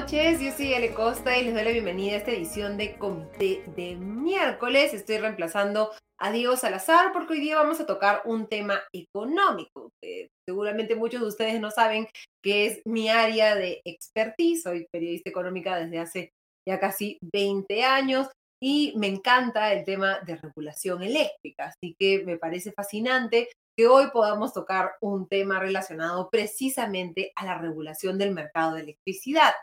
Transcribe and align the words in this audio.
noches, 0.00 0.42
yo 0.42 0.52
soy 0.52 0.74
Ale 0.74 0.92
Costa 0.92 1.38
y 1.38 1.44
les 1.44 1.54
doy 1.54 1.64
la 1.64 1.70
bienvenida 1.70 2.12
a 2.12 2.16
esta 2.18 2.30
edición 2.30 2.76
de 2.76 2.98
Comité 2.98 3.64
de 3.76 3.96
miércoles. 3.96 4.92
Estoy 4.92 5.16
reemplazando 5.16 5.90
a 6.20 6.30
Diego 6.30 6.54
Salazar 6.54 7.14
porque 7.14 7.32
hoy 7.32 7.40
día 7.40 7.56
vamos 7.56 7.80
a 7.80 7.86
tocar 7.86 8.20
un 8.26 8.46
tema 8.46 8.82
económico. 8.92 9.90
seguramente 10.46 10.96
muchos 10.96 11.22
de 11.22 11.26
ustedes 11.26 11.60
no 11.62 11.70
saben 11.70 12.08
que 12.44 12.66
es 12.66 12.82
mi 12.84 13.08
área 13.08 13.54
de 13.54 13.80
expertise. 13.86 14.64
Soy 14.64 14.86
periodista 14.92 15.30
económica 15.30 15.78
desde 15.78 15.98
hace 15.98 16.30
ya 16.68 16.78
casi 16.78 17.18
20 17.32 17.82
años 17.82 18.28
y 18.62 18.92
me 18.98 19.06
encanta 19.06 19.72
el 19.72 19.86
tema 19.86 20.20
de 20.26 20.36
regulación 20.36 21.02
eléctrica. 21.04 21.68
Así 21.68 21.96
que 21.98 22.22
me 22.22 22.36
parece 22.36 22.70
fascinante 22.70 23.48
que 23.74 23.86
hoy 23.86 24.10
podamos 24.12 24.52
tocar 24.52 24.96
un 25.00 25.26
tema 25.26 25.58
relacionado 25.58 26.28
precisamente 26.30 27.32
a 27.34 27.46
la 27.46 27.56
regulación 27.56 28.18
del 28.18 28.32
mercado 28.32 28.74
de 28.74 28.82
electricidad, 28.82 29.54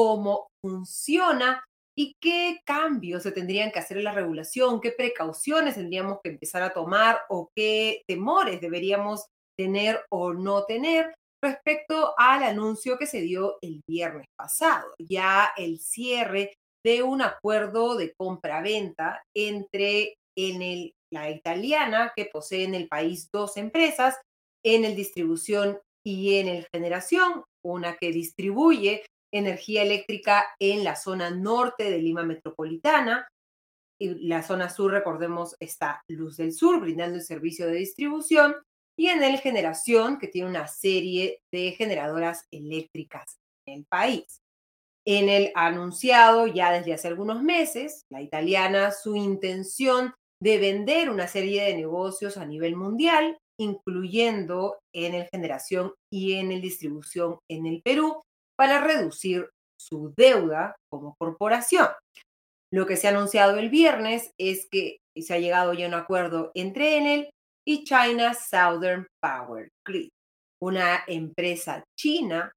cómo 0.00 0.48
funciona 0.64 1.62
y 1.94 2.14
qué 2.22 2.60
cambios 2.64 3.22
se 3.22 3.32
tendrían 3.32 3.70
que 3.70 3.80
hacer 3.80 3.98
en 3.98 4.04
la 4.04 4.14
regulación, 4.14 4.80
qué 4.80 4.92
precauciones 4.92 5.74
tendríamos 5.74 6.20
que 6.24 6.30
empezar 6.30 6.62
a 6.62 6.72
tomar 6.72 7.20
o 7.28 7.50
qué 7.54 8.00
temores 8.08 8.62
deberíamos 8.62 9.26
tener 9.58 10.00
o 10.10 10.32
no 10.32 10.64
tener 10.64 11.12
respecto 11.44 12.14
al 12.16 12.44
anuncio 12.44 12.96
que 12.96 13.06
se 13.06 13.20
dio 13.20 13.58
el 13.60 13.82
viernes 13.86 14.24
pasado, 14.38 14.94
ya 14.98 15.52
el 15.58 15.78
cierre 15.80 16.54
de 16.82 17.02
un 17.02 17.20
acuerdo 17.20 17.94
de 17.94 18.14
compra-venta 18.16 19.22
entre 19.36 20.14
en 20.34 20.62
el 20.62 20.92
la 21.12 21.28
italiana, 21.28 22.12
que 22.16 22.24
posee 22.24 22.64
en 22.64 22.74
el 22.74 22.88
país 22.88 23.28
dos 23.34 23.58
empresas, 23.58 24.16
en 24.64 24.86
el 24.86 24.96
distribución 24.96 25.78
y 26.06 26.36
en 26.36 26.48
el 26.48 26.66
generación, 26.72 27.44
una 27.62 27.96
que 27.96 28.12
distribuye 28.12 29.04
energía 29.32 29.82
eléctrica 29.82 30.46
en 30.58 30.84
la 30.84 30.96
zona 30.96 31.30
norte 31.30 31.90
de 31.90 31.98
Lima 31.98 32.22
Metropolitana. 32.22 33.28
Y 34.00 34.26
la 34.28 34.42
zona 34.42 34.70
sur, 34.70 34.92
recordemos, 34.92 35.56
está 35.60 36.02
Luz 36.08 36.36
del 36.36 36.52
Sur, 36.52 36.80
brindando 36.80 37.16
el 37.16 37.22
servicio 37.22 37.66
de 37.66 37.74
distribución. 37.74 38.54
Y 38.98 39.08
en 39.08 39.22
el 39.22 39.38
generación, 39.38 40.18
que 40.18 40.28
tiene 40.28 40.48
una 40.48 40.68
serie 40.68 41.40
de 41.52 41.72
generadoras 41.72 42.44
eléctricas 42.50 43.36
en 43.66 43.78
el 43.78 43.86
país. 43.86 44.40
En 45.06 45.28
el 45.28 45.52
anunciado 45.54 46.46
ya 46.46 46.72
desde 46.72 46.92
hace 46.92 47.08
algunos 47.08 47.42
meses, 47.42 48.02
la 48.10 48.20
italiana, 48.20 48.90
su 48.90 49.16
intención 49.16 50.14
de 50.42 50.58
vender 50.58 51.10
una 51.10 51.26
serie 51.26 51.62
de 51.64 51.76
negocios 51.76 52.36
a 52.36 52.46
nivel 52.46 52.76
mundial, 52.76 53.38
incluyendo 53.58 54.78
en 54.94 55.14
el 55.14 55.28
generación 55.28 55.92
y 56.12 56.34
en 56.34 56.50
el 56.50 56.62
distribución 56.62 57.38
en 57.50 57.66
el 57.66 57.82
Perú, 57.82 58.22
para 58.60 58.78
reducir 58.78 59.48
su 59.80 60.12
deuda 60.18 60.76
como 60.92 61.14
corporación. 61.18 61.88
Lo 62.70 62.84
que 62.84 62.98
se 62.98 63.08
ha 63.08 63.10
anunciado 63.10 63.58
el 63.58 63.70
viernes 63.70 64.32
es 64.38 64.68
que 64.70 64.98
se 65.18 65.32
ha 65.32 65.38
llegado 65.38 65.72
ya 65.72 65.86
a 65.86 65.88
un 65.88 65.94
acuerdo 65.94 66.50
entre 66.54 66.98
Enel 66.98 67.30
y 67.66 67.84
China 67.84 68.34
Southern 68.34 69.06
Power 69.22 69.70
Grid, 69.88 70.10
una 70.62 71.04
empresa 71.06 71.82
china, 71.98 72.52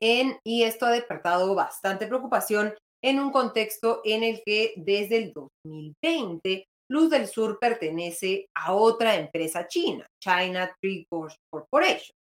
y 0.00 0.64
esto 0.64 0.86
ha 0.86 0.90
despertado 0.90 1.54
bastante 1.54 2.08
preocupación 2.08 2.74
en 3.00 3.20
un 3.20 3.30
contexto 3.30 4.00
en 4.04 4.24
el 4.24 4.42
que 4.44 4.74
desde 4.78 5.16
el 5.16 5.32
2020 5.32 6.64
Luz 6.90 7.08
del 7.08 7.28
Sur 7.28 7.56
pertenece 7.60 8.46
a 8.56 8.74
otra 8.74 9.14
empresa 9.14 9.68
china, 9.68 10.04
China 10.20 10.74
Tree 10.82 11.06
Corporation. 11.08 12.16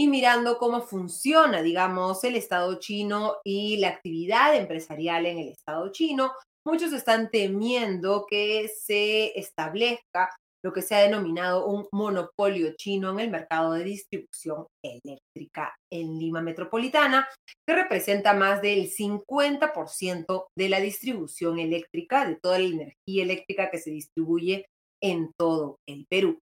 Y 0.00 0.08
mirando 0.08 0.56
cómo 0.56 0.80
funciona, 0.80 1.60
digamos, 1.60 2.24
el 2.24 2.34
Estado 2.34 2.78
chino 2.78 3.36
y 3.44 3.76
la 3.76 3.88
actividad 3.88 4.56
empresarial 4.56 5.26
en 5.26 5.36
el 5.36 5.48
Estado 5.50 5.92
chino, 5.92 6.32
muchos 6.66 6.94
están 6.94 7.28
temiendo 7.30 8.24
que 8.26 8.68
se 8.68 9.38
establezca 9.38 10.30
lo 10.64 10.72
que 10.72 10.80
se 10.80 10.94
ha 10.94 11.00
denominado 11.00 11.66
un 11.66 11.86
monopolio 11.92 12.72
chino 12.78 13.10
en 13.10 13.20
el 13.20 13.30
mercado 13.30 13.74
de 13.74 13.84
distribución 13.84 14.68
eléctrica 14.82 15.76
en 15.92 16.18
Lima 16.18 16.40
Metropolitana, 16.40 17.28
que 17.68 17.74
representa 17.74 18.32
más 18.32 18.62
del 18.62 18.90
50% 18.90 20.46
de 20.56 20.68
la 20.70 20.80
distribución 20.80 21.58
eléctrica, 21.58 22.26
de 22.26 22.36
toda 22.36 22.58
la 22.58 22.68
energía 22.68 23.22
eléctrica 23.22 23.70
que 23.70 23.76
se 23.76 23.90
distribuye 23.90 24.64
en 25.02 25.30
todo 25.36 25.76
el 25.86 26.06
Perú. 26.08 26.38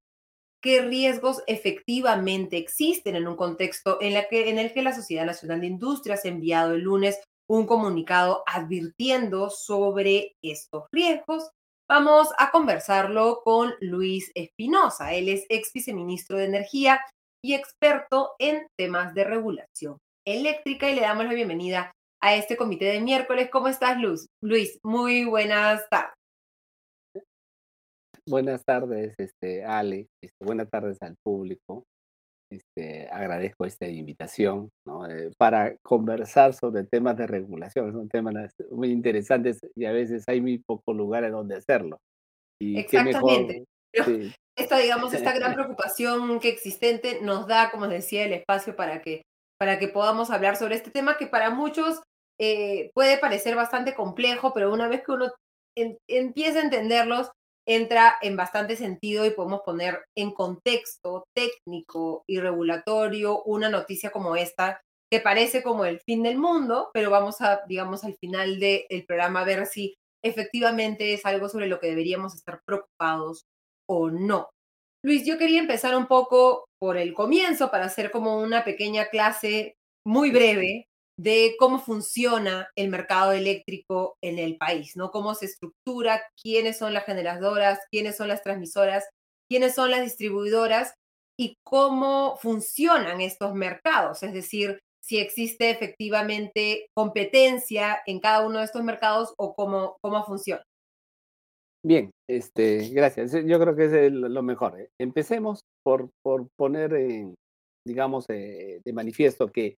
¿Qué 0.63 0.83
riesgos 0.83 1.43
efectivamente 1.47 2.57
existen 2.57 3.17
en 3.17 3.29
un 3.29 3.37
contexto 3.37 3.99
en, 4.01 4.21
que, 4.29 4.51
en 4.51 4.59
el 4.59 4.73
que 4.73 4.83
la 4.83 4.95
Sociedad 4.95 5.25
Nacional 5.25 5.61
de 5.61 5.69
Industrias 5.69 6.25
ha 6.25 6.29
enviado 6.29 6.75
el 6.75 6.83
lunes 6.83 7.21
un 7.49 7.67
comunicado 7.67 8.43
advirtiendo 8.47 9.51
sobre 9.51 10.35
estos 10.43 10.85
riesgos 10.93 11.51
Vamos 11.91 12.29
a 12.37 12.51
conversarlo 12.51 13.41
con 13.43 13.73
Luis 13.81 14.31
Espinosa. 14.35 15.15
Él 15.15 15.31
es 15.31 15.47
ex 15.49 15.73
viceministro 15.73 16.37
de 16.37 16.45
Energía 16.45 17.01
y 17.43 17.55
experto 17.55 18.33
en 18.39 18.67
temas 18.79 19.15
de 19.15 19.25
regulación 19.25 19.97
eléctrica 20.27 20.91
y 20.91 20.97
le 20.97 21.01
damos 21.01 21.25
la 21.25 21.33
bienvenida 21.33 21.91
a 22.23 22.35
este 22.35 22.59
comité 22.59 22.85
de 22.85 23.01
miércoles. 23.01 23.49
¿Cómo 23.51 23.69
estás, 23.69 23.99
Luz? 23.99 24.27
Luis, 24.43 24.79
muy 24.85 25.25
buenas 25.25 25.89
tardes. 25.89 26.18
Buenas 28.29 28.63
tardes, 28.63 29.15
este, 29.19 29.65
Ale. 29.65 30.07
Este, 30.23 30.45
buenas 30.45 30.69
tardes 30.69 30.99
al 31.01 31.17
público. 31.23 31.85
Este, 32.51 33.09
agradezco 33.11 33.65
esta 33.65 33.89
invitación 33.89 34.71
eh, 35.09 35.31
para 35.39 35.77
conversar 35.83 36.53
sobre 36.53 36.85
temas 36.85 37.17
de 37.17 37.27
regulación. 37.27 37.93
Son 37.93 38.09
temas 38.09 38.53
muy 38.71 38.91
interesantes 38.91 39.61
y 39.75 39.87
a 39.87 39.93
veces 39.93 40.25
hay 40.27 40.43
muy 40.43 40.59
pocos 40.59 40.95
lugares 40.95 41.33
donde 41.33 41.57
hacerlo. 41.57 41.99
Y 42.61 42.79
Exactamente. 42.79 43.65
Esta, 44.57 44.79
digamos, 44.79 45.15
esta 45.15 45.33
gran 45.33 45.55
preocupación 45.55 46.39
que 46.41 46.51
existente 46.51 47.21
nos 47.23 47.47
da, 47.47 47.71
como 47.71 47.89
decía, 47.89 48.25
el 48.25 48.35
espacio 48.35 48.77
para 48.77 49.01
que, 49.01 49.23
para 49.59 49.79
que 49.79 49.89
podamos 49.89 50.31
hablar 50.31 50.57
sobre 50.57 50.75
este 50.75 50.91
tema 50.91 51.17
que 51.17 51.29
para 51.29 51.49
muchos 51.49 52.03
eh, 52.39 52.91
puede 52.93 53.17
parecer 53.17 53.57
bastante 53.57 53.95
complejo, 53.95 54.53
pero 54.53 54.73
una 54.73 54.89
vez 54.89 55.03
que 55.03 55.13
uno 55.13 55.33
empieza 56.09 56.59
a 56.59 56.65
entenderlos, 56.65 57.31
entra 57.69 58.17
en 58.23 58.35
bastante 58.35 58.77
sentido 58.77 59.27
y 59.27 59.31
podemos 59.31 59.61
poner 59.61 60.03
en 60.17 60.33
contexto 60.33 61.25
técnico 61.37 62.25
y 62.27 62.41
regulatorio 62.41 63.43
una 63.43 63.69
noticia 63.69 64.11
como 64.11 64.37
esta, 64.37 64.81
que 65.13 65.21
parece 65.21 65.63
como 65.63 65.85
el 65.85 66.01
fin 66.01 66.23
del 66.23 66.39
mundo, 66.39 66.91
pero 66.95 67.11
vamos 67.11 67.41
a, 67.41 67.63
digamos, 67.69 68.05
al 68.05 68.17
final 68.17 68.59
del 68.59 69.05
programa 69.07 69.43
a 69.43 69.45
ver 69.45 69.67
si 69.67 69.95
efectivamente 70.25 71.13
es 71.13 71.27
algo 71.27 71.49
sobre 71.49 71.69
lo 71.69 71.79
que 71.79 71.89
deberíamos 71.89 72.35
estar 72.35 72.61
preocupados 72.67 73.45
o 73.87 74.11
no. 74.11 74.49
Luis, 75.05 75.25
yo 75.27 75.39
quería 75.39 75.61
empezar 75.61 75.95
un 75.95 76.07
poco 76.07 76.65
por 76.81 76.97
el 76.97 77.15
comienzo 77.15 77.71
para 77.71 77.85
hacer 77.85 78.11
como 78.11 78.41
una 78.41 78.65
pequeña 78.65 79.09
clase 79.09 79.75
muy 80.07 80.31
breve 80.31 80.88
de 81.19 81.57
cómo 81.59 81.81
funciona 81.81 82.71
el 82.77 82.89
mercado 82.91 83.33
eléctrico 83.33 84.17
en 84.23 84.39
el 84.39 84.57
país, 84.57 84.97
¿no? 84.97 85.11
Cómo 85.11 85.35
se 85.35 85.47
estructura, 85.47 86.23
quiénes 86.41 86.79
son 86.79 86.95
las 86.95 87.05
generadoras, 87.05 87.81
quiénes 87.91 88.17
son 88.17 88.29
las 88.29 88.43
transmisoras, 88.43 89.05
quiénes 89.51 89.75
son 89.75 89.91
las 89.91 90.03
distribuidoras 90.03 90.95
y 91.37 91.57
cómo 91.65 92.37
funcionan 92.37 93.21
estos 93.21 93.55
mercados, 93.55 94.23
es 94.23 94.33
decir, 94.33 94.79
si 95.03 95.19
existe 95.19 95.71
efectivamente 95.71 96.89
competencia 96.95 98.01
en 98.07 98.21
cada 98.21 98.47
uno 98.47 98.59
de 98.59 98.67
estos 98.67 98.85
mercados 98.85 99.33
o 99.39 99.55
cómo, 99.55 99.97
cómo 100.03 100.25
funciona. 100.25 100.63
Bien, 101.85 102.11
este, 102.29 102.89
gracias. 102.91 103.33
Yo 103.33 103.59
creo 103.59 103.75
que 103.75 103.85
es 103.85 104.13
lo 104.13 104.43
mejor. 104.43 104.79
¿eh? 104.79 104.91
Empecemos 105.01 105.63
por, 105.83 106.11
por 106.23 106.49
poner, 106.59 106.93
digamos, 107.87 108.27
eh, 108.29 108.81
de 108.85 108.93
manifiesto 108.93 109.51
que 109.51 109.77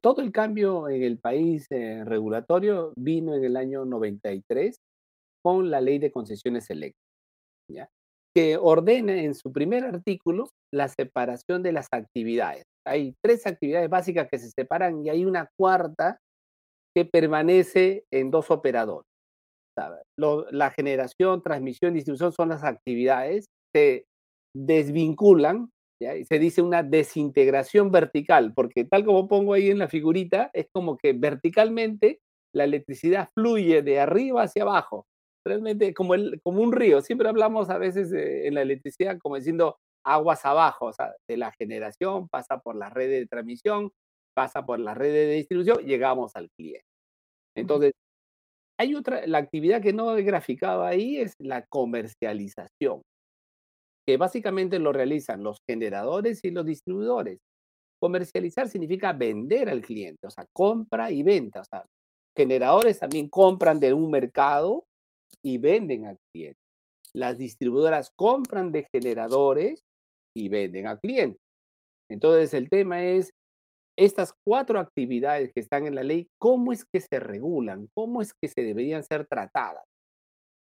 todo 0.00 0.22
el 0.22 0.32
cambio 0.32 0.88
en 0.88 1.02
el 1.02 1.18
país 1.18 1.66
eh, 1.70 2.02
regulatorio 2.04 2.92
vino 2.96 3.34
en 3.34 3.44
el 3.44 3.56
año 3.56 3.84
93 3.84 4.76
con 5.44 5.70
la 5.70 5.80
ley 5.80 5.98
de 5.98 6.10
concesiones 6.10 6.70
eléctricas, 6.70 7.88
que 8.34 8.56
ordena 8.56 9.14
en 9.22 9.34
su 9.34 9.52
primer 9.52 9.84
artículo 9.84 10.48
la 10.72 10.88
separación 10.88 11.62
de 11.62 11.72
las 11.72 11.88
actividades. 11.92 12.64
Hay 12.86 13.14
tres 13.22 13.46
actividades 13.46 13.88
básicas 13.88 14.28
que 14.30 14.38
se 14.38 14.50
separan 14.50 15.04
y 15.04 15.10
hay 15.10 15.24
una 15.24 15.48
cuarta 15.58 16.18
que 16.94 17.04
permanece 17.04 18.04
en 18.12 18.30
dos 18.30 18.50
operadores. 18.50 19.06
la 20.50 20.70
generación, 20.70 21.42
transmisión, 21.42 21.94
distribución 21.94 22.32
son 22.32 22.48
las 22.50 22.62
actividades, 22.62 23.46
se 23.74 24.04
desvinculan 24.56 25.70
se 25.98 26.38
dice 26.38 26.62
una 26.62 26.82
desintegración 26.82 27.90
vertical, 27.90 28.52
porque 28.54 28.84
tal 28.84 29.04
como 29.04 29.28
pongo 29.28 29.54
ahí 29.54 29.70
en 29.70 29.78
la 29.78 29.88
figurita, 29.88 30.50
es 30.52 30.66
como 30.72 30.96
que 30.98 31.12
verticalmente 31.12 32.20
la 32.54 32.64
electricidad 32.64 33.30
fluye 33.34 33.82
de 33.82 34.00
arriba 34.00 34.42
hacia 34.42 34.62
abajo, 34.62 35.06
realmente 35.44 35.92
como, 35.94 36.14
el, 36.14 36.40
como 36.42 36.62
un 36.62 36.72
río. 36.72 37.00
Siempre 37.00 37.28
hablamos 37.28 37.70
a 37.70 37.78
veces 37.78 38.12
en 38.12 38.54
la 38.54 38.62
electricidad 38.62 39.18
como 39.18 39.36
diciendo 39.36 39.76
aguas 40.04 40.44
abajo, 40.44 40.86
o 40.86 40.92
sea, 40.92 41.14
de 41.28 41.36
la 41.36 41.52
generación 41.52 42.28
pasa 42.28 42.60
por 42.60 42.76
la 42.76 42.90
red 42.90 43.08
de 43.08 43.26
transmisión, 43.26 43.90
pasa 44.34 44.64
por 44.66 44.78
la 44.78 44.94
red 44.94 45.12
de 45.12 45.30
distribución, 45.30 45.78
llegamos 45.78 46.36
al 46.36 46.50
cliente. 46.50 46.84
Entonces, 47.56 47.92
hay 48.78 48.94
otra, 48.94 49.26
la 49.26 49.38
actividad 49.38 49.80
que 49.80 49.92
no 49.92 50.16
he 50.16 50.22
graficado 50.22 50.84
ahí 50.84 51.18
es 51.18 51.34
la 51.38 51.64
comercialización, 51.66 53.02
que 54.06 54.16
básicamente 54.16 54.78
lo 54.78 54.92
realizan 54.92 55.42
los 55.42 55.58
generadores 55.68 56.44
y 56.44 56.50
los 56.50 56.66
distribuidores. 56.66 57.38
Comercializar 58.00 58.68
significa 58.68 59.12
vender 59.12 59.68
al 59.68 59.80
cliente, 59.80 60.26
o 60.26 60.30
sea, 60.30 60.46
compra 60.52 61.10
y 61.10 61.22
venta. 61.22 61.60
O 61.60 61.64
sea, 61.64 61.84
generadores 62.36 62.98
también 62.98 63.28
compran 63.28 63.80
de 63.80 63.92
un 63.92 64.10
mercado 64.10 64.84
y 65.42 65.58
venden 65.58 66.06
al 66.06 66.18
cliente. 66.32 66.58
Las 67.14 67.38
distribuidoras 67.38 68.10
compran 68.16 68.72
de 68.72 68.86
generadores 68.92 69.80
y 70.36 70.48
venden 70.48 70.86
al 70.86 71.00
cliente. 71.00 71.38
Entonces, 72.10 72.52
el 72.54 72.68
tema 72.68 73.04
es 73.04 73.30
estas 73.96 74.34
cuatro 74.44 74.80
actividades 74.80 75.52
que 75.54 75.60
están 75.60 75.86
en 75.86 75.94
la 75.94 76.02
ley, 76.02 76.28
¿cómo 76.38 76.72
es 76.72 76.84
que 76.84 77.00
se 77.00 77.20
regulan? 77.20 77.88
¿Cómo 77.94 78.20
es 78.22 78.32
que 78.34 78.48
se 78.48 78.62
deberían 78.62 79.04
ser 79.04 79.26
tratadas? 79.26 79.84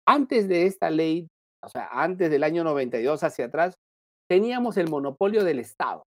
Antes 0.08 0.48
de 0.48 0.66
esta 0.66 0.90
ley, 0.90 1.28
o 1.64 1.70
sea, 1.70 1.90
antes 1.92 2.30
del 2.30 2.44
año 2.44 2.64
92 2.64 3.24
hacia 3.24 3.46
atrás, 3.46 3.76
teníamos 4.30 4.78
el 4.78 4.90
monopolio 4.90 5.44
del 5.44 5.60
Estado. 5.60 6.04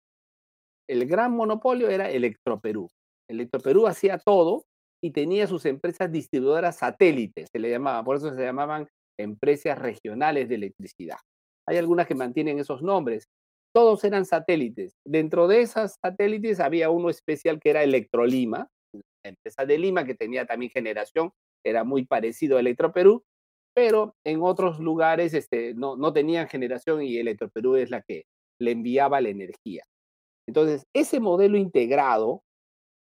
El 0.89 1.07
gran 1.07 1.33
monopolio 1.33 1.89
era 1.89 2.11
Electroperú. 2.11 2.89
Electroperú 3.31 3.87
hacía 3.87 4.19
todo 4.19 4.65
y 5.03 5.13
tenía 5.13 5.47
sus 5.47 5.65
empresas 5.67 6.11
distribuidoras 6.11 6.79
satélites, 6.79 7.49
se 7.53 7.59
le 7.59 7.71
llamaba, 7.71 8.03
por 8.03 8.17
eso 8.17 8.35
se 8.35 8.43
llamaban 8.43 8.89
empresas 9.19 9.79
regionales 9.79 10.49
de 10.49 10.57
electricidad. 10.57 11.19
Hay 11.69 11.77
algunas 11.77 12.07
que 12.07 12.15
mantienen 12.15 12.59
esos 12.59 12.83
nombres, 12.83 13.29
todos 13.75 14.03
eran 14.05 14.25
satélites. 14.25 14.95
Dentro 15.07 15.47
de 15.47 15.61
esas 15.61 15.97
satélites 16.03 16.61
había 16.61 16.91
uno 16.91 17.11
especial 17.11 17.61
que 17.61 17.71
era 17.71 17.83
Electrolima, 17.83 18.69
la 18.93 19.31
empresa 19.31 19.67
de 19.67 19.79
Lima 19.79 20.05
que 20.05 20.15
tenía 20.15 20.47
también 20.47 20.73
generación, 20.73 21.31
era 21.65 21.85
muy 21.85 22.07
parecido 22.07 22.57
a 22.57 22.61
Electroperú, 22.61 23.23
pero 23.75 24.15
en 24.25 24.43
otros 24.43 24.79
lugares 24.81 25.35
este, 25.35 25.75
no, 25.75 25.97
no 25.97 26.13
tenían 26.13 26.49
generación 26.49 27.03
y 27.03 27.17
Electroperú 27.19 27.77
es 27.77 27.91
la 27.91 28.03
que 28.03 28.25
le 28.61 28.73
enviaba 28.73 29.21
la 29.21 29.29
energía. 29.29 29.85
Entonces, 30.49 30.87
ese 30.95 31.21
modelo 31.21 31.59
integrado, 31.59 32.43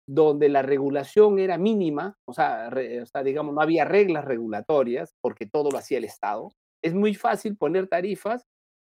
donde 0.09 0.49
la 0.49 0.61
regulación 0.61 1.39
era 1.39 1.57
mínima, 1.57 2.15
o 2.27 2.33
sea, 2.33 2.69
o 2.69 3.05
sea, 3.05 3.23
digamos, 3.23 3.53
no 3.53 3.61
había 3.61 3.85
reglas 3.85 4.25
regulatorias, 4.25 5.13
porque 5.21 5.45
todo 5.45 5.69
lo 5.69 5.77
hacía 5.77 5.97
el 5.97 6.05
Estado, 6.05 6.49
es 6.83 6.93
muy 6.93 7.13
fácil 7.13 7.57
poner 7.57 7.87
tarifas 7.87 8.43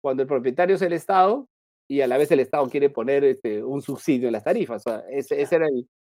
cuando 0.02 0.22
el 0.22 0.28
propietario 0.28 0.76
es 0.76 0.82
el 0.82 0.92
Estado 0.92 1.48
y 1.88 2.00
a 2.00 2.06
la 2.06 2.18
vez 2.18 2.30
el 2.30 2.40
Estado 2.40 2.68
quiere 2.68 2.90
poner 2.90 3.24
este, 3.24 3.64
un 3.64 3.82
subsidio 3.82 4.28
en 4.28 4.32
las 4.32 4.44
tarifas. 4.44 4.84
ese, 5.10 5.42
era 5.42 5.66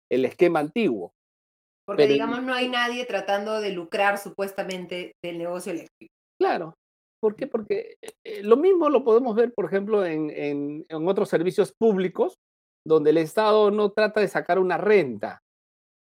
el, 0.09 0.25
esquema 0.25 0.59
antiguo. 0.59 1.13
Porque, 1.85 2.07
digamos, 2.07 2.41
no 2.43 2.53
hay 2.53 2.67
nadie 2.67 3.05
tratando 3.05 3.59
de 3.61 3.71
lucrar 3.71 4.17
supuestamente 4.17 5.13
del 5.23 5.37
negocio 5.37 5.71
eléctrico. 5.71 6.13
Claro. 6.39 6.73
¿Por 7.21 7.35
qué? 7.35 7.47
Porque 7.47 7.95
eh, 8.23 8.43
lo 8.43 8.57
mismo 8.57 8.89
lo 8.89 9.03
podemos 9.03 9.35
ver, 9.35 9.53
por 9.53 9.65
ejemplo, 9.65 10.05
en, 10.05 10.29
en, 10.29 10.85
en, 10.89 11.07
otros 11.07 11.29
servicios 11.29 11.73
públicos, 11.77 12.35
donde 12.85 13.11
el 13.11 13.17
Estado 13.17 13.71
no 13.71 13.91
trata 13.91 14.19
de 14.19 14.27
sacar 14.27 14.59
una 14.59 14.77
renta. 14.77 15.39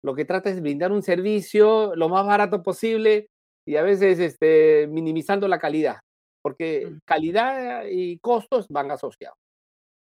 Lo 0.03 0.15
que 0.15 0.25
trata 0.25 0.50
es 0.50 0.62
brindar 0.62 0.91
un 0.91 1.01
servicio 1.01 1.95
lo 1.95 2.09
más 2.09 2.25
barato 2.25 2.62
posible 2.62 3.27
y 3.65 3.77
a 3.77 3.83
veces 3.83 4.19
este, 4.19 4.88
minimizando 4.88 5.47
la 5.47 5.59
calidad, 5.59 6.00
porque 6.41 6.97
calidad 7.06 7.86
y 7.89 8.19
costos 8.19 8.68
van 8.69 8.91
asociados. 8.91 9.38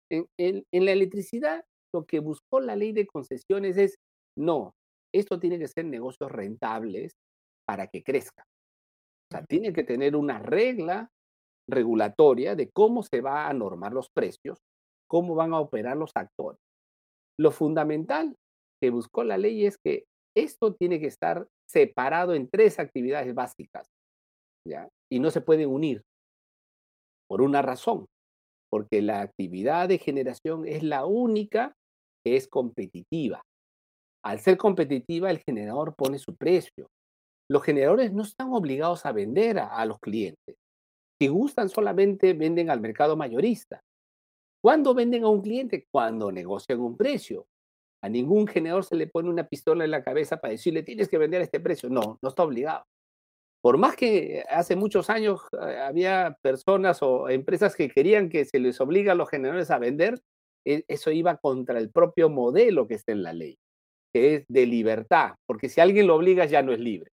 En, 0.09 0.63
la 0.71 0.91
electricidad, 0.91 1.65
lo 1.93 2.05
que 2.05 2.19
buscó 2.19 2.59
la 2.59 2.75
ley 2.75 2.93
de 2.93 3.07
concesiones 3.07 3.77
es, 3.77 3.95
no, 4.37 4.73
esto 5.13 5.39
tiene 5.39 5.59
que 5.59 5.67
ser 5.67 5.85
negocios 5.85 6.31
rentables 6.31 7.13
para 7.67 7.87
que 7.87 8.03
crezca. 8.03 8.43
O 9.29 9.35
sea, 9.35 9.45
tiene 9.45 9.73
que 9.73 9.83
tener 9.83 10.15
una 10.15 10.39
regla 10.39 11.09
regulatoria 11.69 12.55
de 12.55 12.69
cómo 12.71 13.03
se 13.03 13.21
va 13.21 13.47
a 13.47 13.53
normar 13.53 13.93
los 13.93 14.09
precios, 14.09 14.59
cómo 15.09 15.35
van 15.35 15.53
a 15.53 15.59
operar 15.59 15.97
los 15.97 16.11
actores. 16.15 16.59
Lo 17.39 17.51
fundamental 17.51 18.35
que 18.81 18.89
buscó 18.89 19.23
la 19.23 19.37
ley 19.37 19.65
es 19.65 19.77
que 19.83 20.05
esto 20.35 20.75
tiene 20.75 20.99
que 20.99 21.07
estar 21.07 21.47
separado 21.67 22.33
en 22.35 22.47
tres 22.49 22.79
actividades 22.79 23.33
básicas, 23.33 23.87
¿ya? 24.65 24.87
Y 25.11 25.19
no 25.19 25.31
se 25.31 25.41
pueden 25.41 25.69
unir 25.69 26.03
por 27.27 27.41
una 27.41 27.61
razón 27.61 28.05
porque 28.69 29.01
la 29.01 29.21
actividad 29.21 29.87
de 29.87 29.97
generación 29.97 30.65
es 30.65 30.83
la 30.83 31.05
única 31.05 31.73
que 32.25 32.35
es 32.35 32.47
competitiva. 32.47 33.41
Al 34.27 34.39
ser 34.41 34.57
competitiva, 34.57 35.31
el 35.31 35.39
generador 35.39 35.95
pone 35.95 36.19
su 36.19 36.35
precio. 36.35 36.89
Los 37.49 37.63
generadores 37.63 38.11
no 38.11 38.23
están 38.23 38.51
obligados 38.51 39.05
a 39.05 39.13
vender 39.13 39.57
a, 39.57 39.85
los 39.85 39.99
clientes. 39.99 40.57
Si 41.17 41.29
gustan, 41.29 41.69
solamente 41.69 42.33
venden 42.33 42.69
al 42.69 42.81
mercado 42.81 43.15
mayorista. 43.15 43.79
¿Cuándo 44.61 44.93
venden 44.93 45.23
a 45.23 45.29
un 45.29 45.41
cliente? 45.41 45.85
Cuando 45.89 46.29
negocian 46.29 46.81
un 46.81 46.97
precio. 46.97 47.45
A 48.03 48.09
ningún 48.09 48.47
generador 48.47 48.83
se 48.83 48.95
le 48.95 49.07
pone 49.07 49.29
una 49.29 49.47
pistola 49.47 49.85
en 49.85 49.91
la 49.91 50.03
cabeza 50.03 50.41
para 50.41 50.51
decirle 50.51 50.83
tienes 50.83 51.07
que 51.07 51.17
vender 51.17 51.39
a 51.39 51.45
este 51.45 51.61
precio. 51.61 51.89
No, 51.89 52.19
no 52.21 52.29
está 52.29 52.43
obligado 52.43 52.83
por 53.61 53.77
más 53.77 53.95
que 53.95 54.43
hace 54.49 54.75
muchos 54.75 55.09
años 55.09 55.41
eh, 55.61 55.77
había 55.79 56.37
personas 56.41 57.01
o 57.01 57.29
empresas 57.29 57.75
que 57.75 57.89
querían 57.89 58.29
que 58.29 58.45
se 58.45 58.59
les 58.59 58.79
obliga 58.79 59.13
a 59.13 59.15
los 59.15 59.29
generadores 59.29 59.71
a 59.71 59.79
vender, 59.79 60.21
e, 60.65 60.83
eso 60.87 61.11
iba 61.11 61.37
contra 61.37 61.79
el 61.79 61.89
propio 61.89 62.29
modelo 62.29 62.87
que 62.87 62.93
está 62.93 63.11
en 63.11 63.23
la 63.23 63.33
ley, 63.33 63.57
que 64.13 64.35
es 64.35 64.45
de 64.47 64.65
libertad, 64.65 65.35
porque 65.45 65.69
si 65.69 65.81
alguien 65.81 66.07
lo 66.07 66.15
obliga 66.15 66.45
ya 66.45 66.61
no 66.61 66.71
es 66.71 66.79
libre. 66.79 67.11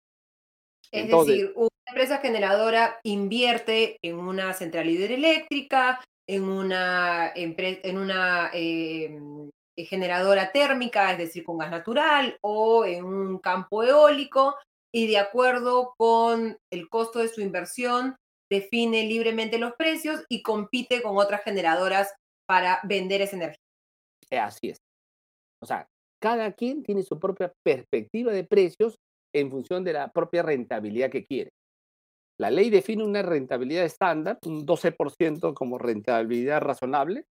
Es 0.92 1.10
decir, 1.10 1.52
una 1.56 1.70
empresa 1.88 2.20
generadora 2.20 3.00
invierte 3.04 3.98
en 4.04 4.18
una 4.18 4.54
central 4.54 4.90
hidroeléctrica, 4.90 6.04
en 6.28 6.44
una, 6.44 7.32
en 7.36 7.98
una 7.98 8.52
em, 8.54 9.50
generadora 9.76 10.52
térmica, 10.52 11.12
es 11.12 11.18
decir, 11.18 11.44
con 11.44 11.58
gas 11.58 11.72
natural, 11.72 12.38
o 12.42 12.86
en 12.86 13.06
un 13.06 13.40
campo 13.40 13.84
eólico, 13.84 14.56
y 14.94 15.08
de 15.08 15.18
acuerdo 15.18 15.96
con 15.98 16.58
el 16.72 16.90
costo 16.90 17.20
de 17.20 17.30
su 17.30 17.42
inversión 17.42 18.16
define 18.52 19.04
libremente 19.08 19.58
los 19.58 19.74
precios 19.74 20.24
y 20.30 20.44
compite 20.44 21.02
con 21.02 21.18
otras 21.18 21.44
generadoras 21.44 22.14
para 22.46 22.80
vender 22.84 23.22
esa 23.22 23.36
energía. 23.36 23.64
Eh, 24.30 24.38
así 24.38 24.70
es. 24.70 24.78
O 25.60 25.66
sea, 25.66 25.88
cada 26.24 26.54
quien 26.54 26.84
tiene 26.84 27.04
su 27.04 27.20
propia 27.20 27.52
perspectiva 27.66 28.32
de 28.32 28.46
precios 28.46 28.96
en 29.36 29.52
función 29.52 29.84
de 29.84 29.92
la 29.92 30.10
propia 30.10 30.42
rentabilidad 30.42 31.10
que 31.10 31.26
quiere. 31.26 31.52
La 32.40 32.50
ley 32.50 32.70
define 32.70 33.04
una 33.04 33.22
rentabilidad 33.22 33.84
estándar, 33.84 34.40
un 34.46 34.66
12% 34.66 35.54
como 35.54 35.78
rentabilidad 35.78 36.62
razonable, 36.62 37.26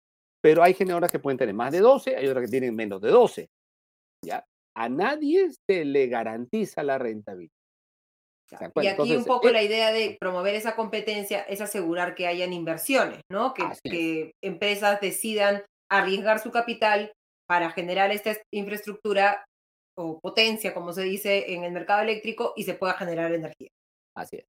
pero 0.42 0.64
hay 0.64 0.74
generadoras 0.74 1.12
que 1.12 1.20
pueden 1.20 1.38
tener 1.38 1.54
más 1.54 1.70
de 1.70 1.78
12, 1.78 2.16
hay 2.16 2.26
otras 2.26 2.46
que 2.46 2.50
tienen 2.50 2.74
menos 2.74 3.00
de 3.00 3.10
12. 3.10 3.48
¿ya? 4.24 4.44
a 4.74 4.88
nadie 4.88 5.50
se 5.68 5.84
le 5.84 6.08
garantiza 6.08 6.82
la 6.82 6.98
rentabilidad. 6.98 7.52
y 8.82 8.88
aquí 8.88 9.14
un 9.14 9.24
poco 9.24 9.50
eh 9.50 9.52
la 9.52 9.62
idea 9.62 9.92
de 9.92 10.16
promover 10.18 10.56
esa 10.56 10.74
competencia 10.74 11.42
es 11.42 11.60
asegurar 11.60 12.16
que 12.16 12.26
hayan 12.26 12.52
inversiones, 12.52 13.20
¿no? 13.30 13.54
Que, 13.54 13.64
que 13.84 14.32
empresas 14.42 15.00
decidan 15.00 15.62
arriesgar 15.88 16.40
su 16.40 16.50
capital 16.50 17.12
para 17.50 17.70
generar 17.70 18.12
esta 18.12 18.36
infraestructura 18.52 19.44
o 19.98 20.20
potencia, 20.20 20.72
como 20.72 20.92
se 20.92 21.02
dice 21.02 21.52
en 21.52 21.64
el 21.64 21.72
mercado 21.72 22.02
eléctrico, 22.02 22.52
y 22.54 22.62
se 22.62 22.74
pueda 22.74 22.94
generar 22.94 23.34
energía. 23.34 23.70
Así 24.16 24.36
es. 24.36 24.44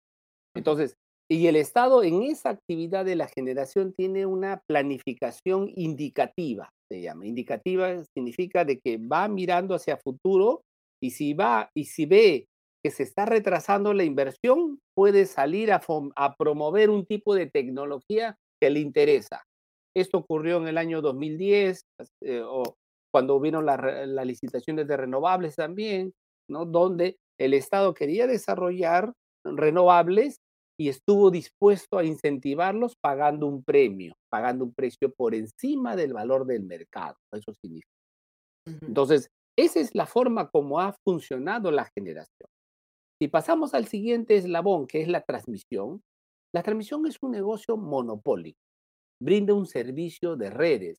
Entonces, 0.56 0.94
y 1.28 1.48
el 1.48 1.56
Estado 1.56 2.04
en 2.04 2.22
esa 2.22 2.50
actividad 2.50 3.04
de 3.06 3.16
la 3.16 3.28
generación 3.28 3.94
tiene 3.98 4.28
una 4.28 4.62
planificación 4.68 5.72
indicativa 5.76 6.70
se 6.92 7.02
llama. 7.02 7.26
Indicativa 7.26 8.04
significa 8.14 8.66
de 8.66 8.80
que 8.80 8.98
va 8.98 9.28
mirando 9.30 9.76
hacia 9.76 9.98
futuro 9.98 10.64
y 11.02 11.12
si 11.12 11.34
va 11.34 11.70
y 11.74 11.86
si 11.86 12.06
ve 12.06 12.48
que 12.84 12.92
se 12.92 13.04
está 13.04 13.26
retrasando 13.26 13.94
la 13.94 14.04
inversión, 14.04 14.80
puede 14.96 15.26
salir 15.26 15.72
a, 15.72 15.82
promover 16.38 16.90
un 16.90 17.06
tipo 17.06 17.36
de 17.36 17.46
tecnología 17.46 18.36
que 18.60 18.70
le 18.70 18.80
interesa. 18.80 19.44
Esto 19.96 20.18
ocurrió 20.18 20.58
en 20.58 20.68
el 20.68 20.78
año 20.78 21.02
2010 21.02 21.82
eh, 22.24 22.42
o 22.44 22.76
cuando 23.12 23.40
vino 23.40 23.62
las 23.62 23.80
la 24.08 24.26
licitaciones 24.26 24.88
de 24.88 24.98
renovables 24.98 25.56
también, 25.56 26.14
¿no? 26.50 26.66
Donde 26.66 27.18
el 27.40 27.54
Estado 27.54 27.94
quería 27.94 28.28
desarrollar 28.28 29.14
renovables 29.44 30.38
y 30.80 30.90
estuvo 30.90 31.30
dispuesto 31.30 31.98
a 31.98 32.04
incentivarlos 32.04 32.96
pagando 33.02 33.46
un 33.48 33.64
premio, 33.64 34.16
pagando 34.32 34.66
un 34.66 34.74
precio 34.74 35.12
por 35.12 35.36
encima 35.36 35.96
del 35.96 36.14
valor 36.14 36.46
del 36.46 36.64
mercado. 36.64 37.18
Eso 37.32 37.54
significa. 37.62 37.92
Entonces, 38.66 39.30
esa 39.58 39.80
es 39.80 39.94
la 39.94 40.06
forma 40.06 40.50
como 40.50 40.80
ha 40.80 40.94
funcionado 41.04 41.72
la 41.72 41.90
generación. 41.96 42.50
Si 43.22 43.28
pasamos 43.28 43.76
al 43.76 43.86
siguiente 43.86 44.36
eslabón, 44.36 44.88
que 44.88 45.02
es 45.02 45.08
la 45.08 45.22
transmisión, 45.22 46.02
la 46.54 46.64
transmisión 46.64 47.06
es 47.06 47.18
un 47.22 47.32
negocio 47.32 47.78
monopólico. 47.78 48.60
Brinda 49.22 49.54
un 49.54 49.68
servicio 49.68 50.36
de 50.36 50.50
redes. 50.50 50.98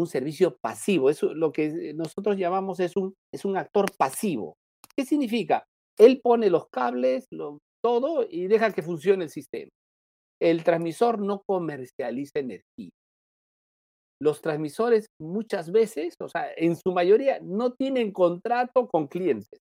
Un 0.00 0.06
servicio 0.06 0.56
pasivo. 0.60 1.10
Eso 1.10 1.34
lo 1.34 1.52
que 1.52 1.92
nosotros 1.94 2.36
llamamos 2.36 2.80
es 2.80 2.96
un, 2.96 3.14
es 3.32 3.44
un 3.44 3.56
actor 3.56 3.86
pasivo. 3.96 4.56
¿Qué 4.96 5.04
significa? 5.04 5.64
Él 5.98 6.20
pone 6.22 6.50
los 6.50 6.68
cables, 6.68 7.26
lo, 7.30 7.58
todo 7.82 8.26
y 8.28 8.46
deja 8.46 8.72
que 8.72 8.82
funcione 8.82 9.24
el 9.24 9.30
sistema. 9.30 9.70
El 10.40 10.64
transmisor 10.64 11.20
no 11.20 11.42
comercializa 11.46 12.38
energía. 12.38 12.90
Los 14.22 14.42
transmisores 14.42 15.06
muchas 15.20 15.70
veces, 15.70 16.14
o 16.20 16.28
sea, 16.28 16.50
en 16.56 16.76
su 16.76 16.92
mayoría, 16.92 17.40
no 17.42 17.72
tienen 17.72 18.12
contrato 18.12 18.88
con 18.88 19.06
clientes. 19.06 19.58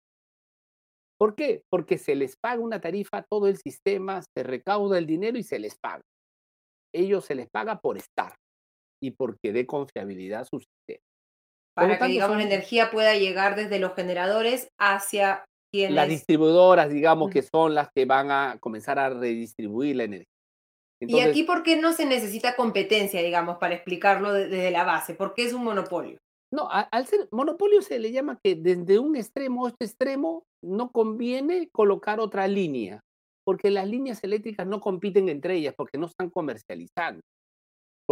¿Por 1.19 1.35
qué? 1.35 1.63
Porque 1.71 1.99
se 1.99 2.15
les 2.15 2.37
paga 2.37 2.61
una 2.61 2.81
tarifa, 2.81 3.25
todo 3.31 3.47
el 3.47 3.57
sistema, 3.57 4.23
se 4.37 4.43
recauda 4.43 4.99
el 4.99 5.07
dinero 5.07 5.39
y 5.39 5.43
se 5.43 5.59
les 5.59 5.77
paga. 5.79 6.03
Ellos 6.95 7.25
se 7.25 7.35
les 7.35 7.49
paga 7.49 7.81
por 7.81 7.97
estar 7.97 8.35
y 9.03 9.11
porque 9.11 9.53
dé 9.53 9.67
confiabilidad 9.67 10.43
a 10.43 10.45
su 10.45 10.61
sistema. 10.61 11.05
Para 11.75 11.99
que, 11.99 12.07
digamos, 12.07 12.37
la 12.37 12.45
energía 12.45 12.91
pueda 12.91 13.15
llegar 13.17 13.57
desde 13.57 13.79
los 13.79 13.95
generadores 13.95 14.69
hacia 14.79 15.45
quienes... 15.73 15.95
Las 15.95 16.09
distribuidoras, 16.09 16.91
digamos, 16.91 17.31
que 17.31 17.43
son 17.43 17.75
las 17.75 17.89
que 17.95 18.05
van 18.05 18.31
a 18.31 18.59
comenzar 18.61 18.99
a 18.99 19.09
redistribuir 19.09 19.97
la 19.97 20.05
energía. 20.05 20.27
¿Y 21.01 21.21
aquí 21.21 21.43
por 21.43 21.63
qué 21.63 21.77
no 21.77 21.93
se 21.93 22.07
necesita 22.07 22.55
competencia, 22.55 23.23
digamos, 23.23 23.59
para 23.59 23.75
explicarlo 23.75 24.33
desde 24.33 24.71
la 24.71 24.85
base? 24.85 25.15
¿Por 25.15 25.35
qué 25.35 25.47
es 25.47 25.53
un 25.53 25.65
monopolio? 25.65 26.19
No, 26.53 26.69
al 26.71 27.07
ser 27.07 27.29
monopolio 27.33 27.81
se 27.81 27.99
le 27.99 28.13
llama 28.13 28.39
que 28.45 28.55
desde 28.55 28.99
un 28.99 29.17
extremo 29.17 29.67
a 29.67 29.71
este 29.71 29.87
extremo 29.87 30.45
no 30.63 30.93
conviene 30.93 31.71
colocar 31.73 32.21
otra 32.21 32.47
línea, 32.47 33.01
porque 33.45 33.71
las 33.71 33.89
líneas 33.89 34.23
eléctricas 34.23 34.67
no 34.67 34.79
compiten 34.79 35.31
entre 35.31 35.57
ellas, 35.57 35.75
porque 35.77 35.99
no 35.99 36.07
están 36.07 36.29
comercializando. 36.29 37.23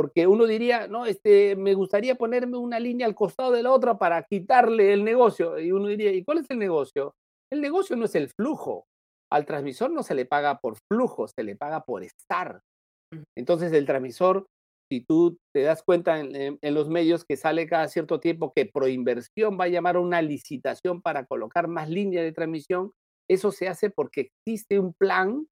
Porque 0.00 0.26
uno 0.26 0.46
diría, 0.46 0.88
no, 0.88 1.04
este, 1.04 1.56
me 1.56 1.74
gustaría 1.74 2.14
ponerme 2.14 2.56
una 2.56 2.80
línea 2.80 3.06
al 3.06 3.14
costado 3.14 3.52
de 3.52 3.62
la 3.62 3.70
otra 3.70 3.98
para 3.98 4.22
quitarle 4.22 4.94
el 4.94 5.04
negocio. 5.04 5.58
Y 5.58 5.72
uno 5.72 5.88
diría, 5.88 6.10
¿y 6.10 6.24
cuál 6.24 6.38
es 6.38 6.46
el 6.48 6.58
negocio? 6.58 7.12
El 7.52 7.60
negocio 7.60 7.96
no 7.96 8.06
es 8.06 8.14
el 8.14 8.30
flujo. 8.30 8.86
Al 9.30 9.44
transmisor 9.44 9.90
no 9.90 10.02
se 10.02 10.14
le 10.14 10.24
paga 10.24 10.58
por 10.58 10.78
flujo, 10.90 11.28
se 11.28 11.44
le 11.44 11.54
paga 11.54 11.84
por 11.84 12.02
estar. 12.02 12.62
Entonces 13.36 13.74
el 13.74 13.84
transmisor, 13.84 14.46
si 14.90 15.04
tú 15.06 15.36
te 15.54 15.64
das 15.64 15.82
cuenta 15.82 16.18
en, 16.18 16.58
los 16.62 16.88
medios 16.88 17.26
que 17.28 17.36
sale 17.36 17.66
cada 17.66 17.86
cierto 17.88 18.20
tiempo 18.20 18.54
que 18.56 18.64
Proinversión 18.64 19.60
va 19.60 19.64
a 19.64 19.68
llamar 19.68 19.96
a 19.96 20.00
una 20.00 20.22
licitación 20.22 21.02
para 21.02 21.26
colocar 21.26 21.68
más 21.68 21.90
líneas 21.90 22.24
de 22.24 22.32
transmisión, 22.32 22.92
eso 23.28 23.52
se 23.52 23.68
hace 23.68 23.90
porque 23.90 24.30
existe 24.46 24.78
un 24.78 24.94
plan 24.94 25.46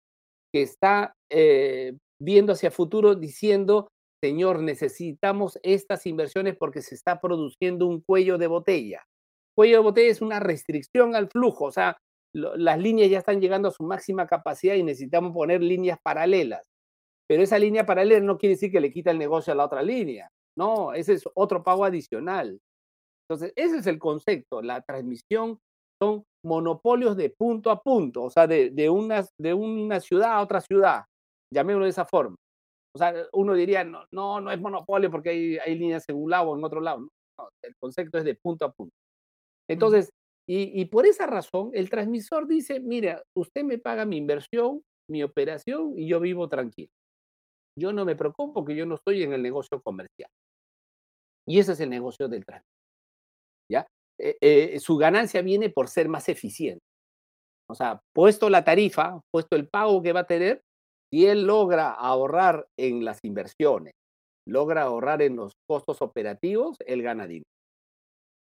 que 0.54 0.62
está 0.62 1.12
eh, 1.30 1.98
viendo 2.18 2.54
hacia 2.54 2.70
futuro 2.70 3.14
diciendo, 3.14 3.88
señor, 4.22 4.60
necesitamos 4.60 5.58
estas 5.62 6.06
inversiones 6.06 6.56
porque 6.56 6.82
se 6.82 6.94
está 6.94 7.20
produciendo 7.20 7.86
un 7.86 8.00
cuello 8.00 8.38
de 8.38 8.46
botella. 8.46 9.04
Cuello 9.56 9.78
de 9.78 9.82
botella 9.82 10.10
es 10.10 10.22
una 10.22 10.40
restricción 10.40 11.14
al 11.14 11.28
flujo, 11.28 11.66
o 11.66 11.72
sea, 11.72 11.96
las 12.34 12.78
líneas 12.78 13.10
ya 13.10 13.18
están 13.18 13.40
llegando 13.40 13.68
a 13.68 13.72
su 13.72 13.82
máxima 13.82 14.26
capacidad 14.26 14.74
y 14.74 14.82
necesitamos 14.82 15.32
poner 15.32 15.62
líneas 15.62 15.98
paralelas. 16.02 16.62
Pero 17.28 17.42
esa 17.42 17.58
línea 17.58 17.84
paralela 17.84 18.20
no 18.20 18.38
quiere 18.38 18.54
decir 18.54 18.70
que 18.70 18.80
le 18.80 18.92
quita 18.92 19.10
el 19.10 19.18
negocio 19.18 19.52
a 19.52 19.56
la 19.56 19.66
otra 19.66 19.82
línea. 19.82 20.30
No, 20.56 20.94
ese 20.94 21.14
es 21.14 21.24
otro 21.34 21.62
pago 21.62 21.84
adicional. 21.84 22.58
Entonces, 23.28 23.52
ese 23.56 23.78
es 23.78 23.86
el 23.86 23.98
concepto. 23.98 24.62
La 24.62 24.80
transmisión 24.80 25.58
son 26.00 26.24
monopolios 26.44 27.16
de 27.16 27.30
punto 27.30 27.70
a 27.70 27.82
punto, 27.82 28.24
o 28.24 28.30
sea, 28.30 28.46
de, 28.46 28.90
una, 28.90 29.26
de 29.38 29.54
una 29.54 30.00
ciudad 30.00 30.32
a 30.32 30.40
otra 30.40 30.60
ciudad. 30.60 31.04
Llamémoslo 31.52 31.84
de 31.84 31.90
esa 31.90 32.06
forma. 32.06 32.36
O 32.94 32.98
sea, 32.98 33.14
uno 33.32 33.54
diría, 33.54 33.84
no, 33.84 34.04
no, 34.12 34.40
no 34.40 34.50
es 34.50 34.60
monopolio 34.60 35.10
porque 35.10 35.30
hay, 35.30 35.58
hay 35.58 35.78
líneas 35.78 36.04
en 36.08 36.16
un 36.16 36.30
lado 36.30 36.50
o 36.50 36.56
en 36.56 36.64
otro 36.64 36.80
lado. 36.80 37.08
No, 37.38 37.48
el 37.62 37.74
concepto 37.76 38.18
es 38.18 38.24
de 38.24 38.34
punto 38.34 38.64
a 38.64 38.72
punto. 38.72 38.94
Entonces, 39.68 40.10
y, 40.48 40.80
y, 40.80 40.86
por 40.86 41.06
esa 41.06 41.26
razón, 41.26 41.70
el 41.74 41.90
transmisor 41.90 42.46
dice, 42.46 42.80
mira, 42.80 43.22
usted 43.36 43.64
me 43.64 43.78
paga 43.78 44.06
mi 44.06 44.16
inversión, 44.16 44.82
mi 45.10 45.22
operación 45.22 45.92
y 45.96 46.08
yo 46.08 46.20
vivo 46.20 46.48
tranquilo. 46.48 46.88
Yo 47.78 47.92
no 47.92 48.04
me 48.04 48.16
preocupo 48.16 48.54
porque 48.54 48.74
yo 48.74 48.86
no 48.86 48.96
estoy 48.96 49.22
en 49.22 49.32
el 49.32 49.42
negocio 49.42 49.80
comercial. 49.82 50.30
Y 51.46 51.58
ese 51.58 51.72
es 51.72 51.80
el 51.80 51.90
negocio 51.90 52.28
del 52.28 52.44
transporte. 52.44 52.78
¿Ya? 53.70 53.86
Eh, 54.18 54.36
eh, 54.40 54.80
su 54.80 54.96
ganancia 54.96 55.42
viene 55.42 55.70
por 55.70 55.88
ser 55.88 56.08
más 56.08 56.28
eficiente. 56.28 56.82
O 57.70 57.74
sea, 57.74 58.00
puesto 58.14 58.50
la 58.50 58.64
tarifa, 58.64 59.20
puesto 59.30 59.54
el 59.54 59.68
pago 59.68 60.02
que 60.02 60.12
va 60.12 60.20
a 60.20 60.26
tener, 60.26 60.62
si 61.10 61.26
él 61.26 61.46
logra 61.46 61.90
ahorrar 61.90 62.66
en 62.78 63.04
las 63.04 63.20
inversiones, 63.24 63.94
logra 64.46 64.82
ahorrar 64.82 65.22
en 65.22 65.36
los 65.36 65.52
costos 65.68 66.02
operativos, 66.02 66.76
él 66.86 67.02
gana 67.02 67.26
dinero. 67.26 67.44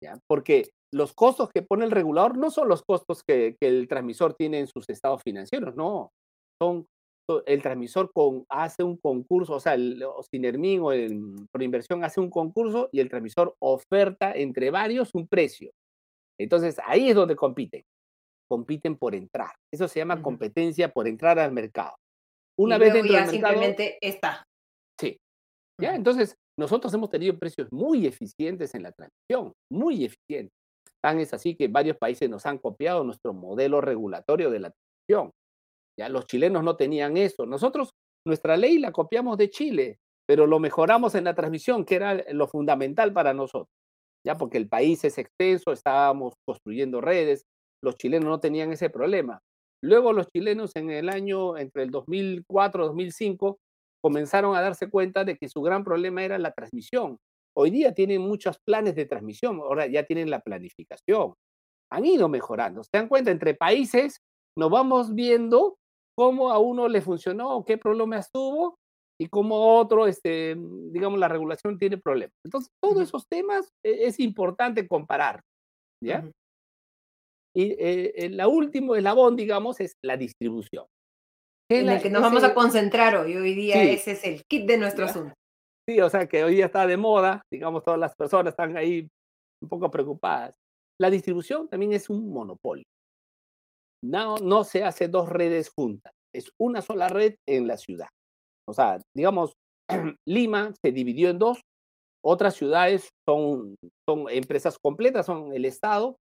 ¿Ya? 0.02 0.18
Porque 0.28 0.70
los 0.92 1.14
costos 1.14 1.50
que 1.54 1.62
pone 1.62 1.84
el 1.84 1.90
regulador 1.90 2.36
no 2.36 2.50
son 2.50 2.68
los 2.68 2.82
costos 2.82 3.22
que, 3.26 3.56
que 3.60 3.68
el 3.68 3.88
transmisor 3.88 4.34
tiene 4.34 4.58
en 4.58 4.66
sus 4.66 4.88
estados 4.88 5.22
financieros, 5.22 5.76
no. 5.76 6.10
Son 6.60 6.86
el 7.46 7.62
transmisor 7.62 8.10
con, 8.12 8.44
hace 8.48 8.82
un 8.82 8.96
concurso, 8.96 9.54
o 9.54 9.60
sea, 9.60 9.74
el 9.74 10.04
Sinermin 10.30 10.80
o 10.80 10.92
el 10.92 11.36
inversión 11.60 12.04
hace 12.04 12.20
un 12.20 12.30
concurso 12.30 12.88
y 12.92 13.00
el 13.00 13.08
transmisor 13.08 13.54
oferta 13.60 14.32
entre 14.32 14.70
varios 14.70 15.14
un 15.14 15.26
precio. 15.28 15.70
Entonces, 16.38 16.76
ahí 16.84 17.08
es 17.08 17.14
donde 17.14 17.36
compiten. 17.36 17.84
Compiten 18.48 18.96
por 18.96 19.14
entrar. 19.14 19.54
Eso 19.72 19.88
se 19.88 20.00
llama 20.00 20.20
competencia 20.20 20.92
por 20.92 21.06
entrar 21.06 21.38
al 21.38 21.52
mercado. 21.52 21.94
Una 22.62 22.78
vez 22.78 22.92
dentro 22.92 23.12
del 23.12 23.24
mercado, 23.24 23.32
simplemente 23.32 23.98
está. 24.00 24.44
Sí. 25.00 25.16
¿Ya? 25.80 25.94
Entonces, 25.94 26.36
nosotros 26.58 26.92
hemos 26.94 27.10
tenido 27.10 27.38
precios 27.38 27.68
muy 27.72 28.06
eficientes 28.06 28.74
en 28.74 28.82
la 28.82 28.92
transmisión, 28.92 29.52
muy 29.70 30.04
eficientes. 30.04 30.52
Tan 31.02 31.18
es 31.18 31.34
así 31.34 31.56
que 31.56 31.68
varios 31.68 31.96
países 31.96 32.30
nos 32.30 32.46
han 32.46 32.58
copiado 32.58 33.02
nuestro 33.02 33.32
modelo 33.32 33.80
regulatorio 33.80 34.50
de 34.50 34.60
la 34.60 34.70
transmisión. 34.70 35.32
Ya 35.98 36.08
los 36.08 36.26
chilenos 36.26 36.62
no 36.62 36.76
tenían 36.76 37.16
eso. 37.16 37.46
Nosotros, 37.46 37.90
nuestra 38.26 38.56
ley 38.56 38.78
la 38.78 38.92
copiamos 38.92 39.36
de 39.36 39.50
Chile, 39.50 39.98
pero 40.26 40.46
lo 40.46 40.60
mejoramos 40.60 41.14
en 41.14 41.24
la 41.24 41.34
transmisión, 41.34 41.84
que 41.84 41.96
era 41.96 42.14
lo 42.32 42.46
fundamental 42.46 43.12
para 43.12 43.34
nosotros. 43.34 43.68
Ya 44.24 44.36
porque 44.36 44.58
el 44.58 44.68
país 44.68 45.04
es 45.04 45.18
extenso, 45.18 45.72
estábamos 45.72 46.34
construyendo 46.46 47.00
redes, 47.00 47.44
los 47.82 47.96
chilenos 47.96 48.28
no 48.28 48.40
tenían 48.40 48.72
ese 48.72 48.88
problema. 48.88 49.40
Luego 49.82 50.12
los 50.12 50.28
chilenos 50.28 50.76
en 50.76 50.90
el 50.90 51.08
año 51.08 51.56
entre 51.56 51.82
el 51.82 51.90
2004 51.90 52.86
2005 52.86 53.58
comenzaron 54.02 54.56
a 54.56 54.60
darse 54.60 54.88
cuenta 54.88 55.24
de 55.24 55.36
que 55.36 55.48
su 55.48 55.60
gran 55.62 55.84
problema 55.84 56.24
era 56.24 56.38
la 56.38 56.52
transmisión. 56.52 57.18
Hoy 57.56 57.70
día 57.70 57.92
tienen 57.92 58.22
muchos 58.22 58.58
planes 58.64 58.94
de 58.94 59.06
transmisión, 59.06 59.60
ahora 59.60 59.86
ya 59.86 60.04
tienen 60.04 60.30
la 60.30 60.40
planificación. 60.40 61.34
Han 61.90 62.06
ido 62.06 62.28
mejorando. 62.28 62.82
Se 62.82 62.90
dan 62.92 63.08
cuenta, 63.08 63.30
entre 63.30 63.54
países 63.54 64.18
nos 64.56 64.70
vamos 64.70 65.14
viendo 65.14 65.76
cómo 66.16 66.50
a 66.50 66.58
uno 66.58 66.88
le 66.88 67.00
funcionó, 67.00 67.64
qué 67.64 67.78
problemas 67.78 68.30
tuvo 68.32 68.76
y 69.20 69.28
cómo 69.28 69.78
otro, 69.78 70.06
este, 70.06 70.56
digamos, 70.90 71.18
la 71.18 71.28
regulación 71.28 71.78
tiene 71.78 71.98
problemas. 71.98 72.34
Entonces, 72.44 72.70
todos 72.82 73.02
esos 73.02 73.26
temas 73.28 73.68
e, 73.84 74.06
es 74.06 74.18
importante 74.20 74.86
comparar, 74.88 75.42
¿ya? 76.02 76.28
Y 77.54 77.76
eh, 77.78 78.30
la 78.30 78.48
último 78.48 78.96
eslabón, 78.96 79.36
digamos, 79.36 79.80
es 79.80 79.94
la 80.02 80.16
distribución. 80.16 80.86
En 81.70 81.88
el 81.88 82.02
que 82.02 82.10
nos 82.10 82.22
vamos 82.22 82.44
a 82.44 82.54
concentrar 82.54 83.16
hoy. 83.16 83.36
Hoy 83.36 83.54
día 83.54 83.82
ese 83.82 84.12
es 84.12 84.24
el 84.24 84.42
kit 84.44 84.66
de 84.66 84.78
nuestro 84.78 85.06
asunto. 85.06 85.34
Sí, 85.88 86.00
o 86.00 86.08
sea 86.08 86.26
que 86.28 86.44
hoy 86.44 86.54
día 86.54 86.66
está 86.66 86.86
de 86.86 86.96
moda, 86.96 87.42
digamos, 87.50 87.82
todas 87.82 87.98
las 87.98 88.14
personas 88.14 88.52
están 88.52 88.76
ahí 88.76 89.08
un 89.62 89.68
poco 89.68 89.90
preocupadas. 89.90 90.54
La 91.00 91.10
distribución 91.10 91.68
también 91.68 91.92
es 91.92 92.08
un 92.08 92.30
monopolio. 92.30 92.84
No, 94.04 94.36
no 94.36 94.64
se 94.64 94.84
hace 94.84 95.08
dos 95.08 95.28
redes 95.28 95.70
juntas, 95.74 96.12
es 96.34 96.50
una 96.60 96.82
sola 96.82 97.08
red 97.08 97.34
en 97.48 97.66
la 97.66 97.76
ciudad. 97.76 98.08
O 98.68 98.72
sea, 98.72 99.00
digamos, 99.16 99.54
Lima 100.26 100.72
se 100.84 100.92
dividió 100.92 101.30
en 101.30 101.38
dos, 101.38 101.60
otras 102.24 102.54
ciudades 102.54 103.08
son, 103.28 103.76
son 104.08 104.26
empresas 104.30 104.76
completas, 104.80 105.26
son 105.26 105.52
el 105.52 105.64
Estado. 105.64 106.16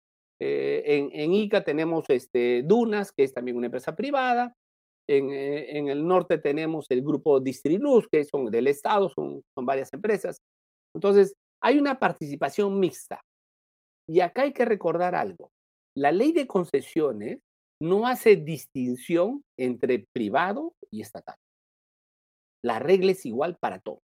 Eh, 0.40 0.82
en, 0.84 1.10
en, 1.12 1.32
Ica 1.32 1.64
tenemos 1.64 2.04
este, 2.08 2.62
Dunas, 2.62 3.12
que 3.12 3.24
es 3.24 3.32
también 3.32 3.56
una 3.56 3.66
empresa 3.66 3.96
privada. 3.96 4.52
En, 5.08 5.30
eh, 5.30 5.78
en 5.78 5.88
el 5.88 6.06
norte 6.06 6.38
tenemos 6.38 6.86
el 6.90 7.02
grupo 7.02 7.40
Distriluz, 7.40 8.06
que 8.10 8.24
son 8.24 8.46
del 8.46 8.66
Estado, 8.66 9.08
son, 9.08 9.42
son 9.54 9.66
varias 9.66 9.92
empresas. 9.92 10.38
Entonces, 10.94 11.34
hay 11.62 11.78
una 11.78 11.98
participación 11.98 12.78
mixta. 12.78 13.20
Y 14.08 14.20
acá 14.20 14.42
hay 14.42 14.52
que 14.52 14.64
recordar 14.64 15.14
algo. 15.14 15.50
La 15.96 16.12
ley 16.12 16.32
de 16.32 16.46
concesiones 16.46 17.40
no 17.80 18.06
hace 18.06 18.36
distinción 18.36 19.42
entre 19.58 20.06
privado 20.12 20.74
y 20.90 21.00
estatal. 21.00 21.36
La 22.62 22.78
regla 22.78 23.12
es 23.12 23.24
igual 23.26 23.56
para 23.60 23.80
todos. 23.80 24.00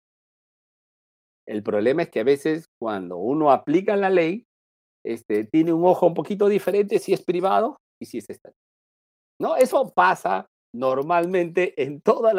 El 1.47 1.63
problema 1.63 2.03
es 2.03 2.11
que 2.11 2.21
a 2.21 2.25
veces 2.25 2.67
cuando 2.79 3.17
uno 3.17 3.51
aplica 3.51 3.97
la 3.97 4.11
ley, 4.11 4.45
este, 5.09 5.45
tiene 5.45 5.73
un 5.73 5.87
ojo 5.87 6.07
un 6.07 6.15
poquito 6.15 6.49
diferente 6.49 6.99
si 6.99 7.15
es 7.15 7.25
privado 7.25 7.79
y 8.01 8.05
si 8.05 8.19
es 8.19 8.29
estatal. 8.29 8.55
¿No? 9.41 9.57
Eso 9.57 9.91
pasa 9.95 10.47
normalmente 10.75 11.83
en, 11.83 12.03
todos 12.03 12.35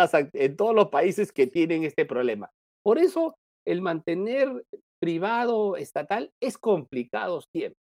los 0.76 0.90
países 0.90 1.32
que 1.32 1.48
tienen 1.48 1.84
este 1.84 2.06
problema. 2.06 2.50
Por 2.84 3.00
eso, 3.00 3.36
el 3.66 3.82
mantener 3.82 4.64
privado, 5.02 5.78
estatal, 5.78 6.32
es 6.42 6.58
complicado 6.58 7.42
siempre. 7.54 7.80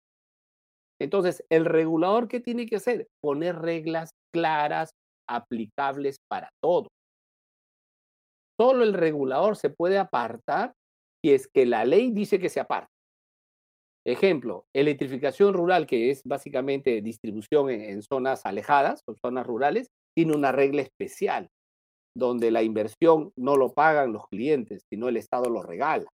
Entonces, 1.01 1.43
el 1.49 1.65
regulador, 1.65 2.27
¿qué 2.27 2.39
tiene 2.39 2.65
que 2.65 2.77
hacer? 2.77 3.07
Poner 3.21 3.57
reglas 3.57 4.11
claras, 4.33 4.91
aplicables 5.29 6.17
para 6.29 6.49
todo. 6.63 6.87
Solo 8.59 8.83
el 8.83 8.93
regulador 8.93 9.57
se 9.57 9.69
puede 9.69 9.97
apartar 9.97 10.73
si 11.21 11.33
es 11.33 11.47
que 11.47 11.65
la 11.65 11.83
ley 11.83 12.11
dice 12.11 12.39
que 12.39 12.49
se 12.49 12.59
aparte. 12.59 12.96
Ejemplo, 14.07 14.65
electrificación 14.73 15.53
rural, 15.53 15.85
que 15.85 16.09
es 16.11 16.23
básicamente 16.23 17.01
distribución 17.01 17.69
en, 17.69 18.01
zonas 18.01 18.45
alejadas 18.45 19.03
o 19.05 19.15
zonas 19.15 19.45
rurales, 19.45 19.89
tiene 20.15 20.33
una 20.33 20.53
regla 20.53 20.81
especial, 20.81 21.49
donde 22.15 22.49
la 22.49 22.63
inversión 22.63 23.33
no 23.35 23.57
lo 23.57 23.73
pagan 23.73 24.13
los 24.13 24.25
clientes, 24.29 24.85
sino 24.89 25.09
el 25.09 25.17
Estado 25.17 25.49
lo 25.49 25.61
regala. 25.61 26.07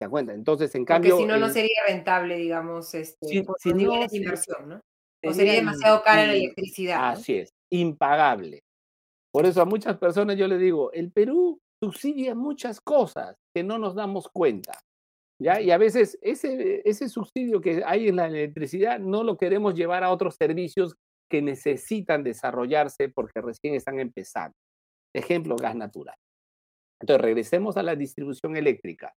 ¿Se 0.00 0.08
cuenta? 0.08 0.32
Entonces, 0.32 0.74
en 0.76 0.86
cambio... 0.86 1.18
Porque 1.18 1.24
si 1.24 1.28
no, 1.28 1.46
no 1.46 1.52
sería 1.52 1.76
rentable, 1.86 2.36
digamos, 2.36 2.94
este, 2.94 3.44
por 3.44 3.56
si 3.60 3.74
niveles 3.74 4.10
de 4.10 4.16
inversión, 4.16 4.66
¿no? 4.70 4.80
O 5.26 5.32
sería 5.34 5.52
demasiado 5.54 6.02
cara 6.02 6.26
la 6.26 6.32
electricidad. 6.32 7.10
Así 7.10 7.34
es, 7.34 7.50
impagable. 7.70 8.62
Por 9.30 9.44
eso 9.44 9.60
a 9.60 9.66
muchas 9.66 9.98
personas 9.98 10.38
yo 10.38 10.48
les 10.48 10.58
digo, 10.58 10.90
el 10.92 11.12
Perú 11.12 11.60
subsidia 11.82 12.34
muchas 12.34 12.80
cosas 12.80 13.36
que 13.54 13.62
no 13.62 13.78
nos 13.78 13.94
damos 13.94 14.26
cuenta. 14.32 14.80
¿Ya? 15.38 15.60
Y 15.60 15.70
a 15.70 15.78
veces 15.78 16.18
ese, 16.22 17.08
subsidio 17.08 17.60
que 17.60 17.82
hay 17.84 18.08
en 18.08 18.16
la 18.16 18.26
electricidad 18.26 18.98
no 18.98 19.22
lo 19.22 19.36
queremos 19.36 19.74
llevar 19.74 20.04
a 20.04 20.10
otros 20.10 20.36
servicios 20.36 20.96
que 21.30 21.42
necesitan 21.42 22.22
desarrollarse 22.22 23.08
porque 23.08 23.40
recién 23.40 23.74
están 23.74 23.98
empezando. 23.98 24.56
Ejemplo, 25.14 25.56
gas 25.56 25.76
natural. 25.76 26.16
Entonces, 27.00 27.22
regresemos 27.22 27.76
a 27.76 27.82
la 27.82 27.96
distribución 27.96 28.56
eléctrica. 28.56 29.14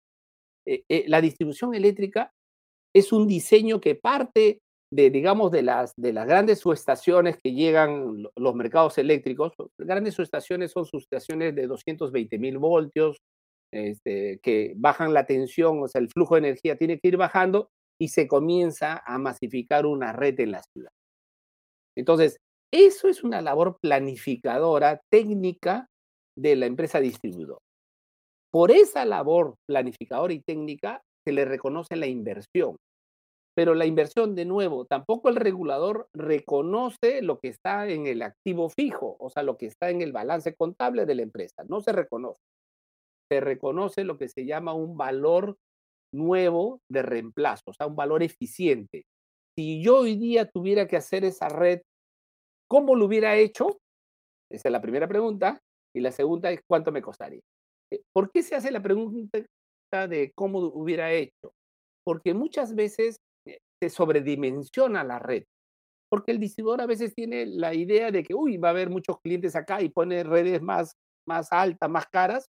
Eh, 0.66 0.85
eh, 0.88 1.04
la 1.09 1.21
distribución 1.21 1.75
eléctrica 1.75 2.33
es 2.94 3.12
un 3.12 3.26
diseño 3.26 3.80
que 3.80 3.94
parte 3.94 4.61
de, 4.90 5.11
digamos, 5.11 5.50
de 5.50 5.62
las, 5.62 5.92
de 5.97 6.12
las 6.12 6.26
grandes 6.26 6.61
subestaciones 6.61 7.38
que 7.42 7.52
llegan 7.52 8.23
los 8.37 8.54
mercados 8.54 8.97
eléctricos. 8.99 9.52
Grandes 9.76 10.14
subestaciones 10.14 10.71
son 10.71 10.87
subestaciones 10.87 11.54
de 11.54 11.66
220 11.66 12.38
mil 12.38 12.59
voltios, 12.59 13.18
este, 13.74 14.38
que 14.40 14.72
bajan 14.76 15.12
la 15.12 15.26
tensión, 15.26 15.82
o 15.82 15.88
sea, 15.88 16.00
el 16.00 16.08
flujo 16.08 16.36
de 16.36 16.40
energía 16.40 16.76
tiene 16.76 16.98
que 17.00 17.08
ir 17.08 17.16
bajando 17.16 17.70
y 18.00 18.08
se 18.08 18.28
comienza 18.28 19.02
a 19.04 19.18
masificar 19.18 19.84
una 19.84 20.12
red 20.12 20.38
en 20.38 20.52
la 20.52 20.62
ciudad. 20.62 20.90
Entonces, 21.96 22.36
eso 22.72 23.08
es 23.08 23.24
una 23.24 23.40
labor 23.40 23.78
planificadora 23.82 25.00
técnica 25.10 25.86
de 26.36 26.56
la 26.56 26.66
empresa 26.66 27.00
distribuidora. 27.00 27.58
Por 28.52 28.70
esa 28.70 29.04
labor 29.04 29.54
planificadora 29.68 30.32
y 30.32 30.40
técnica 30.40 31.02
se 31.26 31.32
le 31.32 31.44
reconoce 31.44 31.96
la 31.96 32.06
inversión. 32.06 32.76
Pero 33.56 33.74
la 33.74 33.86
inversión, 33.86 34.34
de 34.34 34.44
nuevo, 34.44 34.84
tampoco 34.84 35.28
el 35.28 35.36
regulador 35.36 36.08
reconoce 36.12 37.22
lo 37.22 37.38
que 37.38 37.48
está 37.48 37.88
en 37.88 38.06
el 38.06 38.22
activo 38.22 38.68
fijo, 38.68 39.16
o 39.20 39.30
sea, 39.30 39.44
lo 39.44 39.56
que 39.56 39.66
está 39.66 39.90
en 39.90 40.02
el 40.02 40.12
balance 40.12 40.54
contable 40.54 41.06
de 41.06 41.14
la 41.14 41.22
empresa. 41.22 41.64
No 41.68 41.80
se 41.80 41.92
reconoce 41.92 42.38
se 43.30 43.40
reconoce 43.40 44.04
lo 44.04 44.18
que 44.18 44.28
se 44.28 44.44
llama 44.44 44.74
un 44.74 44.96
valor 44.96 45.56
nuevo 46.12 46.80
de 46.90 47.02
reemplazo, 47.02 47.62
o 47.66 47.74
sea, 47.74 47.86
un 47.86 47.96
valor 47.96 48.22
eficiente. 48.22 49.04
Si 49.56 49.82
yo 49.82 49.98
hoy 49.98 50.16
día 50.16 50.48
tuviera 50.48 50.86
que 50.86 50.96
hacer 50.96 51.24
esa 51.24 51.48
red, 51.48 51.82
¿cómo 52.68 52.94
lo 52.96 53.06
hubiera 53.06 53.36
hecho? 53.36 53.78
Esa 54.50 54.68
es 54.68 54.72
la 54.72 54.80
primera 54.80 55.08
pregunta. 55.08 55.60
Y 55.94 56.00
la 56.00 56.10
segunda 56.10 56.50
es, 56.50 56.60
¿cuánto 56.68 56.90
me 56.92 57.02
costaría? 57.02 57.40
Eh, 57.92 58.00
¿Por 58.12 58.30
qué 58.30 58.42
se 58.42 58.56
hace 58.56 58.70
la 58.70 58.82
pregunta 58.82 59.38
de 60.08 60.32
cómo 60.34 60.58
hubiera 60.58 61.12
hecho? 61.12 61.52
Porque 62.04 62.34
muchas 62.34 62.74
veces 62.74 63.16
eh, 63.46 63.58
se 63.82 63.90
sobredimensiona 63.90 65.04
la 65.04 65.18
red. 65.18 65.44
Porque 66.10 66.32
el 66.32 66.38
distribuidor 66.38 66.80
a 66.82 66.87
veces 66.87 67.14
tiene 67.14 67.46
la 67.46 67.74
idea 67.74 68.10
de 68.10 68.22
que, 68.22 68.34
uy, 68.34 68.56
va 68.56 68.68
a 68.68 68.70
haber 68.72 68.90
muchos 68.90 69.20
clientes 69.20 69.56
acá 69.56 69.82
y 69.82 69.88
pone 69.88 70.22
redes 70.24 70.60
más, 70.62 70.94
más 71.26 71.52
altas, 71.52 71.90
más 71.90 72.06
caras, 72.06 72.46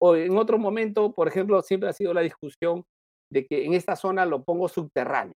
o 0.00 0.16
en 0.16 0.36
otro 0.36 0.58
momento, 0.58 1.14
por 1.14 1.28
ejemplo, 1.28 1.62
siempre 1.62 1.88
ha 1.88 1.92
sido 1.92 2.12
la 2.12 2.20
discusión 2.20 2.84
de 3.32 3.46
que 3.46 3.64
en 3.64 3.74
esta 3.74 3.96
zona 3.96 4.26
lo 4.26 4.44
pongo 4.44 4.68
subterráneo. 4.68 5.34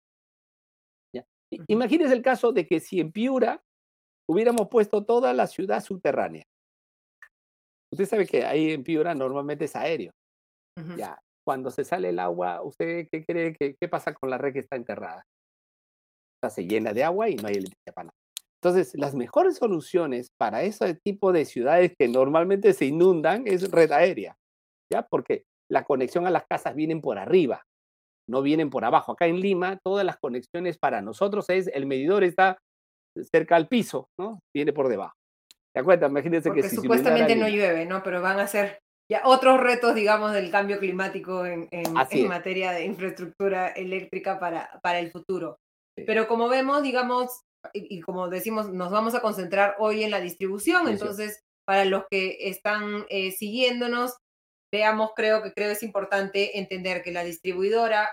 Imagínese 1.68 2.14
el 2.14 2.22
caso 2.22 2.52
de 2.52 2.66
que 2.66 2.80
si 2.80 3.00
en 3.00 3.12
Piura 3.12 3.62
hubiéramos 4.28 4.68
puesto 4.68 5.06
toda 5.06 5.32
la 5.34 5.48
ciudad 5.48 5.82
subterránea. 5.82 6.44
Usted 7.94 8.06
sabe 8.06 8.26
que 8.26 8.44
ahí 8.44 8.72
en 8.72 8.84
Piura 8.84 9.14
normalmente 9.14 9.66
es 9.66 9.76
aéreo. 9.76 10.12
Ya, 10.98 11.18
cuando 11.46 11.72
se 11.72 11.86
sale 11.86 12.10
el 12.10 12.20
agua, 12.20 12.62
¿usted 12.62 13.08
qué 13.10 13.24
cree 13.24 13.54
que 13.54 13.76
qué 13.80 13.88
pasa 13.88 14.14
con 14.14 14.30
la 14.30 14.38
red 14.38 14.54
que 14.54 14.60
está 14.60 14.76
enterrada? 14.76 15.24
se 16.50 16.66
llena 16.66 16.94
de 16.94 17.04
agua 17.04 17.30
y 17.30 17.36
no 17.36 17.48
hay 17.48 17.56
electricidad 17.56 17.94
para 17.94 18.06
nada. 18.06 18.18
Entonces, 18.62 18.94
las 18.96 19.14
mejores 19.14 19.58
soluciones 19.58 20.30
para 20.38 20.64
ese 20.64 20.96
tipo 20.96 21.32
de 21.32 21.46
ciudades 21.46 21.94
que 21.98 22.08
normalmente 22.08 22.74
se 22.74 22.86
inundan 22.86 23.48
es 23.48 23.72
red 23.72 23.92
aérea. 23.92 24.36
¿Ya? 24.92 25.08
Porque 25.10 25.44
la 25.70 25.84
conexión 25.84 26.28
a 26.28 26.32
las 26.32 26.46
casas 26.50 26.76
vienen 26.76 27.02
por 27.02 27.18
arriba, 27.18 27.64
no 28.30 28.42
vienen 28.42 28.70
por 28.70 28.86
abajo. 28.86 29.14
Acá 29.14 29.28
en 29.28 29.40
Lima, 29.40 29.80
todas 29.84 30.06
las 30.06 30.18
conexiones 30.18 30.78
para 30.78 31.02
nosotros 31.02 31.50
es, 31.50 31.68
el 31.68 31.86
medidor 31.86 32.24
está 32.24 32.58
cerca 33.32 33.56
al 33.56 33.68
piso, 33.68 34.08
¿no? 34.20 34.40
Viene 34.54 34.74
por 34.74 34.90
debajo. 34.90 35.14
¿Te 35.74 35.82
acuerdas? 35.82 36.10
Imagínense 36.10 36.52
que 36.52 36.64
si 36.64 36.76
supuestamente 36.78 37.36
no 37.36 37.48
llueve, 37.48 37.86
¿no? 37.86 38.02
Pero 38.04 38.22
van 38.22 38.40
a 38.40 38.48
ser 38.48 38.80
ya 39.12 39.22
otros 39.26 39.60
retos, 39.60 39.94
digamos, 39.94 40.34
del 40.34 40.50
cambio 40.50 40.80
climático 40.80 41.46
en, 41.46 41.68
en, 41.72 41.94
materia 42.28 42.72
de 42.72 42.86
infraestructura 42.86 43.68
eléctrica 43.70 44.40
para, 44.40 44.80
para 44.82 45.00
el 45.00 45.12
futuro. 45.12 45.58
Pero 46.06 46.28
como 46.28 46.50
vemos, 46.50 46.82
digamos, 46.82 47.42
y, 47.74 48.02
como 48.02 48.30
decimos, 48.30 48.72
nos 48.72 48.92
vamos 48.92 49.16
a 49.16 49.22
concentrar 49.22 49.76
hoy 49.80 50.04
en 50.04 50.12
la 50.12 50.20
distribución, 50.20 50.88
entonces, 50.88 51.40
para 51.66 51.86
los 51.86 52.04
que 52.10 52.38
están 52.50 53.06
eh, 53.10 53.32
siguiéndonos, 53.32 54.18
veamos, 54.76 55.12
creo 55.16 55.42
que 55.42 55.54
creo 55.54 55.72
es 55.72 55.84
importante 55.84 56.60
entender 56.60 57.02
que 57.02 57.12
la 57.12 57.24
distribuidora 57.24 58.10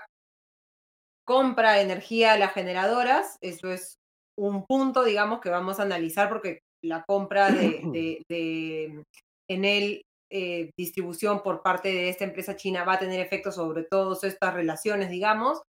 compra 1.25 1.81
energía 1.81 2.33
a 2.33 2.37
las 2.37 2.53
generadoras, 2.53 3.37
eso 3.41 3.71
es 3.71 3.95
un 4.37 4.65
punto, 4.65 5.03
digamos, 5.03 5.41
que 5.41 5.49
vamos 5.49 5.79
a 5.79 5.83
analizar 5.83 6.29
porque 6.29 6.59
la 6.81 7.03
compra 7.03 7.51
de, 7.51 8.23
de, 8.29 9.03
en 9.49 9.65
el 9.65 10.01
eh, 10.29 10.71
distribución 10.77 11.43
por 11.43 11.61
parte 11.61 11.89
de 11.89 12.09
esta 12.09 12.23
empresa 12.23 12.55
china 12.55 12.83
va 12.83 12.93
a 12.93 12.99
tener 12.99 13.19
efectos 13.19 13.55
sobre 13.55 13.83
todas 13.83 14.23
estas 14.23 14.53
relaciones, 14.53 15.09
digamos. 15.09 15.61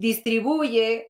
Distribuye 0.00 1.08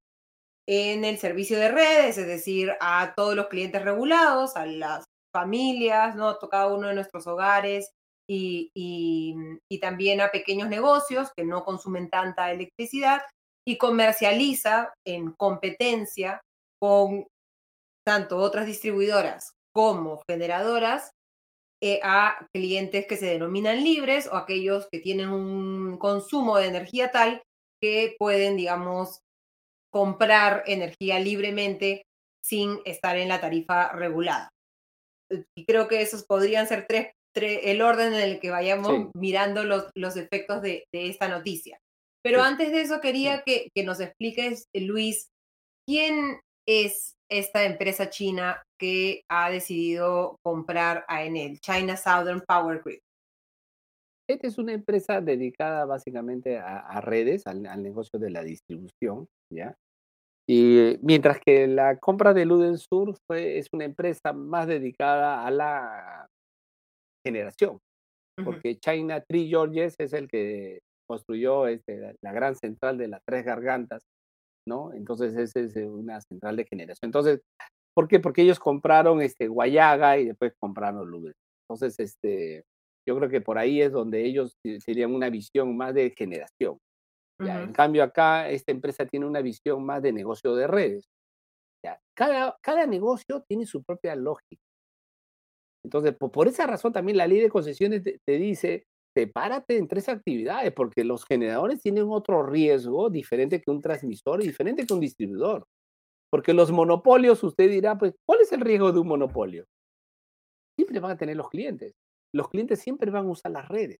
en 0.69 1.05
el 1.05 1.19
servicio 1.19 1.59
de 1.59 1.71
redes, 1.71 2.19
es 2.19 2.27
decir, 2.27 2.73
a 2.81 3.15
todos 3.15 3.35
los 3.35 3.49
clientes 3.49 3.83
regulados, 3.83 4.57
a 4.57 4.65
las 4.67 5.05
familias, 5.33 6.15
¿no? 6.15 6.29
A 6.29 6.38
cada 6.49 6.69
uno 6.69 6.88
de 6.88 6.95
nuestros 6.95 7.27
hogares, 7.27 7.91
y, 8.35 9.79
también 9.81 10.21
a 10.21 10.31
pequeños 10.31 10.68
negocios 10.68 11.31
que 11.37 11.45
no 11.45 11.64
consumen 11.64 12.09
tanta 12.09 12.53
electricidad 12.53 13.23
y 13.66 13.79
comercializa 13.79 14.92
en 15.07 15.33
competencia 15.33 16.40
con 16.81 17.27
tanto 18.07 18.38
otras 18.38 18.66
distribuidoras 18.66 19.53
como 19.75 20.23
generadoras 20.29 21.11
eh, 21.83 22.01
a 22.03 22.47
clientes 22.55 23.07
que 23.07 23.16
se 23.16 23.27
denominan 23.27 23.83
libres 23.83 24.29
o 24.29 24.37
aquellos 24.37 24.87
que 24.90 25.01
tienen 25.01 25.31
un 25.31 25.99
consumo 25.99 26.59
de 26.59 26.66
energía 26.66 27.11
tal 27.11 27.42
que 27.81 28.14
pueden, 28.18 28.57
digamos, 28.57 29.18
comprar 29.92 30.62
energía 30.66 31.18
libremente 31.18 32.03
sin 32.45 32.81
estar 32.85 33.16
en 33.16 33.29
la 33.29 33.40
tarifa 33.40 33.92
regulada. 33.92 34.49
Y 35.57 35.64
creo 35.64 35.88
que 35.88 36.03
esos 36.03 36.25
podrían 36.25 36.68
ser 36.68 36.87
tres 36.87 37.12
el 37.35 37.83
orden 37.83 38.14
en 38.14 38.21
el 38.21 38.40
que 38.40 38.51
vayamos 38.51 39.09
mirando 39.14 39.64
los, 39.64 39.90
los 39.95 40.16
efectos 40.16 40.62
de, 40.62 40.85
esta 40.92 41.29
noticia. 41.29 41.79
Pero 42.23 42.42
antes 42.42 42.71
de 42.71 42.83
eso 42.83 43.01
quería 43.01 43.42
que, 43.42 43.71
nos 43.85 44.01
expliques, 44.01 44.68
Luis, 44.75 45.29
¿quién 45.87 46.40
es 46.66 47.14
esta 47.29 47.64
empresa 47.64 48.11
china 48.11 48.62
que 48.79 49.23
ha 49.29 49.51
decidido 49.51 50.37
comprar 50.45 51.05
a 51.09 51.25
Enel, 51.25 51.59
China 51.61 51.97
Southern 51.97 52.42
Power 52.47 52.83
Grid? 52.85 53.01
Esta 54.29 54.47
es 54.47 54.59
una 54.59 54.73
empresa 54.73 55.21
dedicada 55.21 55.85
básicamente 55.85 56.59
a, 56.59 57.01
redes, 57.01 57.47
al, 57.47 57.83
negocio 57.83 58.21
de 58.21 58.31
la 58.31 58.45
distribución, 58.45 59.27
¿ya? 59.53 59.75
Y 60.49 60.99
mientras 61.03 61.38
que 61.45 61.66
la 61.66 61.99
compra 61.99 62.33
de 62.33 62.45
Ludensur 62.45 63.16
fue, 63.27 63.59
es 63.59 63.68
una 63.73 63.85
empresa 63.85 64.33
más 64.33 64.66
dedicada 64.66 65.45
a 65.45 65.51
la 65.51 66.27
generación, 67.25 67.79
porque 68.45 68.77
China 68.79 69.23
Tree 69.23 69.49
Georges 69.49 69.95
es 69.99 70.13
el 70.15 70.29
que 70.29 70.81
construyó 71.09 71.67
este, 71.69 72.15
la 72.23 72.33
gran 72.33 72.57
central 72.57 72.99
de 72.99 73.09
las 73.09 73.23
tres 73.27 73.45
gargantas, 73.45 74.03
¿no? 74.69 74.93
Entonces 74.95 75.35
esa 75.37 75.61
es 75.61 75.77
una 75.77 76.21
central 76.23 76.57
de 76.57 76.67
generación. 76.67 77.09
Entonces, 77.09 77.41
¿por 77.95 78.09
qué? 78.09 78.21
Porque 78.21 78.43
ellos 78.43 78.61
compraron 78.61 79.23
este 79.23 79.49
Guayaga 79.49 80.19
y 80.19 80.27
después 80.27 80.55
compraron 80.61 81.09
Lube. 81.11 81.33
Entonces, 81.69 81.99
este, 82.01 82.65
Yo 83.09 83.17
creo 83.19 83.31
que 83.31 83.41
por 83.41 83.59
ahí 83.59 83.83
es 83.83 83.93
donde 83.93 84.25
ellos 84.25 84.55
tenían 84.87 85.15
una 85.15 85.31
visión 85.31 85.77
más 85.77 85.95
de 85.95 86.15
generación. 86.17 86.79
En 87.41 87.73
cambio, 87.73 88.05
acá 88.05 88.49
esta 88.51 88.73
empresa 88.73 89.07
tiene 89.07 89.27
una 89.27 89.43
visión 89.43 89.85
más 89.85 90.03
de 90.03 90.13
negocio 90.13 90.55
de 90.55 90.67
redes. 90.69 91.05
Cada, 92.17 92.57
cada 92.63 92.87
negocio 92.87 93.43
tiene 93.49 93.67
su 93.67 93.83
propia 93.83 94.15
lógica. 94.17 94.63
Entonces, 95.85 96.14
por, 96.16 96.49
esa 96.49 96.66
razón 96.66 96.92
también 96.92 97.18
la 97.18 97.27
ley 97.27 97.40
de 97.40 97.49
concesiones 97.49 98.03
te, 98.03 98.21
te 98.25 98.38
dice, 98.38 98.87
sepárate 99.14 99.77
en 99.77 99.88
tres 99.88 100.09
actividades, 100.09 100.73
porque 100.73 101.05
los 101.05 101.25
generadores 101.25 101.81
tienen 101.81 102.07
otro 102.09 102.45
riesgo 102.45 103.11
diferente 103.11 103.61
que 103.61 103.71
un 103.71 103.81
transmisor 103.81 104.42
y 104.42 104.47
diferente 104.47 104.87
que 104.87 104.95
un 104.95 105.01
distribuidor. 105.01 105.66
Porque 106.31 106.55
los 106.55 106.73
monopolios, 106.73 107.42
usted 107.45 107.68
dirá, 107.68 107.99
pues, 107.99 108.14
¿cuál 108.27 108.40
es 108.40 108.53
el 108.53 108.61
riesgo 108.62 108.92
de 108.92 109.01
un 109.01 109.09
monopolio? 109.09 109.66
Siempre 110.79 111.01
van 111.01 111.12
a 111.12 111.16
tener 111.18 111.37
los 111.37 111.51
clientes. 111.51 111.92
Los 112.35 112.49
clientes 112.49 112.81
siempre 112.81 113.11
van 113.11 113.27
a 113.27 113.31
usar 113.31 113.53
las 113.53 113.68
redes. 113.68 113.99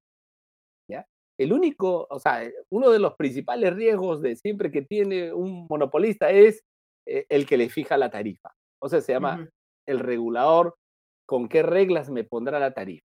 ¿ya? 0.91 1.07
El 1.39 1.53
único, 1.53 2.07
o 2.09 2.19
sea, 2.19 2.51
uno 2.71 2.91
de 2.91 2.99
los 2.99 3.15
principales 3.17 3.75
riesgos 3.75 4.23
de 4.23 4.37
siempre 4.37 4.71
que 4.71 4.83
tiene 4.83 5.33
un 5.33 5.67
monopolista 5.69 6.31
es 6.31 6.63
eh, 7.07 7.27
el 7.29 7.47
que 7.47 7.59
le 7.59 7.69
fija 7.69 7.99
la 7.99 8.11
tarifa. 8.11 8.55
O 8.81 8.89
sea, 8.89 9.03
se 9.03 9.13
llama 9.13 9.49
el 9.87 9.99
regulador 9.99 10.77
con 11.27 11.49
qué 11.49 11.63
reglas 11.63 12.11
me 12.11 12.25
pondrá 12.25 12.59
la 12.59 12.73
tarifa. 12.73 13.05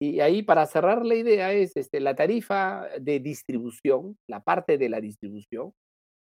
Y 0.00 0.20
ahí 0.20 0.42
para 0.42 0.66
cerrar 0.66 1.04
la 1.06 1.14
idea 1.14 1.52
es 1.52 1.72
este, 1.76 2.00
la 2.00 2.14
tarifa 2.14 2.88
de 3.00 3.20
distribución, 3.20 4.16
la 4.28 4.40
parte 4.40 4.76
de 4.76 4.88
la 4.88 5.00
distribución, 5.00 5.72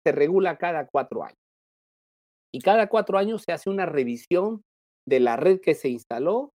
se 0.05 0.13
regula 0.13 0.59
cada 0.59 0.87
cuatro 0.87 1.25
años. 1.25 1.39
Y 2.53 2.61
cada 2.61 2.89
cuatro 2.89 3.19
años 3.19 3.43
se 3.45 3.53
hace 3.53 3.71
una 3.71 3.87
revisión 3.87 4.63
de 5.09 5.21
la 5.21 5.37
red 5.37 5.61
que 5.61 5.75
se 5.75 5.89
instaló, 5.89 6.53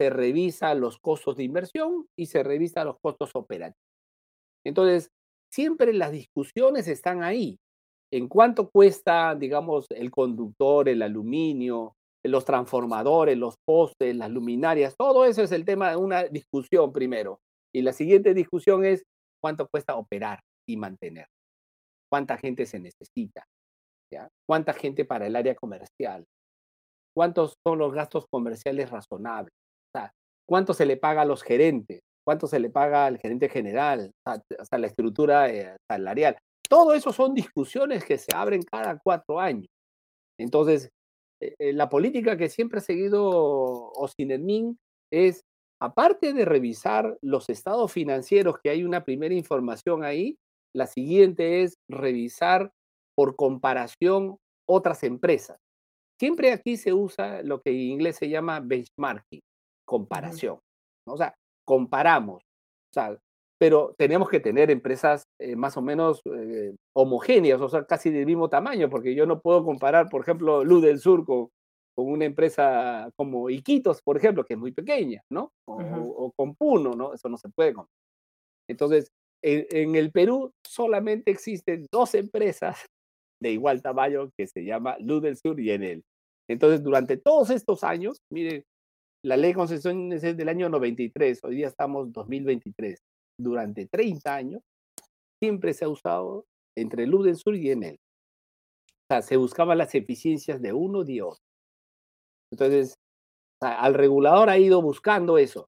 se 0.00 0.10
revisa 0.10 0.74
los 0.74 0.98
costos 0.98 1.36
de 1.36 1.44
inversión 1.44 2.06
y 2.16 2.26
se 2.26 2.42
revisa 2.42 2.84
los 2.84 2.96
costos 3.00 3.30
operativos. 3.34 3.82
Entonces, 4.64 5.10
siempre 5.52 5.92
las 5.92 6.12
discusiones 6.12 6.86
están 6.88 7.22
ahí. 7.22 7.58
¿En 8.12 8.28
cuánto 8.28 8.70
cuesta, 8.70 9.34
digamos, 9.34 9.86
el 9.90 10.10
conductor, 10.10 10.88
el 10.88 11.02
aluminio, 11.02 11.94
los 12.24 12.44
transformadores, 12.44 13.36
los 13.36 13.56
postes, 13.66 14.14
las 14.14 14.30
luminarias, 14.30 14.94
todo 14.96 15.24
eso 15.24 15.42
es 15.42 15.52
el 15.52 15.64
tema 15.64 15.90
de 15.90 15.96
una 15.96 16.24
discusión 16.24 16.92
primero. 16.92 17.40
Y 17.74 17.82
la 17.82 17.92
siguiente 17.92 18.34
discusión 18.34 18.84
es 18.84 19.02
cuánto 19.42 19.66
cuesta 19.68 19.96
operar 19.96 20.40
y 20.68 20.76
mantener, 20.76 21.26
cuánta 22.10 22.36
gente 22.38 22.66
se 22.66 22.78
necesita, 22.78 23.44
¿ya? 24.12 24.28
cuánta 24.48 24.72
gente 24.72 25.04
para 25.04 25.26
el 25.26 25.34
área 25.34 25.54
comercial, 25.54 26.24
cuántos 27.16 27.54
son 27.66 27.78
los 27.78 27.92
gastos 27.92 28.24
comerciales 28.30 28.90
razonables, 28.90 29.52
cuánto 30.48 30.74
se 30.74 30.86
le 30.86 30.96
paga 30.96 31.22
a 31.22 31.24
los 31.24 31.42
gerentes, 31.42 32.00
cuánto 32.26 32.46
se 32.46 32.60
le 32.60 32.70
paga 32.70 33.06
al 33.06 33.18
gerente 33.18 33.48
general, 33.48 34.10
hasta 34.26 34.78
la 34.78 34.86
estructura 34.86 35.48
eh, 35.50 35.76
salarial. 35.90 36.36
Todo 36.68 36.94
eso 36.94 37.12
son 37.12 37.34
discusiones 37.34 38.04
que 38.04 38.18
se 38.18 38.34
abren 38.34 38.62
cada 38.62 38.98
cuatro 38.98 39.40
años. 39.40 39.68
Entonces, 40.38 40.90
eh, 41.42 41.54
eh, 41.58 41.72
la 41.72 41.88
política 41.88 42.36
que 42.36 42.48
siempre 42.48 42.78
ha 42.78 42.82
seguido 42.82 43.22
Osinermin 43.24 44.78
es, 45.10 45.44
aparte 45.80 46.32
de 46.32 46.44
revisar 46.44 47.18
los 47.20 47.48
estados 47.48 47.92
financieros, 47.92 48.56
que 48.62 48.70
hay 48.70 48.84
una 48.84 49.04
primera 49.04 49.34
información 49.34 50.04
ahí, 50.04 50.36
la 50.74 50.86
siguiente 50.86 51.62
es 51.62 51.74
revisar 51.90 52.70
por 53.16 53.34
comparación 53.36 54.38
otras 54.68 55.02
empresas. 55.02 55.58
Siempre 56.18 56.52
aquí 56.52 56.76
se 56.76 56.92
usa 56.92 57.42
lo 57.42 57.60
que 57.60 57.70
en 57.70 57.78
inglés 57.78 58.16
se 58.16 58.28
llama 58.28 58.60
benchmarking, 58.60 59.40
comparación. 59.84 60.60
O 61.08 61.16
sea, 61.16 61.34
comparamos. 61.66 62.42
O 62.42 62.94
sea, 62.94 63.18
pero 63.62 63.94
tenemos 63.96 64.28
que 64.28 64.40
tener 64.40 64.72
empresas 64.72 65.22
eh, 65.38 65.54
más 65.54 65.76
o 65.76 65.82
menos 65.82 66.20
eh, 66.24 66.74
homogéneas, 66.96 67.60
o 67.60 67.68
sea, 67.68 67.84
casi 67.84 68.10
del 68.10 68.26
mismo 68.26 68.48
tamaño, 68.48 68.90
porque 68.90 69.14
yo 69.14 69.24
no 69.24 69.40
puedo 69.40 69.64
comparar, 69.64 70.08
por 70.08 70.22
ejemplo, 70.22 70.64
Luz 70.64 70.82
del 70.82 70.98
Sur 70.98 71.24
con, 71.24 71.48
con 71.94 72.08
una 72.08 72.24
empresa 72.24 73.08
como 73.14 73.50
Iquitos, 73.50 74.02
por 74.02 74.16
ejemplo, 74.16 74.44
que 74.44 74.54
es 74.54 74.58
muy 74.58 74.72
pequeña, 74.72 75.22
¿no? 75.30 75.52
O, 75.66 76.32
con 76.34 76.56
Puno, 76.56 76.96
¿no? 76.96 77.14
Eso 77.14 77.28
no 77.28 77.36
se 77.36 77.50
puede 77.50 77.72
comparar. 77.72 77.94
Entonces, 78.68 79.12
en, 79.44 79.94
el 79.94 80.10
Perú 80.10 80.50
solamente 80.66 81.30
existen 81.30 81.86
dos 81.92 82.16
empresas 82.16 82.84
de 83.40 83.52
igual 83.52 83.80
tamaño 83.80 84.28
que 84.36 84.48
se 84.48 84.64
llama 84.64 84.96
Luz 84.98 85.22
del 85.22 85.36
Sur 85.36 85.60
y 85.60 85.70
Enel. 85.70 86.02
Entonces, 86.48 86.82
durante 86.82 87.16
todos 87.16 87.50
estos 87.50 87.84
años, 87.84 88.22
miren, 88.28 88.64
la 89.24 89.36
ley 89.36 89.52
de 89.52 89.54
concesiones 89.54 90.24
es 90.24 90.36
del 90.36 90.48
año 90.48 90.68
93, 90.68 91.44
hoy 91.44 91.54
día 91.54 91.68
estamos 91.68 92.12
2023 92.12 92.98
durante 93.42 93.86
30 93.86 94.34
años, 94.34 94.62
siempre 95.40 95.74
se 95.74 95.84
ha 95.84 95.88
usado 95.88 96.46
entre 96.76 97.06
luz 97.06 97.26
del 97.26 97.36
sur 97.36 97.54
y 97.54 97.70
Enel. 97.70 97.96
O 97.96 99.06
sea, 99.08 99.22
se 99.22 99.36
buscaban 99.36 99.78
las 99.78 99.94
eficiencias 99.94 100.62
de 100.62 100.72
uno 100.72 101.04
y 101.06 101.20
otro. 101.20 101.42
Entonces, 102.52 102.94
al 103.60 103.94
regulador 103.94 104.50
ha 104.50 104.58
ido 104.58 104.82
buscando 104.82 105.38
eso. 105.38 105.68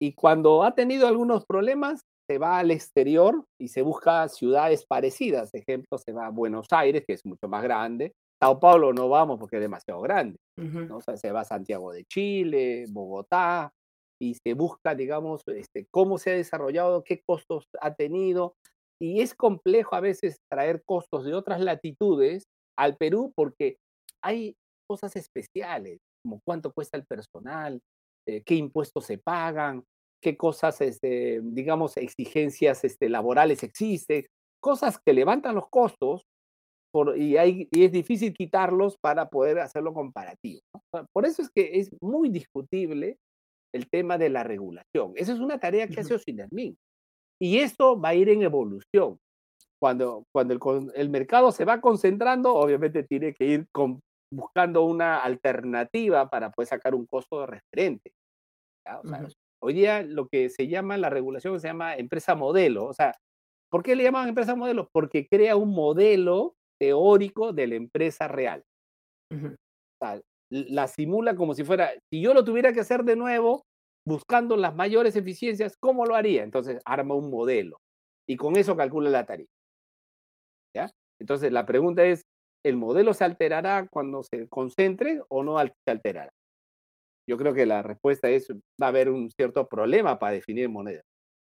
Y 0.00 0.14
cuando 0.14 0.64
ha 0.64 0.74
tenido 0.74 1.06
algunos 1.06 1.44
problemas, 1.46 2.02
se 2.28 2.38
va 2.38 2.58
al 2.58 2.70
exterior 2.70 3.44
y 3.60 3.68
se 3.68 3.82
busca 3.82 4.28
ciudades 4.28 4.84
parecidas. 4.86 5.54
Ejemplo, 5.54 5.98
se 5.98 6.12
va 6.12 6.26
a 6.26 6.30
Buenos 6.30 6.66
Aires, 6.70 7.04
que 7.06 7.14
es 7.14 7.24
mucho 7.24 7.48
más 7.48 7.62
grande. 7.62 8.12
Sao 8.40 8.58
Paulo 8.58 8.92
no 8.92 9.08
vamos 9.08 9.38
porque 9.38 9.56
es 9.56 9.62
demasiado 9.62 10.00
grande. 10.00 10.38
¿no? 10.56 10.96
O 10.96 11.00
sea, 11.00 11.16
se 11.16 11.30
va 11.30 11.40
a 11.40 11.44
Santiago 11.44 11.92
de 11.92 12.04
Chile, 12.04 12.86
Bogotá, 12.90 13.72
y 14.22 14.34
se 14.34 14.54
busca, 14.54 14.94
digamos, 14.94 15.42
este, 15.48 15.86
cómo 15.90 16.16
se 16.16 16.30
ha 16.30 16.34
desarrollado, 16.34 17.02
qué 17.02 17.20
costos 17.26 17.66
ha 17.80 17.94
tenido. 17.94 18.54
Y 19.00 19.20
es 19.20 19.34
complejo 19.34 19.96
a 19.96 20.00
veces 20.00 20.36
traer 20.48 20.84
costos 20.84 21.24
de 21.24 21.34
otras 21.34 21.60
latitudes 21.60 22.44
al 22.78 22.96
Perú 22.96 23.32
porque 23.34 23.78
hay 24.22 24.54
cosas 24.88 25.16
especiales, 25.16 25.98
como 26.24 26.40
cuánto 26.46 26.72
cuesta 26.72 26.96
el 26.96 27.04
personal, 27.04 27.80
eh, 28.28 28.44
qué 28.46 28.54
impuestos 28.54 29.06
se 29.06 29.18
pagan, 29.18 29.82
qué 30.22 30.36
cosas, 30.36 30.80
este, 30.80 31.40
digamos, 31.42 31.96
exigencias 31.96 32.84
este, 32.84 33.08
laborales 33.08 33.64
existen, 33.64 34.24
cosas 34.62 35.00
que 35.04 35.14
levantan 35.14 35.56
los 35.56 35.68
costos 35.68 36.22
por, 36.94 37.18
y, 37.18 37.38
hay, 37.38 37.68
y 37.72 37.84
es 37.84 37.90
difícil 37.90 38.34
quitarlos 38.34 38.96
para 39.02 39.30
poder 39.30 39.58
hacerlo 39.58 39.92
comparativo. 39.92 40.60
Por 41.12 41.26
eso 41.26 41.42
es 41.42 41.50
que 41.50 41.80
es 41.80 41.90
muy 42.00 42.28
discutible 42.28 43.16
el 43.72 43.88
tema 43.88 44.18
de 44.18 44.28
la 44.28 44.42
regulación. 44.42 45.12
Esa 45.16 45.32
es 45.32 45.40
una 45.40 45.58
tarea 45.58 45.88
que 45.88 46.00
hace 46.00 46.14
Osinermin. 46.14 46.76
Y 47.40 47.58
esto 47.58 48.00
va 48.00 48.10
a 48.10 48.14
ir 48.14 48.28
en 48.28 48.42
evolución. 48.42 49.18
Cuando, 49.80 50.24
cuando 50.32 50.54
el, 50.54 50.92
el, 50.94 51.10
mercado 51.10 51.50
se 51.50 51.64
va 51.64 51.80
concentrando, 51.80 52.54
obviamente 52.54 53.02
tiene 53.02 53.34
que 53.34 53.44
ir 53.46 53.66
con, 53.72 54.00
buscando 54.32 54.84
una 54.84 55.18
alternativa 55.18 56.30
para 56.30 56.50
poder 56.50 56.68
sacar 56.68 56.94
un 56.94 57.06
costo 57.06 57.40
de 57.40 57.46
referente. 57.46 58.12
Hoy 59.60 59.74
día 59.74 60.02
lo 60.02 60.28
que 60.28 60.50
se 60.50 60.68
llama 60.68 60.96
la 60.98 61.10
regulación 61.10 61.58
se 61.60 61.68
llama 61.68 61.96
empresa 61.96 62.34
modelo. 62.34 62.84
O 62.84 62.92
sea, 62.92 63.12
¿por 63.70 63.82
qué 63.82 63.96
le 63.96 64.04
llaman 64.04 64.28
empresa 64.28 64.54
modelo? 64.54 64.88
Porque 64.92 65.26
crea 65.26 65.56
un 65.56 65.70
modelo 65.74 66.54
teórico 66.80 67.52
de 67.52 67.66
la 67.66 67.74
empresa 67.74 68.28
real 68.28 68.62
la 70.52 70.86
simula 70.86 71.34
como 71.34 71.54
si 71.54 71.64
fuera, 71.64 71.92
si 72.12 72.20
yo 72.20 72.34
lo 72.34 72.44
tuviera 72.44 72.72
que 72.72 72.80
hacer 72.80 73.04
de 73.04 73.16
nuevo, 73.16 73.64
buscando 74.06 74.56
las 74.56 74.74
mayores 74.74 75.16
eficiencias, 75.16 75.74
¿cómo 75.80 76.04
lo 76.04 76.14
haría? 76.14 76.42
Entonces 76.42 76.80
arma 76.84 77.14
un 77.14 77.30
modelo 77.30 77.78
y 78.28 78.36
con 78.36 78.56
eso 78.56 78.76
calcula 78.76 79.08
la 79.10 79.24
tarifa. 79.24 79.50
¿Ya? 80.76 80.90
Entonces 81.20 81.52
la 81.52 81.64
pregunta 81.64 82.04
es, 82.04 82.22
¿el 82.64 82.76
modelo 82.76 83.14
se 83.14 83.24
alterará 83.24 83.88
cuando 83.90 84.22
se 84.22 84.48
concentre 84.48 85.22
o 85.28 85.42
no 85.42 85.58
se 85.58 85.90
alterará? 85.90 86.30
Yo 87.28 87.38
creo 87.38 87.54
que 87.54 87.66
la 87.66 87.82
respuesta 87.82 88.28
es, 88.28 88.50
va 88.50 88.86
a 88.86 88.88
haber 88.88 89.08
un 89.08 89.30
cierto 89.30 89.66
problema 89.66 90.18
para 90.18 90.32
definir 90.32 90.68
moneda. 90.68 91.02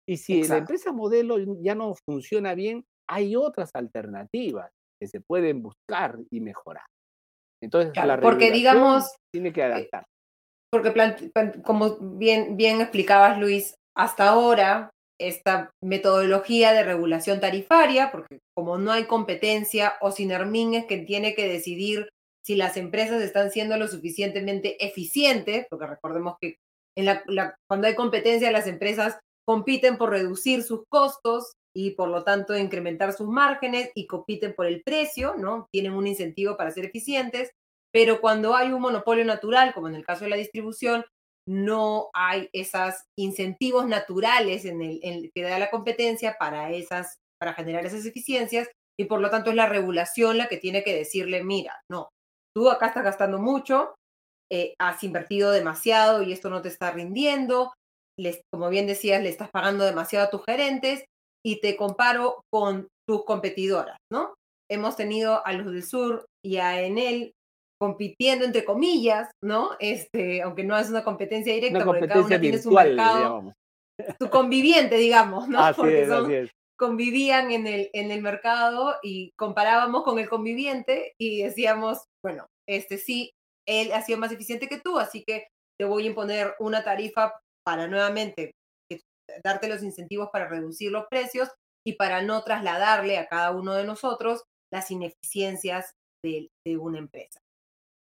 Y 0.09 0.17
si 0.17 0.43
la 0.45 0.59
empresa 0.59 0.93
modelo 0.93 1.37
ya 1.61 1.75
no 1.75 1.95
funciona 2.09 2.55
bien, 2.55 2.85
hay 3.09 3.37
otras 3.37 3.71
alternativas 3.75 4.71
que 5.01 5.09
se 5.09 5.21
pueden 5.21 5.63
buscar 5.63 6.19
y 6.31 6.41
mejorar. 6.41 6.87
Entonces, 7.67 7.93
la 7.97 8.21
porque 8.21 8.53
digamos, 8.53 9.11
tiene 9.33 9.53
que 9.53 9.61
eh, 9.61 9.65
adaptar. 9.65 10.05
Porque 10.71 10.93
como 11.65 11.97
bien, 11.99 12.57
bien 12.57 12.81
explicabas, 12.81 13.39
Luis, 13.39 13.75
hasta 13.97 14.29
ahora 14.29 14.91
esta 15.19 15.71
metodología 15.83 16.73
de 16.73 16.85
regulación 16.85 17.41
tarifaria, 17.41 18.13
porque 18.13 18.39
como 18.55 18.79
no 18.79 18.93
hay 18.93 19.07
competencia, 19.07 19.95
o 20.01 20.13
Sinermin 20.13 20.75
es 20.75 20.87
que 20.87 20.99
tiene 20.99 21.35
que 21.35 21.49
decidir 21.49 22.09
si 22.45 22.55
las 22.55 22.77
empresas 22.77 23.21
están 23.21 23.51
siendo 23.51 23.77
lo 23.77 23.89
suficientemente 23.89 24.85
eficientes, 24.85 25.67
porque 25.69 25.87
recordemos 25.87 26.37
que 26.41 26.57
en 26.97 27.07
la, 27.07 27.57
cuando 27.69 27.89
hay 27.89 27.97
competencia 27.97 28.53
las 28.53 28.69
empresas 28.69 29.19
compiten 29.45 29.99
por 29.99 30.11
reducir 30.11 30.63
sus 30.63 30.85
costos 30.89 31.55
y 31.77 31.91
por 31.91 32.09
lo 32.09 32.25
tanto 32.25 32.57
incrementar 32.57 33.13
sus 33.13 33.29
márgenes 33.29 33.91
y 33.95 34.07
compiten 34.07 34.55
por 34.55 34.65
el 34.65 34.83
precio, 34.83 35.35
¿no? 35.37 35.69
Tienen 35.71 35.93
un 35.93 36.07
incentivo 36.07 36.57
para 36.57 36.71
ser 36.71 36.87
eficientes, 36.87 37.51
pero 37.93 38.23
cuando 38.23 38.57
hay 38.57 38.73
un 38.73 38.81
monopolio 38.81 39.27
natural, 39.27 39.75
como 39.75 39.87
en 39.89 39.95
el 39.95 40.05
caso 40.05 40.25
de 40.25 40.31
la 40.31 40.37
distribución, 40.37 41.05
no 41.47 42.09
hay 42.15 42.49
esos 42.55 42.95
incentivos 43.19 43.87
naturales 43.87 44.65
en 44.65 44.81
el 44.81 45.31
que 45.35 45.43
da 45.43 45.59
la 45.59 45.71
competencia 45.71 46.37
para, 46.39 46.73
esas, 46.73 47.19
para 47.39 47.53
generar 47.53 47.85
esas 47.85 48.07
eficiencias 48.07 48.69
y 48.99 49.05
por 49.05 49.21
lo 49.21 49.29
tanto 49.29 49.51
es 49.51 49.57
la 49.57 49.69
regulación 49.69 50.39
la 50.39 50.49
que 50.49 50.57
tiene 50.57 50.83
que 50.83 50.97
decirle, 50.97 51.45
mira, 51.45 51.79
no, 51.91 52.09
tú 52.57 52.71
acá 52.71 52.87
estás 52.87 53.05
gastando 53.05 53.39
mucho, 53.39 53.95
eh, 54.51 54.75
has 54.81 55.05
invertido 55.05 55.51
demasiado 55.51 56.23
y 56.23 56.33
esto 56.33 56.49
no 56.49 56.63
te 56.63 56.69
está 56.69 56.91
rindiendo, 56.91 57.75
les, 58.19 58.41
como 58.51 58.71
bien 58.71 58.87
decías, 58.87 59.23
le 59.23 59.29
estás 59.29 59.51
pagando 59.51 59.85
demasiado 59.85 60.27
a 60.27 60.31
tus 60.31 60.43
gerentes 60.47 61.05
y 61.47 61.61
te 61.61 61.77
comparo 61.77 62.43
con 62.53 62.89
tus 63.09 63.25
competidoras, 63.25 63.97
¿no? 64.13 64.35
Hemos 64.69 64.97
tenido 64.97 65.47
a 65.47 65.53
los 65.53 65.73
del 65.73 65.85
sur 65.85 66.27
y 66.45 66.57
a 66.57 66.83
Enel 66.83 67.35
compitiendo 67.81 68.45
entre 68.45 68.65
comillas, 68.65 69.31
¿no? 69.45 69.71
Este, 69.79 70.43
aunque 70.43 70.65
no 70.65 70.77
es 70.77 70.91
una 70.91 71.05
competencia 71.05 71.55
directa, 71.55 71.85
porque 71.85 72.09
cada 72.09 72.27
uno 72.27 72.41
tiene 72.41 72.59
su 72.59 72.73
mercado, 72.73 73.53
su 74.19 74.29
conviviente, 74.29 74.97
digamos, 74.97 75.49
¿no? 75.49 75.61
porque 75.77 76.49
convivían 76.77 77.53
en 77.53 77.69
el, 77.69 77.91
en 77.93 78.11
el 78.11 78.23
mercado 78.23 78.97
y 79.01 79.31
comparábamos 79.39 80.03
con 80.03 80.19
el 80.19 80.29
conviviente 80.29 81.15
y 81.17 81.43
decíamos, 81.43 82.07
bueno, 82.25 82.47
este 82.69 82.99
sí, 82.99 83.31
él 83.69 83.93
ha 83.93 84.03
sido 84.03 84.19
más 84.19 84.33
eficiente 84.33 84.67
que 84.67 84.81
tú, 84.81 84.99
así 84.99 85.23
que 85.25 85.47
te 85.79 85.85
voy 85.85 86.05
a 86.05 86.09
imponer 86.09 86.55
una 86.59 86.83
tarifa 86.83 87.33
para 87.65 87.87
nuevamente 87.87 88.51
darte 89.45 89.69
los 89.69 89.83
incentivos 89.83 90.31
para 90.33 90.49
reducir 90.49 90.91
los 90.91 91.07
precios 91.09 91.51
y 91.87 91.95
para 91.95 92.23
no 92.23 92.43
trasladarle 92.43 93.19
a 93.19 93.27
cada 93.27 93.53
uno 93.53 93.75
de 93.75 93.85
nosotros 93.85 94.43
las 94.73 94.91
ineficiencias 94.91 95.93
de, 96.25 96.49
de 96.67 96.77
una 96.77 96.99
empresa. 96.99 97.41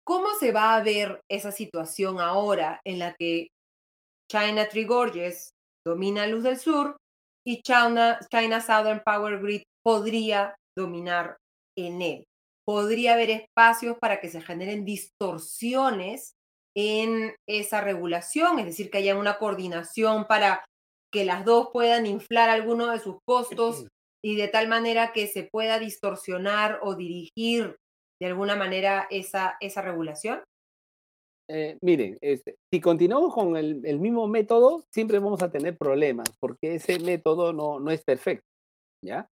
¿Cómo 0.05 0.27
se 0.39 0.51
va 0.51 0.75
a 0.75 0.83
ver 0.83 1.21
esa 1.29 1.51
situación 1.51 2.19
ahora 2.19 2.81
en 2.85 2.99
la 2.99 3.15
que 3.17 3.47
China 4.29 4.67
Tree 4.67 4.85
Gorges 4.85 5.51
domina 5.85 6.27
Luz 6.27 6.43
del 6.43 6.57
Sur 6.57 6.97
y 7.45 7.61
China, 7.61 8.19
China 8.29 8.61
Southern 8.61 9.01
Power 9.05 9.39
Grid 9.39 9.63
podría 9.83 10.55
dominar 10.77 11.37
en 11.77 12.01
él? 12.01 12.23
Podría 12.65 13.13
haber 13.13 13.29
espacios 13.29 13.97
para 13.99 14.19
que 14.19 14.29
se 14.29 14.41
generen 14.41 14.85
distorsiones 14.85 16.33
en 16.75 17.35
esa 17.47 17.81
regulación, 17.81 18.59
es 18.59 18.65
decir, 18.65 18.89
que 18.89 18.99
haya 18.99 19.15
una 19.15 19.37
coordinación 19.37 20.25
para 20.25 20.63
que 21.11 21.25
las 21.25 21.45
dos 21.45 21.69
puedan 21.73 22.05
inflar 22.05 22.49
algunos 22.49 22.91
de 22.91 22.99
sus 22.99 23.17
costos 23.25 23.85
y 24.23 24.35
de 24.35 24.47
tal 24.47 24.67
manera 24.67 25.13
que 25.13 25.27
se 25.27 25.43
pueda 25.43 25.79
distorsionar 25.79 26.79
o 26.81 26.95
dirigir 26.95 27.75
de 28.19 28.27
alguna 28.27 28.55
manera 28.55 29.07
esa, 29.09 29.57
esa 29.59 29.81
regulación? 29.81 30.41
Eh, 31.49 31.77
miren, 31.81 32.17
este, 32.21 32.55
si 32.71 32.79
continuamos 32.79 33.33
con 33.33 33.57
el, 33.57 33.99
mismo 33.99 34.27
método, 34.27 34.85
siempre 34.93 35.19
vamos 35.19 35.41
a 35.41 35.51
tener 35.51 35.77
problemas, 35.77 36.29
porque 36.39 36.75
ese 36.75 36.97
método 36.99 37.51
no, 37.51 37.79
no 37.79 37.91
es 37.91 38.03
perfecto, 38.03 38.45
¿ya? 39.03 39.27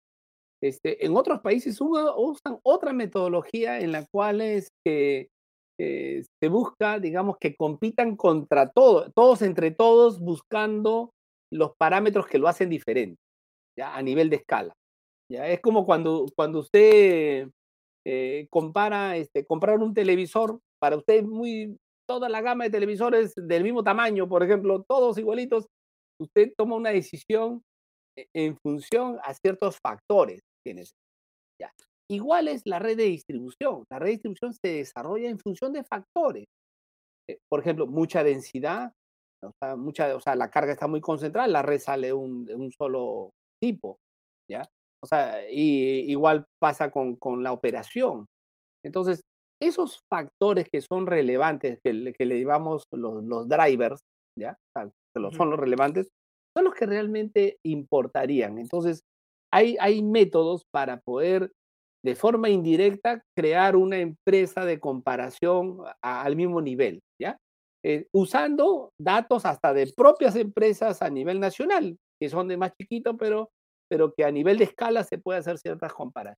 Este, 0.61 1.05
en 1.05 1.15
otros 1.15 1.39
países 1.39 1.79
usan 1.79 2.59
otra 2.63 2.91
metodología 2.91 3.79
en 3.79 3.93
la 3.93 4.05
cual 4.11 4.41
es 4.41 4.67
que 4.85 5.29
eh, 5.79 6.25
se 6.41 6.49
busca, 6.49 6.99
digamos, 6.99 7.37
que 7.39 7.55
compitan 7.55 8.17
contra 8.17 8.69
todos, 8.69 9.13
todos 9.15 9.41
entre 9.41 9.71
todos, 9.71 10.19
buscando 10.19 11.11
los 11.51 11.71
parámetros 11.77 12.27
que 12.27 12.37
lo 12.37 12.47
hacen 12.47 12.69
diferente, 12.69 13.19
¿ya? 13.77 13.95
A 13.95 14.01
nivel 14.01 14.29
de 14.29 14.37
escala. 14.37 14.73
¿ya? 15.31 15.47
Es 15.47 15.61
como 15.61 15.85
cuando, 15.85 16.25
cuando 16.35 16.59
usted 16.59 17.49
eh, 18.05 18.47
compara, 18.49 19.17
este, 19.17 19.45
comprar 19.45 19.79
un 19.79 19.93
televisor, 19.93 20.59
para 20.79 20.97
usted 20.97 21.23
muy, 21.23 21.77
toda 22.07 22.29
la 22.29 22.41
gama 22.41 22.63
de 22.63 22.69
televisores 22.71 23.33
del 23.35 23.63
mismo 23.63 23.83
tamaño, 23.83 24.27
por 24.27 24.43
ejemplo, 24.43 24.83
todos 24.87 25.17
igualitos, 25.17 25.67
usted 26.19 26.53
toma 26.57 26.75
una 26.75 26.89
decisión 26.89 27.61
e, 28.17 28.25
en 28.33 28.57
función 28.57 29.19
a 29.23 29.33
ciertos 29.33 29.77
factores. 29.81 30.41
Tienes, 30.65 30.91
ya. 31.61 31.71
Igual 32.09 32.47
es 32.47 32.61
la 32.65 32.79
red 32.79 32.97
de 32.97 33.03
distribución. 33.03 33.83
La 33.91 33.99
red 33.99 34.07
de 34.07 34.11
distribución 34.13 34.53
se 34.53 34.73
desarrolla 34.73 35.29
en 35.29 35.39
función 35.39 35.73
de 35.73 35.83
factores. 35.83 36.45
Eh, 37.29 37.37
por 37.49 37.59
ejemplo, 37.59 37.85
mucha 37.85 38.23
densidad, 38.23 38.91
o 39.43 39.51
sea, 39.59 39.75
mucha, 39.75 40.15
o 40.15 40.19
sea, 40.19 40.35
la 40.35 40.49
carga 40.49 40.73
está 40.73 40.87
muy 40.87 41.01
concentrada, 41.01 41.47
la 41.47 41.61
red 41.61 41.79
sale 41.79 42.13
un, 42.13 42.45
de 42.45 42.55
un 42.55 42.71
solo 42.71 43.31
tipo, 43.61 43.97
¿ya? 44.49 44.63
O 45.01 45.07
sea, 45.07 45.49
y, 45.49 46.11
igual 46.11 46.45
pasa 46.59 46.91
con, 46.91 47.15
con, 47.15 47.43
la 47.43 47.53
operación. 47.53 48.25
Entonces, 48.83 49.21
esos 49.61 50.01
factores 50.09 50.67
que 50.69 50.81
son 50.81 51.07
relevantes, 51.07 51.79
que, 51.83 51.93
le, 51.93 52.13
que 52.13 52.25
le 52.25 52.39
llamamos 52.41 52.83
los, 52.91 53.23
los 53.23 53.47
drivers, 53.47 54.01
¿ya? 54.37 54.57
que 54.75 55.19
los, 55.19 55.35
son 55.35 55.49
los 55.51 55.59
relevantes, 55.59 56.09
son 56.55 56.65
los 56.65 56.73
que 56.73 56.85
realmente 56.85 57.57
importarían. 57.63 58.57
Entonces, 58.57 59.01
hay, 59.51 59.77
hay 59.79 60.03
métodos 60.03 60.63
para 60.71 60.99
poder, 61.01 61.51
de 62.03 62.15
forma 62.15 62.49
indirecta, 62.49 63.23
crear 63.37 63.75
una 63.75 63.97
empresa 63.97 64.65
de 64.65 64.79
comparación 64.79 65.79
al 66.01 66.35
mismo 66.35 66.61
nivel, 66.61 67.01
¿ya? 67.21 67.37
Eh, 67.83 68.07
usando 68.13 68.91
datos 68.99 69.45
hasta 69.45 69.73
de 69.73 69.91
propias 69.95 70.35
empresas 70.35 71.01
a 71.01 71.09
nivel 71.09 71.39
nacional, 71.39 71.97
que 72.19 72.29
son 72.29 72.47
de 72.49 72.57
más 72.57 72.73
chiquito, 72.77 73.15
pero 73.17 73.49
pero 73.89 74.13
que 74.13 74.23
a 74.23 74.31
nivel 74.31 74.57
de 74.59 74.65
escala 74.65 75.03
se 75.03 75.17
puede 75.17 75.39
hacer 75.39 75.57
ciertas 75.57 75.93
comparaciones. 75.93 76.37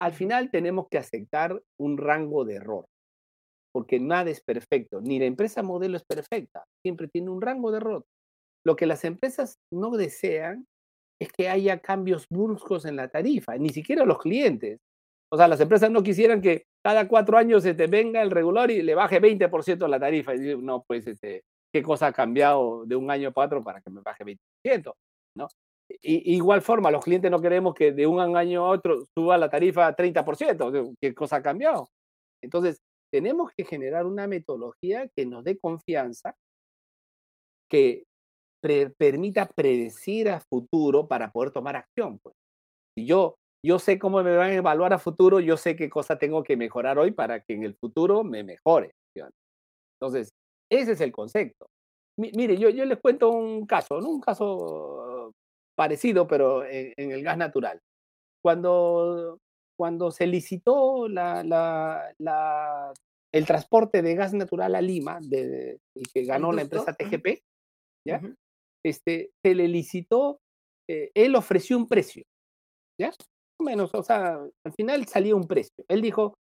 Al 0.00 0.12
final 0.12 0.50
tenemos 0.50 0.86
que 0.90 0.98
aceptar 0.98 1.62
un 1.78 1.98
rango 1.98 2.44
de 2.44 2.54
error, 2.54 2.86
porque 3.72 4.00
nada 4.00 4.30
es 4.30 4.42
perfecto, 4.42 5.00
ni 5.00 5.18
la 5.18 5.26
empresa 5.26 5.62
modelo 5.62 5.96
es 5.96 6.04
perfecta, 6.04 6.64
siempre 6.82 7.08
tiene 7.08 7.30
un 7.30 7.40
rango 7.42 7.70
de 7.70 7.78
error. 7.78 8.04
Lo 8.64 8.76
que 8.76 8.86
las 8.86 9.04
empresas 9.04 9.58
no 9.72 9.96
desean 9.96 10.66
es 11.20 11.30
que 11.32 11.48
haya 11.48 11.78
cambios 11.80 12.26
bruscos 12.28 12.84
en 12.84 12.96
la 12.96 13.08
tarifa, 13.08 13.56
ni 13.56 13.70
siquiera 13.70 14.04
los 14.04 14.18
clientes. 14.18 14.78
O 15.32 15.36
sea, 15.36 15.48
las 15.48 15.60
empresas 15.60 15.90
no 15.90 16.02
quisieran 16.02 16.40
que 16.40 16.64
cada 16.86 17.08
cuatro 17.08 17.36
años 17.36 17.64
se 17.64 17.74
te 17.74 17.88
venga 17.88 18.22
el 18.22 18.30
regulador 18.30 18.70
y 18.70 18.80
le 18.80 18.94
baje 18.94 19.20
20% 19.20 19.88
la 19.88 19.98
tarifa. 19.98 20.36
Y 20.36 20.56
no, 20.56 20.84
pues, 20.86 21.04
este, 21.08 21.42
¿qué 21.74 21.82
cosa 21.82 22.06
ha 22.06 22.12
cambiado 22.12 22.84
de 22.86 22.94
un 22.94 23.10
año 23.10 23.32
para 23.32 23.46
otro 23.46 23.64
para 23.64 23.80
que 23.80 23.90
me 23.90 24.02
baje 24.02 24.24
20%? 24.24 24.94
¿no? 25.36 25.48
igual 26.02 26.62
forma, 26.62 26.92
los 26.92 27.02
clientes 27.02 27.28
no 27.28 27.42
queremos 27.42 27.74
que 27.74 27.90
de 27.90 28.06
un 28.06 28.36
año 28.36 28.64
a 28.64 28.70
otro 28.70 29.04
suba 29.16 29.36
la 29.36 29.50
tarifa 29.50 29.96
30%, 29.96 30.94
¿qué 31.00 31.12
cosa 31.12 31.36
ha 31.36 31.42
cambiado? 31.42 31.88
Entonces, 32.40 32.78
tenemos 33.12 33.50
que 33.56 33.64
generar 33.64 34.06
una 34.06 34.28
metodología 34.28 35.08
que 35.16 35.26
nos 35.26 35.42
dé 35.42 35.58
confianza, 35.58 36.36
que 37.68 38.04
permita 38.96 39.46
predecir 39.46 40.28
a 40.28 40.38
futuro 40.38 41.08
para 41.08 41.32
poder 41.32 41.50
tomar 41.50 41.74
acción. 41.74 42.20
Pues. 42.20 42.36
Si 42.96 43.06
yo, 43.06 43.38
yo 43.64 43.78
sé 43.78 43.98
cómo 43.98 44.22
me 44.22 44.36
van 44.36 44.50
a 44.50 44.54
evaluar 44.54 44.92
a 44.92 44.98
futuro, 44.98 45.40
yo 45.40 45.56
sé 45.56 45.76
qué 45.76 45.88
cosa 45.90 46.18
tengo 46.18 46.42
que 46.42 46.56
mejorar 46.56 46.98
hoy 46.98 47.10
para 47.12 47.40
que 47.40 47.54
en 47.54 47.64
el 47.64 47.74
futuro 47.76 48.24
me 48.24 48.44
mejore. 48.44 48.92
Entonces, 50.00 50.30
ese 50.70 50.92
es 50.92 51.00
el 51.00 51.12
concepto. 51.12 51.66
mire, 52.16 52.56
yo, 52.56 52.68
yo 52.70 52.84
les 52.84 52.98
cuento 52.98 53.30
un 53.30 53.66
caso, 53.66 54.00
¿no? 54.00 54.10
un 54.10 54.20
caso 54.20 55.32
parecido, 55.76 56.26
pero 56.26 56.64
en, 56.64 56.92
el 56.96 57.22
gas 57.22 57.38
natural. 57.38 57.80
Cuando, 58.42 59.38
cuando 59.78 60.10
se 60.10 60.26
licitó 60.26 61.08
la, 61.08 61.42
la, 61.44 62.92
el 63.32 63.46
transporte 63.46 64.02
de 64.02 64.14
gas 64.14 64.32
natural 64.32 64.74
a 64.74 64.80
Lima, 64.80 65.18
de, 65.20 65.78
y 65.94 66.02
que 66.04 66.24
ganó 66.24 66.52
la 66.52 66.62
empresa 66.62 66.94
TGP, 66.94 67.42
¿ya? 68.06 68.20
este, 68.84 69.30
se 69.44 69.54
le 69.54 69.68
licitó, 69.68 70.40
eh, 70.88 71.10
él 71.14 71.34
ofreció 71.34 71.76
un 71.76 71.88
precio, 71.88 72.24
¿ya? 73.00 73.12
Menos, 73.60 73.94
o 73.94 74.02
sea, 74.02 74.38
al 74.64 74.72
final 74.72 75.06
salía 75.06 75.34
un 75.34 75.46
precio. 75.46 75.84
Él 75.88 76.02
dijo 76.02 76.34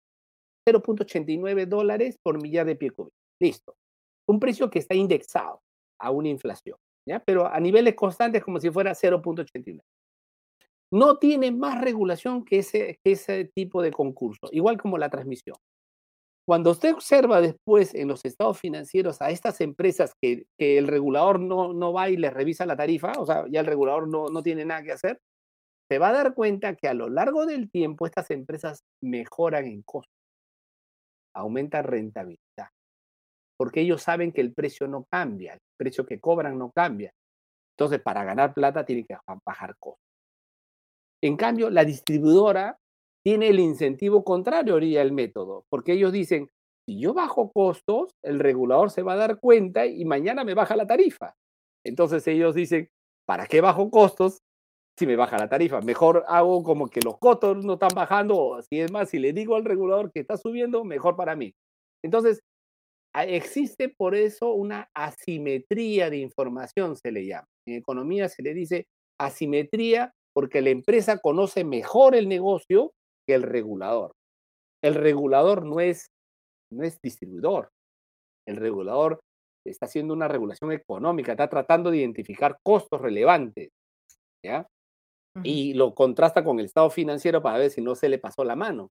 0.89 0.67 1.67
dólares 1.67 2.17
por 2.23 2.41
millar 2.41 2.65
de 2.65 2.75
pie 2.75 2.91
cúbico. 2.91 3.15
Listo. 3.39 3.75
Un 4.27 4.39
precio 4.39 4.69
que 4.69 4.79
está 4.79 4.95
indexado 4.95 5.61
a 5.99 6.11
una 6.11 6.29
inflación. 6.29 6.77
Pero 7.25 7.47
a 7.47 7.59
niveles 7.59 7.95
constantes 7.95 8.43
como 8.43 8.59
si 8.59 8.71
fuera 8.71 8.93
0.89. 8.93 9.81
No 10.91 11.17
tiene 11.17 11.51
más 11.51 11.81
regulación 11.81 12.45
que 12.45 12.59
ese, 12.59 12.99
ese 13.03 13.45
tipo 13.55 13.81
de 13.81 13.91
concurso, 13.91 14.47
igual 14.51 14.79
como 14.79 14.97
la 14.97 15.09
transmisión. 15.09 15.55
Cuando 16.45 16.71
usted 16.71 16.93
observa 16.93 17.41
después 17.41 17.95
en 17.95 18.09
los 18.09 18.25
estados 18.25 18.59
financieros 18.59 19.21
a 19.21 19.31
estas 19.31 19.61
empresas 19.61 20.13
que, 20.21 20.45
el 20.57 20.87
regulador 20.87 21.39
no, 21.39 21.73
no, 21.73 21.93
va 21.93 22.09
y 22.09 22.17
les 22.17 22.33
revisa 22.33 22.65
la 22.65 22.75
tarifa, 22.75 23.13
o 23.17 23.25
sea, 23.25 23.45
ya 23.49 23.61
el 23.61 23.65
regulador 23.65 24.07
no, 24.07 24.27
no 24.27 24.43
tiene 24.43 24.65
nada 24.65 24.83
que 24.83 24.91
hacer, 24.91 25.19
se 25.93 25.99
va 25.99 26.09
a 26.09 26.13
dar 26.13 26.33
cuenta 26.33 26.73
que 26.73 26.87
a 26.87 26.95
lo 26.95 27.07
largo 27.07 27.45
del 27.45 27.69
tiempo 27.69 28.07
estas 28.07 28.31
empresas 28.31 28.83
mejoran 28.99 29.65
en 29.65 29.83
costo, 29.83 30.11
aumentan 31.35 31.83
rentabilidad 31.83 32.69
porque 33.57 33.81
ellos 33.81 34.01
saben 34.01 34.31
que 34.31 34.41
el 34.41 34.53
precio 34.53 34.87
no 34.87 35.05
cambia, 35.09 35.53
el 35.53 35.59
precio 35.77 36.05
que 36.05 36.19
cobran 36.19 36.57
no 36.57 36.71
cambia. 36.71 37.13
Entonces, 37.77 38.01
para 38.01 38.23
ganar 38.23 38.53
plata 38.53 38.83
tienen 38.83 39.05
que 39.05 39.15
bajar 39.45 39.75
costos. 39.79 40.03
En 41.21 41.37
cambio, 41.37 41.69
la 41.69 41.85
distribuidora 41.85 42.77
tiene 43.23 43.49
el 43.49 43.59
incentivo 43.59 44.23
contrario 44.23 44.75
al 44.75 45.11
método, 45.11 45.63
porque 45.69 45.93
ellos 45.93 46.11
dicen, 46.11 46.49
si 46.85 46.99
yo 46.99 47.13
bajo 47.13 47.51
costos, 47.51 48.11
el 48.21 48.39
regulador 48.39 48.91
se 48.91 49.03
va 49.03 49.13
a 49.13 49.17
dar 49.17 49.39
cuenta 49.39 49.85
y 49.85 50.03
mañana 50.03 50.43
me 50.43 50.55
baja 50.55 50.75
la 50.75 50.87
tarifa. 50.87 51.33
Entonces 51.85 52.27
ellos 52.27 52.55
dicen, 52.55 52.89
¿para 53.25 53.45
qué 53.47 53.61
bajo 53.61 53.89
costos 53.89 54.39
si 54.97 55.07
me 55.07 55.15
baja 55.15 55.37
la 55.37 55.49
tarifa? 55.49 55.81
Mejor 55.81 56.23
hago 56.27 56.63
como 56.63 56.87
que 56.87 57.01
los 57.03 57.17
costos 57.17 57.63
no 57.65 57.73
están 57.73 57.95
bajando, 57.95 58.37
o 58.37 58.61
si 58.61 58.79
es 58.79 58.91
más, 58.91 59.09
si 59.09 59.19
le 59.19 59.33
digo 59.33 59.55
al 59.55 59.65
regulador 59.65 60.11
que 60.11 60.19
está 60.21 60.37
subiendo, 60.37 60.83
mejor 60.83 61.15
para 61.15 61.35
mí. 61.35 61.53
Entonces, 62.03 62.41
existe 63.15 63.89
por 63.89 64.15
eso 64.15 64.53
una 64.53 64.89
asimetría 64.95 66.09
de 66.09 66.17
información, 66.17 66.95
se 66.95 67.11
le 67.11 67.25
llama. 67.25 67.47
En 67.67 67.75
economía 67.75 68.29
se 68.29 68.43
le 68.43 68.53
dice 68.53 68.85
asimetría 69.19 70.11
porque 70.33 70.61
la 70.61 70.71
empresa 70.71 71.19
conoce 71.19 71.63
mejor 71.63 72.15
el 72.15 72.27
negocio 72.27 72.91
que 73.27 73.35
el 73.35 73.43
regulador. 73.43 74.11
El 74.83 74.95
regulador 74.95 75.65
no 75.65 75.79
es, 75.79 76.07
no 76.71 76.83
es 76.83 76.99
distribuidor. 77.01 77.69
El 78.47 78.57
regulador 78.57 79.19
está 79.65 79.85
haciendo 79.85 80.13
una 80.13 80.27
regulación 80.27 80.71
económica, 80.71 81.31
está 81.31 81.47
tratando 81.47 81.91
de 81.91 81.97
identificar 81.97 82.57
costos 82.65 82.99
relevantes, 82.99 83.69
¿ya? 84.43 84.67
Y 85.41 85.73
lo 85.73 85.95
contrasta 85.95 86.43
con 86.43 86.59
el 86.59 86.65
estado 86.65 86.89
financiero 86.91 87.41
para 87.41 87.57
ver 87.57 87.71
si 87.71 87.81
no 87.81 87.95
se 87.95 88.09
le 88.09 88.19
pasó 88.19 88.43
la 88.43 88.55
mano. 88.55 88.91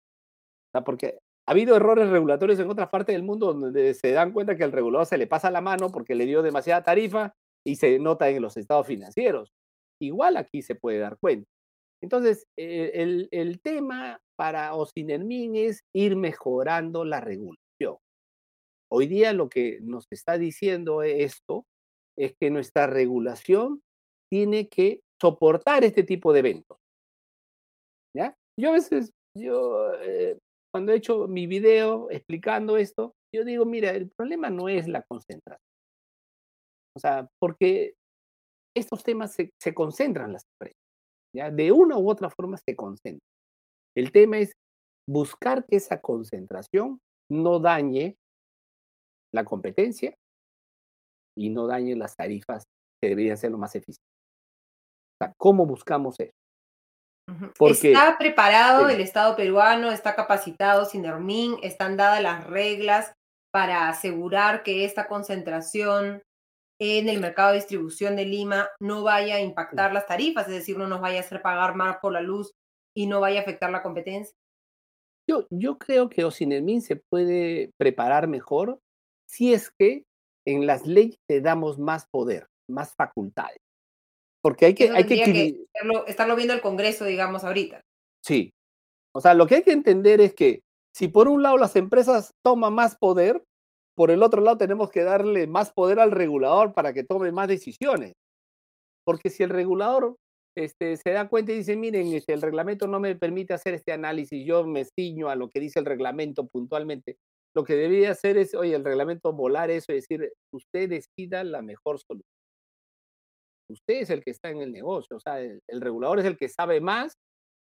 Porque 0.85 1.19
ha 1.45 1.51
habido 1.51 1.75
errores 1.75 2.09
regulatorios 2.09 2.59
en 2.59 2.69
otras 2.69 2.89
partes 2.89 3.13
del 3.13 3.23
mundo 3.23 3.53
donde 3.53 3.93
se 3.93 4.11
dan 4.11 4.31
cuenta 4.31 4.55
que 4.55 4.63
el 4.63 4.71
regulador 4.71 5.05
se 5.05 5.17
le 5.17 5.27
pasa 5.27 5.51
la 5.51 5.61
mano 5.61 5.91
porque 5.91 6.15
le 6.15 6.25
dio 6.25 6.41
demasiada 6.41 6.83
tarifa 6.83 7.33
y 7.65 7.75
se 7.75 7.99
nota 7.99 8.29
en 8.29 8.41
los 8.41 8.57
estados 8.57 8.87
financieros. 8.87 9.51
Igual 9.99 10.37
aquí 10.37 10.61
se 10.61 10.75
puede 10.75 10.99
dar 10.99 11.17
cuenta. 11.19 11.47
Entonces, 12.01 12.47
eh, 12.57 12.91
el, 12.95 13.27
el, 13.31 13.61
tema 13.61 14.19
para 14.35 14.73
Ocinermin 14.73 15.55
es 15.55 15.83
ir 15.93 16.15
mejorando 16.15 17.05
la 17.05 17.21
regulación. 17.21 17.97
Hoy 18.91 19.07
día 19.07 19.33
lo 19.33 19.49
que 19.49 19.79
nos 19.81 20.07
está 20.09 20.37
diciendo 20.37 21.03
esto 21.03 21.65
es 22.17 22.33
que 22.39 22.49
nuestra 22.49 22.87
regulación 22.87 23.81
tiene 24.29 24.67
que 24.67 25.01
soportar 25.21 25.83
este 25.83 26.03
tipo 26.03 26.33
de 26.33 26.39
eventos. 26.39 26.77
¿Ya? 28.15 28.35
Yo 28.59 28.69
a 28.69 28.73
veces, 28.73 29.11
yo, 29.37 29.93
eh, 30.01 30.37
cuando 30.73 30.91
he 30.91 30.97
hecho 30.97 31.27
mi 31.27 31.47
video 31.47 32.09
explicando 32.09 32.75
esto, 32.77 33.13
yo 33.33 33.45
digo, 33.45 33.65
mira, 33.65 33.91
el 33.91 34.09
problema 34.09 34.49
no 34.49 34.67
es 34.67 34.87
la 34.87 35.03
concentración. 35.03 35.61
O 36.97 36.99
sea, 36.99 37.27
porque 37.39 37.93
estos 38.75 39.03
temas 39.03 39.33
se, 39.33 39.51
se 39.61 39.73
concentran 39.73 40.27
en 40.27 40.33
las 40.33 40.43
empresas. 40.53 40.81
¿ya? 41.35 41.51
De 41.51 41.71
una 41.71 41.97
u 41.97 42.09
otra 42.09 42.29
forma 42.29 42.57
se 42.57 42.75
concentran. 42.75 43.19
El 43.95 44.11
tema 44.11 44.39
es 44.39 44.51
buscar 45.09 45.65
que 45.65 45.77
esa 45.77 46.01
concentración 46.01 46.99
no 47.29 47.59
dañe 47.59 48.15
la 49.33 49.45
competencia 49.45 50.13
y 51.37 51.49
no 51.49 51.67
dañe 51.67 51.95
las 51.95 52.15
tarifas 52.15 52.63
que 53.01 53.09
deberían 53.09 53.37
ser 53.37 53.51
lo 53.51 53.57
más 53.57 53.75
eficientes. 53.75 54.10
Sea, 55.25 55.33
¿Cómo 55.37 55.65
buscamos 55.65 56.19
eso? 56.19 56.31
Porque, 57.57 57.91
¿Está 57.91 58.17
preparado 58.17 58.89
el 58.89 58.99
Estado 58.99 59.35
peruano? 59.35 59.91
¿Está 59.91 60.15
capacitado 60.15 60.85
Sinermin? 60.85 61.57
¿Están 61.61 61.95
dadas 61.95 62.21
las 62.21 62.45
reglas 62.45 63.13
para 63.51 63.89
asegurar 63.89 64.63
que 64.63 64.85
esta 64.85 65.07
concentración 65.07 66.23
en 66.79 67.09
el 67.09 67.19
mercado 67.21 67.49
de 67.49 67.57
distribución 67.57 68.15
de 68.15 68.25
Lima 68.25 68.69
no 68.79 69.03
vaya 69.03 69.35
a 69.35 69.41
impactar 69.41 69.93
las 69.93 70.07
tarifas? 70.07 70.47
Es 70.47 70.55
decir, 70.55 70.77
no 70.77 70.87
nos 70.87 70.99
vaya 70.99 71.17
a 71.17 71.21
hacer 71.21 71.41
pagar 71.41 71.75
más 71.75 71.97
por 72.01 72.11
la 72.11 72.21
luz 72.21 72.51
y 72.95 73.05
no 73.05 73.21
vaya 73.21 73.39
a 73.39 73.43
afectar 73.43 73.69
la 73.69 73.83
competencia. 73.83 74.35
Yo, 75.29 75.47
yo 75.51 75.77
creo 75.77 76.09
que 76.09 76.25
Ocinermin 76.25 76.81
se 76.81 76.97
puede 76.97 77.71
preparar 77.77 78.27
mejor 78.27 78.79
si 79.29 79.53
es 79.53 79.71
que 79.79 80.03
en 80.45 80.65
las 80.65 80.85
leyes 80.85 81.19
te 81.29 81.39
damos 81.39 81.77
más 81.77 82.07
poder, 82.11 82.47
más 82.67 82.93
facultades. 82.95 83.60
Porque 84.41 84.65
hay 84.65 84.73
que... 84.73 84.89
hay 84.89 85.05
que, 85.05 85.65
estarlo, 86.07 86.35
viendo 86.35 86.53
el 86.53 86.61
Congreso, 86.61 87.05
digamos, 87.05 87.43
ahorita. 87.43 87.81
Sí. 88.23 88.51
O 89.13 89.21
sea, 89.21 89.33
lo 89.33 89.45
que 89.47 89.55
hay 89.55 89.63
que 89.63 89.71
entender 89.71 90.21
es 90.21 90.33
que 90.33 90.61
si 90.95 91.07
por 91.07 91.27
un 91.27 91.43
lado 91.43 91.57
las 91.57 91.75
empresas 91.75 92.33
toman 92.43 92.73
más 92.73 92.97
poder, 92.97 93.43
por 93.95 94.11
el 94.11 94.23
otro 94.23 94.41
lado 94.41 94.57
tenemos 94.57 94.89
que 94.89 95.03
darle 95.03 95.47
más 95.47 95.71
poder 95.71 95.99
al 95.99 96.11
regulador 96.11 96.73
para 96.73 96.93
que 96.93 97.03
tome 97.03 97.31
más 97.31 97.47
decisiones. 97.47 98.13
Porque 99.05 99.29
si 99.29 99.43
el 99.43 99.49
regulador 99.49 100.15
este, 100.55 100.97
se 100.97 101.11
da 101.11 101.29
cuenta 101.29 101.51
y 101.51 101.57
dice, 101.57 101.75
miren, 101.75 102.13
este, 102.13 102.33
el 102.33 102.41
reglamento 102.41 102.87
no 102.87 102.99
me 102.99 103.15
permite 103.15 103.53
hacer 103.53 103.73
este 103.73 103.91
análisis, 103.91 104.45
yo 104.45 104.65
me 104.65 104.85
ciño 104.85 105.29
a 105.29 105.35
lo 105.35 105.49
que 105.49 105.59
dice 105.59 105.79
el 105.79 105.85
reglamento 105.85 106.47
puntualmente, 106.47 107.17
lo 107.55 107.63
que 107.63 107.75
debería 107.75 108.11
hacer 108.11 108.37
es, 108.37 108.53
oye, 108.53 108.75
el 108.75 108.83
reglamento 108.83 109.33
volar 109.33 109.69
eso 109.69 109.91
y 109.91 109.95
decir, 109.95 110.31
usted 110.53 110.89
decida 110.89 111.43
la 111.43 111.61
mejor 111.61 111.99
solución. 111.99 112.30
Usted 113.71 114.01
es 114.01 114.09
el 114.09 114.23
que 114.23 114.31
está 114.31 114.49
en 114.49 114.61
el 114.61 114.71
negocio, 114.71 115.17
o 115.17 115.19
sea, 115.19 115.39
el, 115.39 115.81
regulador 115.81 116.19
es 116.19 116.25
el 116.25 116.37
que 116.37 116.49
sabe 116.49 116.81
más, 116.81 117.13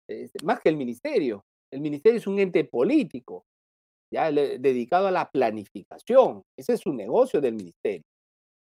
este, 0.09 0.45
más 0.45 0.61
que 0.61 0.69
el 0.69 0.77
ministerio. 0.77 1.45
El 1.73 1.81
ministerio 1.81 2.19
es 2.19 2.27
un 2.27 2.39
ente 2.39 2.65
político, 2.65 3.45
ya 4.13 4.31
dedicado 4.31 5.09
a 5.09 5.11
la 5.11 5.29
planificación. 5.29 6.43
Ese 6.57 6.75
es 6.75 6.81
su 6.81 6.93
negocio 6.93 7.41
del 7.41 7.55
ministerio. 7.55 8.05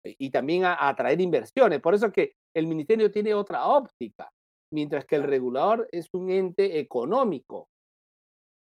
Y 0.03 0.29
también 0.29 0.65
a, 0.65 0.87
atraer 0.87 1.21
inversiones. 1.21 1.81
Por 1.81 1.93
eso 1.93 2.11
que 2.11 2.33
el 2.55 2.67
ministerio 2.67 3.11
tiene 3.11 3.33
otra 3.33 3.67
óptica, 3.67 4.29
mientras 4.73 5.05
que 5.05 5.15
el 5.15 5.23
regulador 5.23 5.87
es 5.91 6.07
un 6.13 6.29
ente 6.29 6.79
económico, 6.79 7.67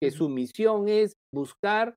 que 0.01 0.11
su 0.11 0.29
misión 0.29 0.89
es 0.89 1.13
buscar 1.33 1.95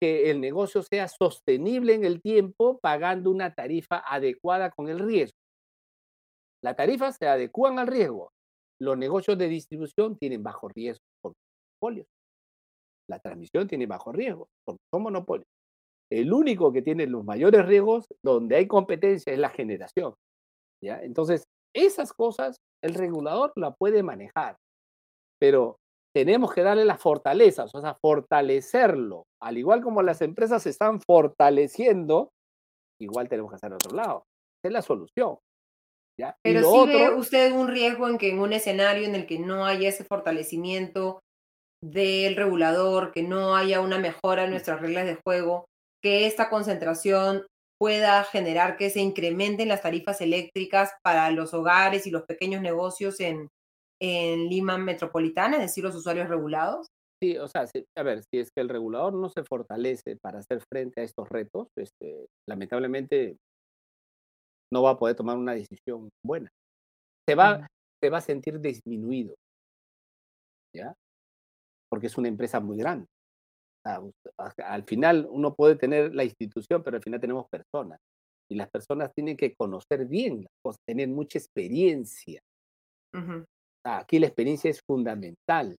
que 0.00 0.30
el 0.30 0.40
negocio 0.40 0.82
sea 0.82 1.08
sostenible 1.08 1.94
en 1.94 2.04
el 2.04 2.20
tiempo 2.20 2.78
pagando 2.82 3.30
una 3.30 3.54
tarifa 3.54 4.02
adecuada 4.06 4.70
con 4.70 4.88
el 4.88 4.98
riesgo. 4.98 5.35
Las 6.66 6.74
tarifas 6.74 7.14
se 7.16 7.28
adecúan 7.28 7.78
al 7.78 7.86
riesgo. 7.86 8.32
Los 8.80 8.98
negocios 8.98 9.38
de 9.38 9.46
distribución 9.46 10.18
tienen 10.18 10.42
bajo 10.42 10.66
riesgo 10.66 11.04
por 11.22 11.34
monopolios. 11.80 12.08
La 13.08 13.20
transmisión 13.20 13.68
tiene 13.68 13.86
bajo 13.86 14.10
riesgo 14.10 14.48
porque 14.64 14.82
son 14.92 15.04
monopolios. 15.04 15.46
El 16.10 16.32
único 16.32 16.72
que 16.72 16.82
tiene 16.82 17.06
los 17.06 17.24
mayores 17.24 17.64
riesgos 17.66 18.06
donde 18.20 18.56
hay 18.56 18.66
competencia 18.66 19.32
es 19.32 19.38
la 19.38 19.50
generación. 19.50 20.14
¿ya? 20.82 21.00
Entonces, 21.02 21.44
esas 21.72 22.12
cosas 22.12 22.56
el 22.82 22.94
regulador 22.94 23.52
la 23.54 23.70
puede 23.70 24.02
manejar, 24.02 24.56
pero 25.40 25.76
tenemos 26.12 26.52
que 26.52 26.64
darle 26.64 26.84
las 26.84 27.00
fortalezas, 27.00 27.72
o 27.76 27.80
sea, 27.80 27.94
fortalecerlo. 27.94 29.22
Al 29.40 29.56
igual 29.56 29.82
como 29.82 30.02
las 30.02 30.20
empresas 30.20 30.64
se 30.64 30.70
están 30.70 31.00
fortaleciendo, 31.00 32.30
igual 33.00 33.28
tenemos 33.28 33.52
que 33.52 33.56
hacer 33.56 33.72
otro 33.72 33.94
lado. 33.96 34.24
Es 34.64 34.72
la 34.72 34.82
solución. 34.82 35.38
¿Ya? 36.18 36.36
Pero 36.42 36.62
si 36.62 36.92
ve 36.92 37.10
usted 37.10 37.52
un 37.52 37.68
riesgo 37.68 38.08
en 38.08 38.18
que 38.18 38.30
en 38.30 38.38
un 38.38 38.52
escenario 38.52 39.04
en 39.04 39.14
el 39.14 39.26
que 39.26 39.38
no 39.38 39.66
haya 39.66 39.88
ese 39.88 40.04
fortalecimiento 40.04 41.20
del 41.82 42.36
regulador, 42.36 43.12
que 43.12 43.22
no 43.22 43.56
haya 43.56 43.80
una 43.80 43.98
mejora 43.98 44.44
en 44.44 44.50
nuestras 44.50 44.80
reglas 44.80 45.06
de 45.06 45.18
juego, 45.24 45.66
que 46.02 46.26
esta 46.26 46.48
concentración 46.48 47.46
pueda 47.78 48.24
generar 48.24 48.76
que 48.76 48.90
se 48.90 49.00
incrementen 49.00 49.68
las 49.68 49.82
tarifas 49.82 50.20
eléctricas 50.20 50.92
para 51.02 51.30
los 51.30 51.52
hogares 51.52 52.06
y 52.06 52.10
los 52.10 52.22
pequeños 52.22 52.62
negocios 52.62 53.20
en, 53.20 53.48
en 54.00 54.48
Lima 54.48 54.78
Metropolitana, 54.78 55.56
es 55.56 55.62
decir, 55.62 55.84
los 55.84 55.94
usuarios 55.94 56.28
regulados? 56.28 56.86
Sí, 57.22 57.36
o 57.38 57.48
sea, 57.48 57.64
a 57.96 58.02
ver, 58.02 58.22
si 58.30 58.38
es 58.38 58.50
que 58.50 58.60
el 58.60 58.68
regulador 58.68 59.14
no 59.14 59.30
se 59.30 59.42
fortalece 59.42 60.16
para 60.20 60.40
hacer 60.40 60.62
frente 60.70 61.00
a 61.00 61.04
estos 61.04 61.28
retos, 61.28 61.68
este, 61.76 62.26
lamentablemente 62.46 63.36
no 64.72 64.82
va 64.82 64.90
a 64.90 64.98
poder 64.98 65.16
tomar 65.16 65.36
una 65.36 65.54
decisión 65.54 66.08
buena. 66.24 66.50
Se 67.28 67.34
va, 67.34 67.66
se 68.00 68.10
va 68.10 68.18
a 68.18 68.22
sentir 68.22 68.60
disminuido, 68.60 69.34
¿ya? 70.74 70.94
Porque 71.90 72.06
es 72.06 72.18
una 72.18 72.28
empresa 72.28 72.60
muy 72.60 72.76
grande. 72.76 73.06
al 73.84 74.84
final 74.84 75.26
uno 75.30 75.54
puede 75.54 75.76
tener 75.76 76.14
la 76.14 76.24
institución, 76.24 76.82
pero 76.82 76.96
al 76.96 77.02
final 77.02 77.20
tenemos 77.20 77.46
personas. 77.48 77.98
Y 78.48 78.54
las 78.54 78.70
personas 78.70 79.12
tienen 79.12 79.36
que 79.36 79.54
conocer 79.54 80.06
bien 80.06 80.42
las 80.42 80.52
cosas, 80.62 80.80
tener 80.86 81.08
mucha 81.08 81.38
experiencia. 81.38 82.40
Aquí 83.84 84.18
la 84.18 84.26
experiencia 84.26 84.70
es 84.70 84.80
fundamental, 84.86 85.76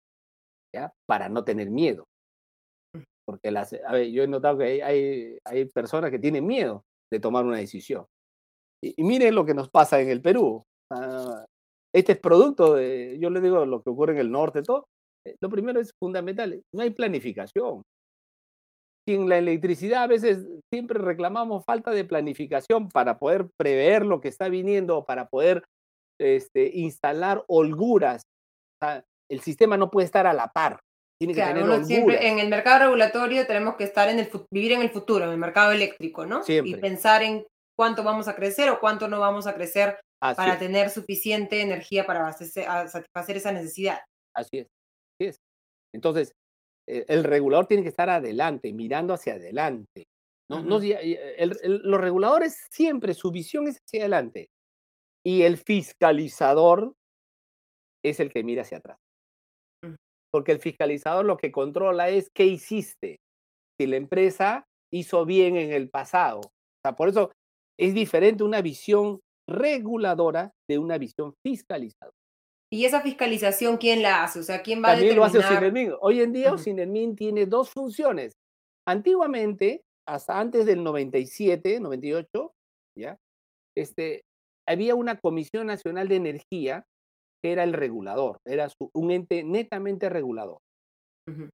¿ya? 0.74 0.92
Para 1.06 1.28
no 1.28 1.44
tener 1.44 1.70
miedo. 1.70 2.04
Mm. 2.94 3.02
Porque 3.24 3.50
las, 3.50 3.72
a 3.72 3.92
ver, 3.92 4.10
yo 4.10 4.22
he 4.22 4.28
notado 4.28 4.58
que 4.58 4.82
hay, 4.82 5.38
hay, 5.44 5.64
personas 5.66 6.10
que 6.10 6.18
tienen 6.18 6.46
miedo 6.46 6.84
de 7.12 7.20
tomar 7.20 7.44
una 7.44 7.58
decisión. 7.58 8.06
Y, 8.82 9.02
miren 9.02 9.34
lo 9.34 9.44
que 9.44 9.54
nos 9.54 9.68
pasa 9.70 10.00
en 10.00 10.10
el 10.10 10.20
Perú. 10.20 10.62
Ah, 10.92 11.44
este 11.94 12.12
es 12.12 12.18
producto 12.18 12.74
de, 12.74 13.18
yo 13.18 13.30
le 13.30 13.40
digo 13.40 13.64
lo 13.64 13.82
que 13.82 13.90
ocurre 13.90 14.12
en 14.12 14.18
el 14.18 14.30
norte, 14.30 14.62
todo. 14.62 14.86
Eh, 15.26 15.34
lo 15.40 15.48
primero 15.48 15.80
es 15.80 15.92
fundamental, 15.98 16.60
no 16.74 16.82
hay 16.82 16.90
planificación. 16.90 17.82
en 19.08 19.28
la 19.28 19.38
electricidad 19.38 20.02
a 20.02 20.08
veces 20.08 20.46
siempre 20.72 20.98
reclamamos 20.98 21.64
falta 21.64 21.92
de 21.92 22.04
planificación 22.04 22.88
para 22.88 23.18
poder 23.18 23.48
prever 23.56 24.04
lo 24.04 24.20
que 24.20 24.28
está 24.28 24.48
viniendo, 24.48 25.04
para 25.04 25.28
poder 25.28 25.64
este, 26.20 26.70
instalar 26.74 27.44
holguras. 27.46 28.22
el 29.30 29.40
sistema 29.40 29.76
no 29.76 29.90
puede 29.90 30.06
estar 30.06 30.26
a 30.26 30.32
la 30.32 30.48
par. 30.48 30.80
tiene 31.20 31.34
que 31.34 31.40
Claro, 31.40 31.60
tener 31.60 31.64
uno 31.64 31.84
siempre 31.84 32.16
holguras. 32.16 32.32
en 32.32 32.38
el 32.40 32.48
mercado 32.48 32.80
regulatorio 32.80 33.46
tenemos 33.46 33.76
que 33.76 33.84
estar 33.84 34.08
en 34.08 34.18
el 34.18 34.28
vivir 34.50 34.72
en 34.72 34.82
el 34.82 34.90
futuro, 34.90 35.24
en 35.24 35.30
el 35.30 35.38
mercado 35.38 35.72
eléctrico, 35.72 36.26
¿no? 36.26 36.42
Y 36.46 36.74
pensar 36.74 37.22
en 37.22 37.46
cuánto 37.76 38.02
vamos 38.02 38.28
a 38.28 38.34
crecer 38.34 38.70
o 38.70 38.80
cuánto 38.80 39.08
no 39.08 39.20
vamos 39.20 39.46
a 39.46 39.54
crecer 39.54 39.98
Así 40.20 40.36
para 40.36 40.54
es, 40.54 40.58
tener 40.58 40.90
suficiente 40.90 41.60
energía 41.60 42.06
para 42.06 42.32
satisfacer 42.32 43.36
esa 43.36 43.52
necesidad. 43.52 44.00
así 44.34 44.58
es, 44.60 44.66
así 45.20 45.28
es. 45.28 45.36
Entonces, 45.94 46.32
eh, 46.88 47.04
el 47.08 47.24
regulador 47.24 47.66
tiene 47.66 47.82
que 47.82 47.88
estar 47.90 48.08
adelante, 48.08 48.72
mirando 48.72 49.14
hacia 49.14 49.34
adelante. 49.34 50.04
eh, 50.48 51.34
el- 51.38 51.56
el- 51.62 51.80
los 51.82 52.00
reguladores 52.00 52.66
siempre, 52.70 53.14
su 53.14 53.30
visión 53.32 53.66
es 53.66 53.78
hacia 53.84 54.02
adelante. 54.02 54.46
Y 55.24 55.42
el 55.42 55.56
fiscalizador 55.56 56.92
es 58.04 58.20
el 58.20 58.32
que 58.32 58.44
mira 58.44 58.62
hacia 58.62 58.78
atrás. 58.78 58.96
Mm. 59.84 59.94
Porque 60.32 60.52
el 60.52 60.60
fiscalizador 60.60 61.24
lo 61.24 61.36
que 61.36 61.50
controla 61.50 62.08
es 62.10 62.28
qué 62.32 62.44
hiciste, 62.44 63.16
si 63.78 63.86
la 63.88 63.96
empresa 63.96 64.64
hizo 64.92 65.26
bien 65.26 65.56
en 65.56 65.72
el 65.72 65.90
pasado. 65.90 66.38
O 66.40 66.50
sea, 66.84 66.94
por 66.94 67.08
eso 67.08 67.32
es 67.78 67.94
diferente 67.94 68.44
una 68.44 68.62
visión 68.62 69.20
reguladora 69.48 70.52
de 70.68 70.78
una 70.78 70.98
visión 70.98 71.34
fiscalizadora. 71.46 72.12
Y 72.72 72.84
esa 72.84 73.00
fiscalización, 73.00 73.76
¿quién 73.76 74.02
la 74.02 74.24
hace? 74.24 74.40
O 74.40 74.42
sea, 74.42 74.62
¿quién 74.62 74.82
va 74.82 74.88
a 74.90 74.94
También 74.94 75.16
lo 75.16 75.24
hace 75.24 75.38
determinar? 75.38 75.64
Ocinermin. 75.64 75.98
Hoy 76.00 76.20
en 76.20 76.32
día 76.32 76.46
Ujú. 76.48 76.56
Ocinermin 76.56 77.14
tiene 77.16 77.46
dos 77.46 77.70
funciones. 77.70 78.32
Antiguamente, 78.88 79.82
hasta 80.08 80.38
antes 80.40 80.66
del 80.66 80.82
97, 80.82 81.78
98, 81.80 82.52
¿ya? 82.98 83.16
Este, 83.76 84.22
había 84.68 84.94
una 84.94 85.18
Comisión 85.18 85.66
Nacional 85.68 86.08
de 86.08 86.16
Energía 86.16 86.84
que 87.44 87.52
era 87.52 87.62
el 87.64 87.72
regulador, 87.72 88.38
era 88.46 88.68
su- 88.68 88.90
un 88.94 89.10
ente 89.10 89.44
netamente 89.44 90.08
regulador. 90.08 90.58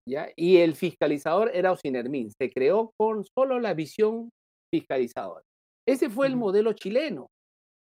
¿ya? 0.08 0.28
Y 0.36 0.58
el 0.58 0.74
fiscalizador 0.76 1.50
era 1.54 1.72
Ocinermin. 1.72 2.30
Se 2.38 2.50
creó 2.50 2.90
con 2.98 3.24
solo 3.36 3.58
la 3.58 3.72
visión 3.74 4.28
fiscalizadora. 4.72 5.42
Ese 5.87 6.09
fue 6.11 6.26
el 6.26 6.37
modelo 6.37 6.72
chileno. 6.72 7.28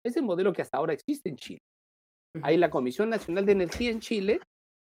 Ese 0.06 0.22
modelo 0.22 0.54
que 0.54 0.62
hasta 0.62 0.78
ahora 0.78 0.94
existe 0.94 1.30
en 1.30 1.38
Chile. 1.38 1.60
Hay 2.41 2.58
la 2.58 2.70
Comisión 2.70 3.10
Nacional 3.10 3.46
de 3.46 3.52
Energía 3.52 3.91
en 3.91 4.00
Chile, 4.00 4.39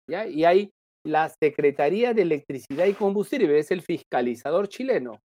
¿ya? 0.09 0.27
Y 0.27 0.45
hay 0.45 0.71
la 1.05 1.29
Secretaría 1.29 2.13
de 2.13 2.23
Electricidad 2.23 2.87
y 2.87 2.93
Combustible, 2.93 3.57
es 3.59 3.69
el 3.69 3.83
fiscalizador 3.83 4.67
chileno. 4.67 5.19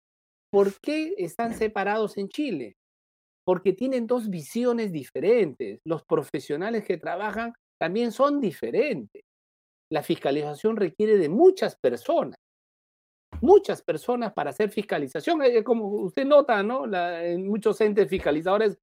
¿Por 0.50 0.72
qué 0.80 1.14
están 1.18 1.54
separados 1.54 2.18
en 2.18 2.28
Chile? 2.28 2.74
Porque 3.44 3.72
tienen 3.72 4.06
dos 4.06 4.28
visiones 4.28 4.92
diferentes. 4.92 5.80
Los 5.84 6.04
profesionales 6.04 6.84
que 6.84 6.98
trabajan 6.98 7.52
también 7.80 8.10
son 8.12 8.40
diferentes. 8.40 9.22
La 9.90 10.02
fiscalización 10.02 10.76
requiere 10.76 11.16
de 11.16 11.28
muchas 11.28 11.76
personas. 11.76 12.37
Muchas 13.40 13.82
personas 13.82 14.32
para 14.32 14.50
hacer 14.50 14.70
fiscalización. 14.70 15.42
Eh, 15.42 15.62
Como 15.62 15.86
usted 15.88 16.24
nota, 16.24 16.62
¿no? 16.62 16.86
La- 16.86 17.24
en 17.24 17.46
muchos 17.48 17.80
entes 17.80 18.08
fiscalizadores 18.08 18.76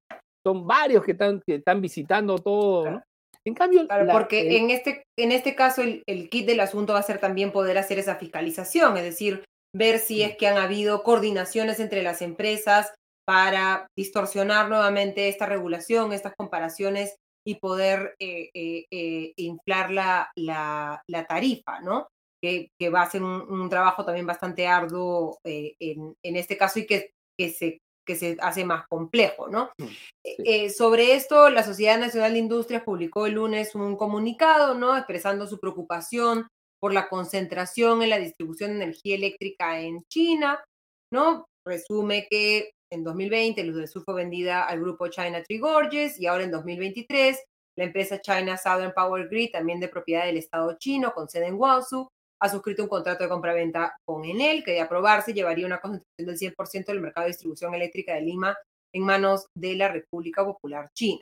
son 0.44 0.66
varios 0.66 1.04
que 1.04 1.12
están, 1.12 1.42
que 1.46 1.56
están 1.56 1.80
visitando 1.80 2.38
todo, 2.38 2.90
¿no? 2.90 3.02
En 3.44 3.54
cambio, 3.54 3.86
Claro, 3.86 4.04
la- 4.06 4.12
porque 4.12 4.56
en 4.58 4.70
este, 4.70 5.04
en 5.16 5.30
este 5.32 5.54
caso 5.54 5.82
el, 5.82 6.02
el 6.08 6.28
kit 6.28 6.46
del 6.46 6.60
asunto 6.60 6.94
va 6.94 6.98
a 7.00 7.02
ser 7.04 7.18
también 7.20 7.52
poder 7.52 7.78
hacer 7.78 7.98
esa 7.98 8.16
fiscalización, 8.16 8.96
es 8.96 9.04
decir, 9.04 9.44
ver 9.74 9.98
si 9.98 10.22
es 10.22 10.36
que 10.36 10.48
han 10.48 10.56
habido 10.56 11.02
coordinaciones 11.04 11.78
entre 11.80 12.02
las 12.02 12.22
empresas 12.22 12.92
para 13.26 13.86
distorsionar 13.96 14.68
nuevamente 14.68 15.28
esta 15.28 15.46
regulación, 15.46 16.12
estas 16.12 16.34
comparaciones 16.36 17.16
y 17.46 17.56
poder 17.56 18.14
eh, 18.20 18.50
eh, 18.54 18.84
eh, 18.90 19.32
inflar 19.36 19.90
la, 19.92 20.30
la, 20.36 21.02
la 21.08 21.26
tarifa, 21.26 21.80
¿no? 21.80 22.08
Que, 22.42 22.68
que 22.78 22.90
va 22.90 23.02
a 23.02 23.10
ser 23.10 23.22
un, 23.22 23.50
un 23.50 23.68
trabajo 23.70 24.04
también 24.04 24.26
bastante 24.26 24.66
arduo 24.66 25.38
eh, 25.44 25.74
en, 25.80 26.14
en 26.22 26.36
este 26.36 26.56
caso 26.56 26.78
y 26.78 26.86
que, 26.86 27.10
que, 27.38 27.48
se, 27.48 27.78
que 28.06 28.14
se 28.14 28.36
hace 28.40 28.64
más 28.64 28.86
complejo, 28.88 29.48
¿no? 29.48 29.70
Sí. 29.78 29.96
Eh, 30.22 30.70
sobre 30.70 31.14
esto, 31.14 31.48
la 31.48 31.62
Sociedad 31.62 31.98
Nacional 31.98 32.34
de 32.34 32.38
Industrias 32.38 32.82
publicó 32.82 33.26
el 33.26 33.34
lunes 33.34 33.74
un 33.74 33.96
comunicado, 33.96 34.74
¿no? 34.74 34.96
Expresando 34.96 35.46
su 35.46 35.58
preocupación 35.58 36.46
por 36.80 36.92
la 36.92 37.08
concentración 37.08 38.02
en 38.02 38.10
la 38.10 38.18
distribución 38.18 38.70
de 38.70 38.84
energía 38.84 39.16
eléctrica 39.16 39.80
en 39.80 40.04
China, 40.08 40.62
¿no? 41.12 41.46
Resume 41.66 42.26
que 42.30 42.70
en 42.92 43.02
2020 43.02 43.64
Luz 43.64 43.76
del 43.76 43.88
Sur 43.88 44.04
fue 44.04 44.14
vendida 44.14 44.64
al 44.64 44.80
grupo 44.80 45.08
China 45.08 45.42
Tree 45.42 45.58
Gorges 45.58 46.20
y 46.20 46.26
ahora 46.26 46.44
en 46.44 46.50
2023 46.50 47.42
la 47.78 47.84
empresa 47.84 48.20
China 48.20 48.56
Southern 48.56 48.92
Power 48.94 49.28
Grid, 49.28 49.50
también 49.52 49.80
de 49.80 49.88
propiedad 49.88 50.24
del 50.24 50.38
Estado 50.38 50.76
chino, 50.78 51.12
con 51.12 51.28
sede 51.28 51.46
en 51.46 51.56
Guangzhou, 51.56 52.08
ha 52.40 52.48
suscrito 52.48 52.82
un 52.82 52.88
contrato 52.88 53.24
de 53.24 53.30
compraventa 53.30 53.96
con 54.04 54.24
Enel 54.24 54.64
que 54.64 54.72
de 54.72 54.80
aprobarse 54.80 55.32
llevaría 55.32 55.66
una 55.66 55.80
concentración 55.80 56.26
del 56.26 56.38
100% 56.38 56.86
del 56.86 57.00
mercado 57.00 57.24
de 57.24 57.32
distribución 57.32 57.74
eléctrica 57.74 58.14
de 58.14 58.22
Lima 58.22 58.56
en 58.94 59.02
manos 59.02 59.46
de 59.54 59.74
la 59.74 59.88
República 59.88 60.44
Popular 60.44 60.90
China. 60.94 61.20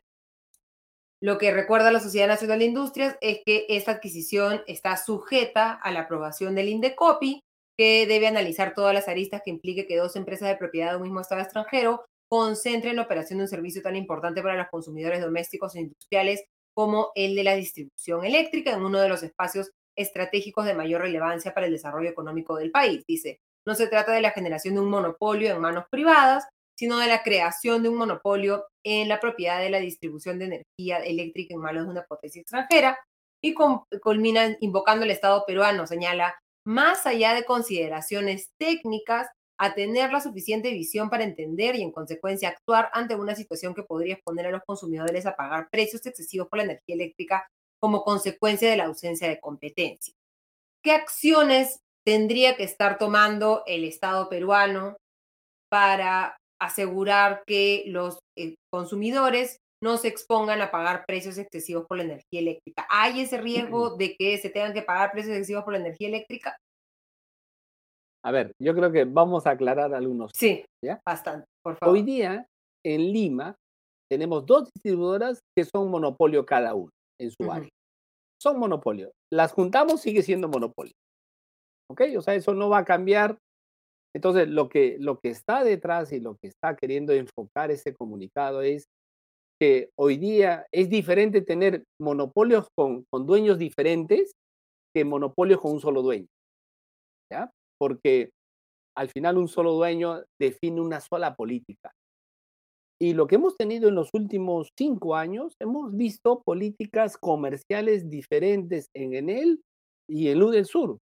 Lo 1.22 1.38
que 1.38 1.52
recuerda 1.52 1.90
la 1.90 2.00
Sociedad 2.00 2.28
Nacional 2.28 2.58
de 2.58 2.66
Industrias 2.66 3.16
es 3.20 3.40
que 3.46 3.66
esta 3.68 3.92
adquisición 3.92 4.62
está 4.66 4.96
sujeta 4.96 5.72
a 5.72 5.90
la 5.90 6.00
aprobación 6.00 6.54
del 6.54 6.68
INDECOPI, 6.68 7.40
que 7.78 8.06
debe 8.06 8.26
analizar 8.26 8.74
todas 8.74 8.94
las 8.94 9.08
aristas 9.08 9.42
que 9.42 9.50
implique 9.50 9.86
que 9.86 9.96
dos 9.96 10.16
empresas 10.16 10.48
de 10.48 10.56
propiedad 10.56 10.90
de 10.90 10.96
un 10.96 11.02
mismo 11.02 11.20
Estado 11.20 11.40
extranjero 11.40 12.04
concentren 12.30 12.96
la 12.96 13.02
operación 13.02 13.38
de 13.38 13.44
un 13.44 13.48
servicio 13.48 13.82
tan 13.82 13.96
importante 13.96 14.42
para 14.42 14.56
los 14.56 14.68
consumidores 14.68 15.20
domésticos 15.20 15.74
e 15.74 15.80
industriales 15.80 16.44
como 16.74 17.10
el 17.14 17.34
de 17.34 17.44
la 17.44 17.54
distribución 17.54 18.24
eléctrica 18.24 18.72
en 18.72 18.84
uno 18.84 19.00
de 19.00 19.08
los 19.08 19.22
espacios 19.22 19.70
estratégicos 19.97 20.66
de 20.66 20.74
mayor 20.74 21.03
relevancia 21.03 21.55
para 21.55 21.66
el 21.66 21.72
desarrollo 21.72 22.09
económico 22.09 22.57
del 22.57 22.70
país. 22.70 23.03
Dice, 23.07 23.38
no 23.66 23.74
se 23.74 23.86
trata 23.86 24.12
de 24.12 24.20
la 24.20 24.32
generación 24.32 24.74
de 24.74 24.80
un 24.80 24.90
monopolio 24.90 25.55
en 25.55 25.61
manos 25.61 25.84
privadas, 25.90 26.47
sino 26.78 26.99
de 26.99 27.07
la 27.07 27.22
creación 27.22 27.82
de 27.82 27.88
un 27.88 27.97
monopolio 27.97 28.66
en 28.84 29.09
la 29.09 29.20
propiedad 29.20 29.61
de 29.61 29.70
la 29.70 29.78
distribución 29.78 30.38
de 30.38 30.47
energía 30.47 30.99
eléctrica 30.99 31.55
en 31.55 31.61
manos 31.61 31.84
de 31.84 31.90
una 31.90 32.05
potencia 32.05 32.42
extranjera 32.42 32.99
y 33.42 33.55
con, 33.55 33.82
culmina 34.03 34.57
invocando 34.61 35.05
al 35.05 35.11
Estado 35.11 35.45
peruano, 35.47 35.86
señala, 35.86 36.34
más 36.66 37.07
allá 37.07 37.34
de 37.34 37.45
consideraciones 37.45 38.49
técnicas, 38.59 39.28
a 39.61 39.74
tener 39.74 40.11
la 40.11 40.20
suficiente 40.20 40.70
visión 40.72 41.11
para 41.11 41.24
entender 41.24 41.76
y 41.76 41.82
en 41.82 41.92
consecuencia 41.92 42.49
actuar 42.49 42.90
ante 42.92 43.14
una 43.14 43.36
situación 43.36 43.74
que 43.74 43.84
podría 43.84 44.14
exponer 44.14 44.47
a 44.47 44.51
los 44.51 44.62
consumidores 44.66 45.26
a 45.26 45.36
pagar 45.36 45.68
precios 45.70 46.05
excesivos 46.07 46.49
por 46.49 46.57
la 46.57 46.64
energía 46.64 46.95
eléctrica 46.95 47.47
como 47.85 48.03
consecuencia 48.03 48.70
de 48.70 48.78
la 48.78 48.87
ausencia 48.87 49.28
de 49.28 49.39
competencia. 49.39 50.14
¿Qué 50.82 50.93
acciones 50.93 51.80
tendría 52.03 52.57
que 52.57 52.64
estar 52.64 52.97
tomando 52.97 53.62
el 53.66 53.85
Estado 53.85 54.30
peruano 54.30 54.97
para 55.70 56.39
asegurar 56.59 57.43
que 57.47 57.85
los 57.89 58.20
eh, 58.39 58.55
consumidores 58.72 59.59
no 59.82 59.99
se 59.99 60.09
expongan 60.09 60.62
a 60.62 60.70
pagar 60.70 61.05
precios 61.07 61.37
excesivos 61.37 61.85
por 61.87 61.99
la 61.99 62.05
energía 62.05 62.41
eléctrica. 62.41 62.87
¿Hay 62.89 63.20
ese 63.20 63.39
riesgo 63.39 63.99
de 63.99 64.16
que 64.16 64.39
se 64.39 64.49
tengan 64.49 64.72
que 64.72 64.80
pagar 64.80 65.12
precios 65.12 65.37
excesivos 65.37 65.64
por 65.64 65.74
la 65.74 65.80
energía 65.80 66.09
eléctrica? 66.09 66.57
A 68.24 68.30
ver, 68.30 68.53
yo 68.59 68.74
creo 68.74 68.91
que 68.93 69.05
vamos 69.05 69.47
a 69.47 69.51
aclarar 69.51 69.93
algunos. 69.93 70.30
Sí, 70.35 70.64
¿Ya? 70.82 71.03
bastante, 71.05 71.45
por 71.62 71.76
favor. 71.76 71.95
Hoy 71.95 72.03
día, 72.03 72.47
en 72.82 73.12
Lima, 73.12 73.55
tenemos 74.11 74.47
dos 74.47 74.70
distribuidoras 74.72 75.41
que 75.55 75.66
son 75.66 75.91
monopolio 75.91 76.47
cada 76.47 76.74
una 76.74 76.91
en 77.20 77.30
su 77.30 77.36
Ujú. 77.44 77.52
área. 77.52 77.70
Son 78.40 78.58
monopolio. 78.58 79.12
Las 79.32 79.52
juntamos, 79.52 80.00
sigue 80.00 80.22
siendo 80.22 80.48
monopolio. 80.48 80.92
¿Ok? 81.90 82.02
O 82.16 82.22
sea, 82.22 82.34
eso 82.34 82.54
no 82.54 82.68
va 82.68 82.78
a 82.78 82.84
cambiar. 82.84 83.38
Entonces, 84.14 84.48
lo 84.48 84.68
que, 84.68 84.96
lo 85.00 85.18
que 85.18 85.30
está 85.30 85.64
detrás 85.64 86.12
y 86.12 86.20
lo 86.20 86.36
que 86.36 86.48
está 86.48 86.76
queriendo 86.76 87.12
enfocar 87.12 87.70
ese 87.70 87.94
comunicado 87.94 88.62
es 88.62 88.86
que 89.60 89.90
hoy 89.98 90.16
día 90.16 90.66
es 90.72 90.90
diferente 90.90 91.40
tener 91.42 91.84
monopolios 92.00 92.66
con, 92.76 93.04
con 93.10 93.26
dueños 93.26 93.58
diferentes 93.58 94.32
que 94.94 95.04
monopolios 95.04 95.60
con 95.60 95.72
un 95.72 95.80
solo 95.80 96.02
dueño. 96.02 96.26
¿Ya? 97.32 97.50
Porque 97.78 98.30
al 98.96 99.08
final 99.08 99.38
un 99.38 99.48
solo 99.48 99.72
dueño 99.72 100.22
define 100.40 100.80
una 100.80 101.00
sola 101.00 101.34
política. 101.34 101.92
Y 103.01 103.14
lo 103.14 103.26
que 103.26 103.36
hemos 103.36 103.57
tenido 103.57 103.88
en 103.88 103.97
los 103.97 104.11
últimos 104.12 104.70
cinco 104.78 105.16
años, 105.16 105.57
hemos 105.61 105.97
visto 105.97 106.42
políticas 106.45 107.16
comerciales 107.18 108.09
diferentes 108.09 108.88
en 108.95 109.14
Enel 109.14 109.61
y 110.09 110.28
en 110.28 110.38
Luz 110.38 110.53
del 110.53 110.66
Sur, 110.66 110.99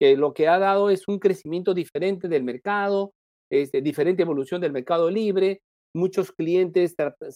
que 0.00 0.16
lo 0.16 0.34
que 0.34 0.48
ha 0.48 0.58
dado 0.58 0.90
es 0.90 1.06
un 1.08 1.18
crecimiento 1.18 1.74
diferente 1.74 2.28
del 2.28 2.42
mercado, 2.42 3.12
este, 3.50 3.80
diferente 3.82 4.22
evolución 4.22 4.60
del 4.60 4.72
mercado 4.72 5.10
libre, 5.10 5.60
muchos 5.94 6.32
clientes 6.32 6.94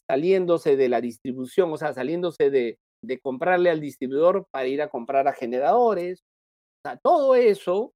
saliéndose 0.09 0.76
de 0.76 0.88
la 0.88 1.01
distribución, 1.01 1.72
o 1.72 1.76
sea, 1.76 1.92
saliéndose 1.92 2.51
de, 2.51 2.78
de 3.05 3.18
comprarle 3.20 3.70
al 3.70 3.80
distribuidor 3.80 4.47
para 4.53 4.66
ir 4.66 4.82
a 4.82 4.88
comprar 4.88 5.28
a 5.28 5.32
generadores. 5.32 6.22
Todo 7.03 7.34
eso 7.34 7.92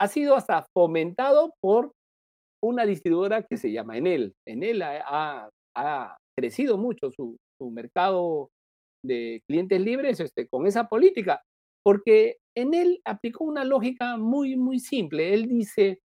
ha 0.00 0.08
sido 0.08 0.36
hasta 0.36 0.66
fomentado 0.74 1.54
por 1.60 1.92
una 2.62 2.86
distribuidora 2.86 3.42
que 3.42 3.56
se 3.56 3.72
llama 3.72 3.96
Enel. 3.96 4.34
Enel 4.46 4.82
ha, 4.82 5.48
crecido 6.38 6.76
mucho 6.76 7.10
su, 7.10 7.36
mercado 7.70 8.50
de 9.04 9.42
clientes 9.48 9.80
libres 9.80 10.20
este, 10.20 10.46
con 10.48 10.66
esa 10.66 10.88
política, 10.88 11.42
porque 11.82 12.36
en 12.54 12.74
él 12.74 13.00
aplicó 13.04 13.44
una 13.44 13.64
lógica 13.64 14.16
muy, 14.16 14.56
muy 14.56 14.78
simple. 14.78 15.32
Él 15.32 15.46
dice, 15.46 16.00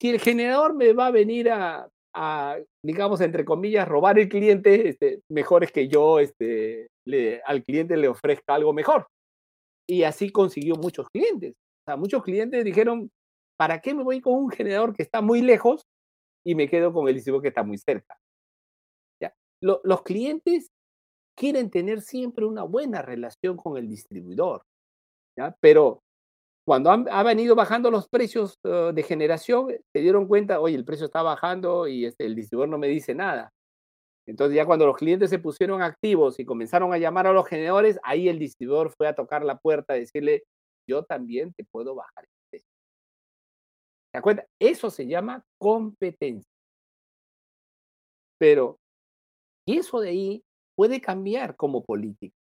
si 0.00 0.10
el 0.10 0.20
generador 0.20 0.74
me 0.74 0.92
va 0.92 1.06
a 1.06 1.10
venir 1.10 1.50
a, 1.50 1.88
digamos, 2.84 3.20
entre 3.20 3.44
comillas, 3.44 3.88
robar 3.88 4.18
el 4.18 4.28
cliente, 4.28 4.88
este, 4.88 5.20
mejor 5.28 5.64
es 5.64 5.72
que 5.72 5.88
yo 5.88 6.20
este, 6.20 6.88
al 7.44 7.62
cliente 7.64 7.96
le 7.96 8.08
ofrezca 8.08 8.54
algo 8.54 8.72
mejor. 8.72 9.06
Y 9.88 10.04
así 10.04 10.30
consiguió 10.30 10.76
muchos 10.76 11.06
clientes. 11.08 11.52
O 11.52 11.90
sea, 11.90 11.96
muchos 11.96 12.22
clientes 12.22 12.64
dijeron, 12.64 13.10
¿para 13.56 13.80
qué 13.80 13.94
me 13.94 14.02
voy 14.02 14.20
con 14.20 14.34
un 14.34 14.50
generador 14.50 14.94
que 14.94 15.02
está 15.02 15.20
muy 15.20 15.42
lejos 15.42 15.86
y 16.44 16.54
me 16.54 16.68
quedo 16.68 16.92
con 16.92 17.08
el 17.08 17.14
distribuidor 17.14 17.42
que 17.42 17.48
está 17.48 17.62
muy 17.62 17.78
cerca? 17.78 18.18
Los 19.60 20.02
clientes 20.02 20.68
quieren 21.34 21.70
tener 21.70 22.02
siempre 22.02 22.44
una 22.44 22.64
buena 22.64 23.00
relación 23.00 23.56
con 23.56 23.78
el 23.78 23.88
distribuidor, 23.88 24.62
pero 25.60 26.02
cuando 26.66 26.90
han, 26.90 27.06
ha 27.10 27.22
venido 27.22 27.54
bajando 27.54 27.90
los 27.90 28.08
precios 28.08 28.58
uh, 28.64 28.92
de 28.92 29.02
generación, 29.02 29.68
se 29.92 30.00
dieron 30.00 30.26
cuenta, 30.26 30.60
oye, 30.60 30.76
el 30.76 30.84
precio 30.84 31.06
está 31.06 31.22
bajando 31.22 31.86
y 31.86 32.06
este, 32.06 32.24
el 32.24 32.34
distribuidor 32.34 32.70
no 32.70 32.78
me 32.78 32.88
dice 32.88 33.14
nada. 33.14 33.52
Entonces 34.26 34.56
ya 34.56 34.64
cuando 34.64 34.86
los 34.86 34.96
clientes 34.96 35.28
se 35.28 35.38
pusieron 35.38 35.82
activos 35.82 36.38
y 36.40 36.46
comenzaron 36.46 36.94
a 36.94 36.98
llamar 36.98 37.26
a 37.26 37.32
los 37.32 37.46
generadores, 37.46 37.98
ahí 38.02 38.28
el 38.28 38.38
distribuidor 38.38 38.90
fue 38.96 39.08
a 39.08 39.14
tocar 39.14 39.44
la 39.44 39.58
puerta 39.58 39.92
a 39.92 39.96
decirle, 39.96 40.44
yo 40.88 41.04
también 41.04 41.52
te 41.52 41.64
puedo 41.64 41.94
bajar. 41.94 42.26
¿Te 44.14 44.22
cuenta? 44.22 44.46
Eso 44.60 44.90
se 44.90 45.06
llama 45.06 45.44
competencia. 45.58 46.48
Pero, 48.38 48.78
y 49.66 49.78
eso 49.78 50.00
de 50.00 50.10
ahí 50.10 50.42
puede 50.76 51.00
cambiar 51.00 51.56
como 51.56 51.82
política. 51.82 52.36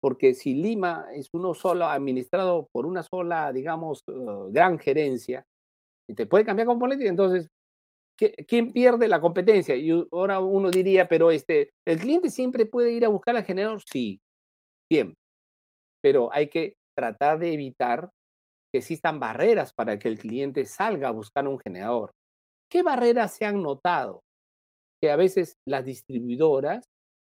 Porque 0.00 0.32
si 0.32 0.54
Lima 0.54 1.06
es 1.12 1.28
uno 1.34 1.52
solo, 1.52 1.84
administrado 1.86 2.68
por 2.72 2.86
una 2.86 3.02
sola, 3.02 3.52
digamos, 3.52 4.02
uh, 4.08 4.50
gran 4.50 4.78
gerencia, 4.78 5.44
y 6.08 6.14
te 6.14 6.26
puede 6.26 6.46
cambiar 6.46 6.66
como 6.66 6.80
política, 6.80 7.10
entonces 7.10 7.48
¿quién 8.16 8.72
pierde 8.72 9.08
la 9.08 9.20
competencia? 9.20 9.76
Y 9.76 9.90
ahora 10.12 10.40
uno 10.40 10.70
diría, 10.70 11.08
pero 11.08 11.30
este, 11.30 11.72
¿el 11.86 11.98
cliente 11.98 12.30
siempre 12.30 12.64
puede 12.64 12.92
ir 12.92 13.04
a 13.04 13.08
buscar 13.08 13.36
al 13.36 13.44
generador? 13.44 13.82
Sí, 13.84 14.20
siempre. 14.90 15.16
Pero 16.02 16.32
hay 16.32 16.48
que 16.48 16.76
tratar 16.96 17.38
de 17.38 17.52
evitar 17.52 18.08
que 18.76 18.80
existan 18.80 19.18
barreras 19.18 19.72
para 19.72 19.98
que 19.98 20.06
el 20.06 20.18
cliente 20.18 20.66
salga 20.66 21.08
a 21.08 21.12
buscar 21.12 21.48
un 21.48 21.58
generador. 21.58 22.10
¿Qué 22.70 22.82
barreras 22.82 23.34
se 23.34 23.46
han 23.46 23.62
notado? 23.62 24.20
Que 25.00 25.10
a 25.10 25.16
veces 25.16 25.54
las 25.66 25.82
distribuidoras 25.82 26.84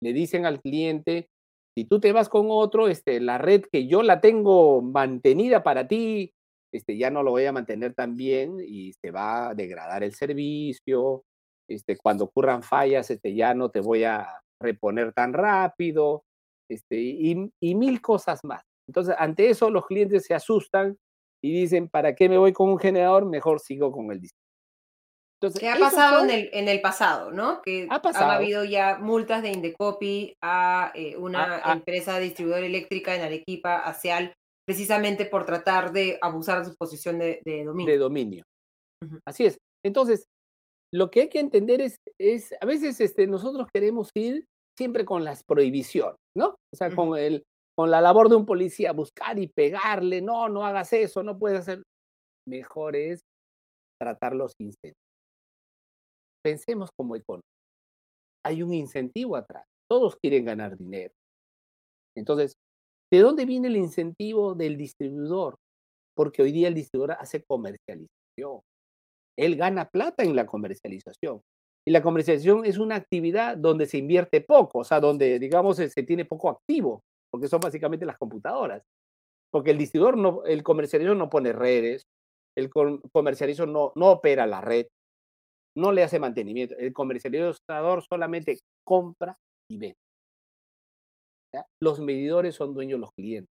le 0.02 0.14
dicen 0.14 0.46
al 0.46 0.62
cliente, 0.62 1.28
si 1.76 1.84
tú 1.84 2.00
te 2.00 2.12
vas 2.12 2.30
con 2.30 2.46
otro, 2.48 2.88
este, 2.88 3.20
la 3.20 3.36
red 3.36 3.64
que 3.70 3.86
yo 3.86 4.02
la 4.02 4.22
tengo 4.22 4.80
mantenida 4.80 5.62
para 5.62 5.86
ti, 5.86 6.32
este, 6.72 6.96
ya 6.96 7.10
no 7.10 7.22
lo 7.22 7.32
voy 7.32 7.44
a 7.44 7.52
mantener 7.52 7.92
tan 7.92 8.16
bien 8.16 8.56
y 8.66 8.94
se 8.94 9.10
va 9.10 9.50
a 9.50 9.54
degradar 9.54 10.02
el 10.02 10.14
servicio, 10.14 11.24
este, 11.68 11.98
cuando 11.98 12.24
ocurran 12.24 12.62
fallas, 12.62 13.10
este, 13.10 13.34
ya 13.34 13.52
no 13.52 13.68
te 13.68 13.80
voy 13.80 14.04
a 14.04 14.40
reponer 14.62 15.12
tan 15.12 15.34
rápido, 15.34 16.24
este, 16.70 16.96
y, 16.96 17.52
y 17.60 17.74
mil 17.74 18.00
cosas 18.00 18.42
más. 18.44 18.62
Entonces, 18.88 19.14
ante 19.18 19.50
eso, 19.50 19.68
los 19.68 19.84
clientes 19.84 20.24
se 20.24 20.32
asustan 20.32 20.96
y 21.44 21.52
dicen, 21.52 21.90
¿para 21.90 22.14
qué 22.14 22.30
me 22.30 22.38
voy 22.38 22.54
con 22.54 22.70
un 22.70 22.78
generador? 22.78 23.26
Mejor 23.26 23.60
sigo 23.60 23.92
con 23.92 24.10
el 24.10 24.18
distribuidor. 24.18 24.44
Entonces, 25.42 25.60
¿Qué 25.60 25.68
ha 25.68 25.76
pasado 25.78 26.24
en, 26.24 26.30
el, 26.30 26.48
en 26.54 26.68
el 26.68 26.80
pasado, 26.80 27.32
no? 27.32 27.60
Que 27.60 27.86
ha, 27.90 28.00
pasado. 28.00 28.30
ha 28.30 28.36
habido 28.36 28.64
ya 28.64 28.96
multas 28.96 29.42
de 29.42 29.50
Indecopi 29.50 30.38
a 30.40 30.90
eh, 30.94 31.18
una 31.18 31.60
empresa 31.70 32.18
distribuidora 32.18 32.64
eléctrica 32.64 33.14
en 33.14 33.20
Arequipa, 33.20 33.76
hacia 33.76 34.34
precisamente 34.66 35.26
por 35.26 35.44
tratar 35.44 35.92
de 35.92 36.18
abusar 36.22 36.60
de 36.60 36.70
su 36.70 36.76
posición 36.76 37.18
de, 37.18 37.42
dominio. 37.44 37.92
De 37.92 37.98
dominio. 37.98 38.44
Así 39.26 39.44
es. 39.44 39.58
Entonces, 39.84 40.24
lo 40.94 41.10
que 41.10 41.22
hay 41.22 41.28
que 41.28 41.40
entender 41.40 41.82
es, 41.82 41.98
es 42.18 42.54
a 42.58 42.64
veces 42.64 43.02
este, 43.02 43.26
nosotros 43.26 43.68
queremos 43.70 44.08
ir 44.14 44.46
siempre 44.78 45.04
con 45.04 45.24
las 45.24 45.44
prohibiciones, 45.44 46.16
¿no? 46.34 46.54
O 46.72 46.76
sea, 46.76 46.90
con, 46.94 47.18
el, 47.18 47.44
con 47.76 47.90
la 47.90 48.00
labor 48.00 48.28
de 48.28 48.36
un 48.36 48.46
policía, 48.46 48.92
buscar 48.92 49.38
y 49.38 49.48
pegarle, 49.48 50.22
no, 50.22 50.48
no 50.48 50.64
hagas 50.64 50.92
eso, 50.92 51.22
no 51.22 51.38
puedes 51.38 51.60
hacer. 51.60 51.82
Mejor 52.46 52.96
es 52.96 53.20
tratarlos 54.00 54.52
sin 54.58 54.72
sentido. 54.72 54.94
Pensemos 56.44 56.90
como 56.96 57.16
economía. 57.16 57.42
Hay 58.44 58.62
un 58.62 58.74
incentivo 58.74 59.36
atrás. 59.36 59.64
Todos 59.90 60.16
quieren 60.16 60.44
ganar 60.44 60.76
dinero. 60.76 61.12
Entonces, 62.16 62.54
¿De 63.14 63.20
dónde 63.20 63.44
viene 63.44 63.68
el 63.68 63.76
incentivo 63.76 64.56
del 64.56 64.76
distribuidor? 64.76 65.54
Porque 66.16 66.42
hoy 66.42 66.50
día 66.50 66.66
el 66.66 66.74
distribuidor 66.74 67.16
hace 67.20 67.44
comercialización. 67.44 68.60
Él 69.38 69.54
gana 69.54 69.88
plata 69.88 70.24
en 70.24 70.34
la 70.34 70.46
comercialización. 70.46 71.40
Y 71.86 71.92
la 71.92 72.02
comercialización 72.02 72.64
es 72.64 72.78
una 72.78 72.96
actividad 72.96 73.56
donde 73.56 73.86
se 73.86 73.98
invierte 73.98 74.40
poco, 74.40 74.80
o 74.80 74.84
sea, 74.84 74.98
donde, 74.98 75.38
digamos, 75.38 75.76
se 75.76 76.02
tiene 76.02 76.24
poco 76.24 76.50
activo, 76.50 77.02
porque 77.34 77.48
son 77.48 77.58
básicamente 77.58 78.06
las 78.06 78.16
computadoras. 78.16 78.84
Porque 79.52 79.72
el 79.72 79.78
distribuidor, 79.78 80.16
no, 80.16 80.44
el 80.44 80.62
comercializador 80.62 81.16
no 81.16 81.28
pone 81.28 81.52
redes, 81.52 82.04
el 82.56 82.70
comercializador 82.70 83.68
no, 83.72 83.90
no 83.96 84.12
opera 84.12 84.46
la 84.46 84.60
red, 84.60 84.86
no 85.76 85.90
le 85.90 86.04
hace 86.04 86.20
mantenimiento. 86.20 86.76
El 86.76 86.92
comercializador 86.92 88.04
solamente 88.08 88.60
compra 88.86 89.36
y 89.68 89.78
vende. 89.78 89.96
Los 91.82 91.98
medidores 91.98 92.54
son 92.54 92.72
dueños 92.72 92.98
de 92.98 93.00
los 93.00 93.10
clientes. 93.18 93.50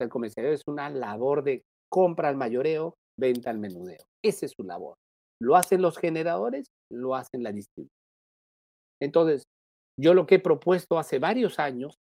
El 0.00 0.08
comercial 0.08 0.46
es 0.46 0.62
una 0.66 0.88
labor 0.88 1.44
de 1.44 1.60
compra 1.92 2.30
al 2.30 2.38
mayoreo, 2.38 2.94
venta 3.20 3.50
al 3.50 3.58
menudeo. 3.58 4.02
Esa 4.24 4.46
es 4.46 4.52
su 4.56 4.62
labor. 4.62 4.94
Lo 5.42 5.56
hacen 5.56 5.82
los 5.82 5.98
generadores, 5.98 6.68
lo 6.90 7.16
hacen 7.16 7.42
la 7.42 7.52
distribución. 7.52 7.92
Entonces, 9.02 9.42
yo 10.00 10.14
lo 10.14 10.26
que 10.26 10.36
he 10.36 10.40
propuesto 10.40 10.98
hace 10.98 11.18
varios 11.18 11.58
años, 11.58 11.98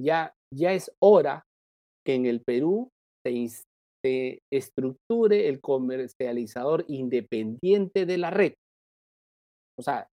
ya, 0.00 0.32
ya 0.52 0.72
es 0.72 0.90
hora 1.00 1.44
que 2.06 2.14
en 2.14 2.26
el 2.26 2.42
Perú 2.42 2.88
se, 3.24 3.48
se 4.04 4.38
estructure 4.52 5.48
el 5.48 5.60
comercializador 5.60 6.84
independiente 6.88 8.06
de 8.06 8.18
la 8.18 8.30
red. 8.30 8.54
O 9.78 9.82
sea, 9.82 10.08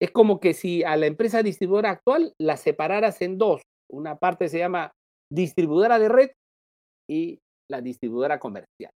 es 0.00 0.10
como 0.10 0.40
que 0.40 0.54
si 0.54 0.84
a 0.84 0.96
la 0.96 1.06
empresa 1.06 1.42
distribuidora 1.42 1.90
actual 1.90 2.32
la 2.40 2.56
separaras 2.56 3.20
en 3.22 3.38
dos. 3.38 3.62
Una 3.90 4.16
parte 4.16 4.48
se 4.48 4.58
llama 4.58 4.92
distribuidora 5.32 5.98
de 5.98 6.08
red 6.08 6.30
y 7.10 7.38
la 7.70 7.80
distribuidora 7.80 8.38
comercial. 8.38 8.90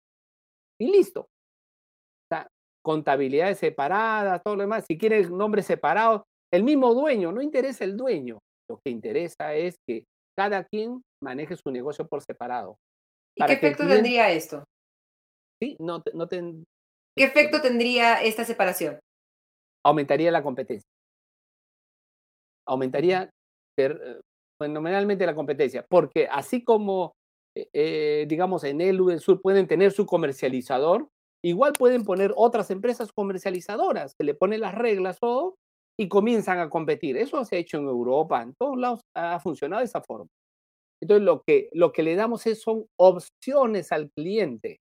Y 0.80 0.90
listo. 0.92 1.22
O 1.22 2.34
sea, 2.34 2.48
contabilidades 2.84 3.58
separadas, 3.58 4.42
todo 4.44 4.56
lo 4.56 4.62
demás. 4.62 4.84
Si 4.86 4.98
quieres 4.98 5.30
nombres 5.30 5.66
separados, 5.66 6.22
el 6.52 6.64
mismo 6.64 6.94
dueño, 6.94 7.32
no 7.32 7.42
interesa 7.42 7.84
el 7.84 7.96
dueño. 7.96 8.38
Lo 8.72 8.80
que 8.84 8.90
interesa 8.90 9.54
es 9.54 9.76
que 9.86 10.04
cada 10.36 10.64
quien 10.64 11.02
maneje 11.22 11.56
su 11.56 11.70
negocio 11.70 12.06
por 12.08 12.22
separado. 12.22 12.76
¿Y 13.36 13.44
qué 13.44 13.52
efecto 13.52 13.86
tendría 13.86 14.30
esto? 14.30 14.64
Sí, 15.62 15.76
no, 15.78 16.02
no 16.14 16.28
¿Qué 16.28 17.24
efecto 17.24 17.60
tendría 17.60 18.22
esta 18.22 18.44
separación? 18.44 18.98
Aumentaría 19.84 20.30
la 20.30 20.42
competencia 20.42 20.88
aumentaría 22.66 23.30
eh, 23.78 24.20
fenomenalmente 24.60 25.26
la 25.26 25.34
competencia, 25.34 25.84
porque 25.88 26.28
así 26.30 26.62
como, 26.62 27.14
eh, 27.56 27.68
eh, 27.72 28.26
digamos, 28.28 28.64
en 28.64 28.80
el 28.80 29.00
en 29.10 29.20
Sur 29.20 29.40
pueden 29.40 29.66
tener 29.66 29.92
su 29.92 30.06
comercializador, 30.06 31.08
igual 31.44 31.72
pueden 31.72 32.04
poner 32.04 32.32
otras 32.36 32.70
empresas 32.70 33.10
comercializadoras 33.12 34.14
que 34.14 34.24
le 34.24 34.34
ponen 34.34 34.60
las 34.60 34.74
reglas 34.74 35.18
o 35.20 35.56
y 35.98 36.08
comienzan 36.08 36.58
a 36.58 36.70
competir. 36.70 37.16
Eso 37.16 37.44
se 37.44 37.56
ha 37.56 37.58
hecho 37.58 37.78
en 37.78 37.84
Europa, 37.84 38.42
en 38.42 38.54
todos 38.54 38.78
lados 38.78 39.00
ha 39.14 39.38
funcionado 39.40 39.80
de 39.80 39.86
esa 39.86 40.02
forma. 40.02 40.28
Entonces, 41.02 41.24
lo 41.24 41.42
que, 41.46 41.68
lo 41.72 41.92
que 41.92 42.02
le 42.02 42.14
damos 42.14 42.46
es, 42.46 42.62
son 42.62 42.86
opciones 42.98 43.90
al 43.92 44.10
cliente. 44.12 44.78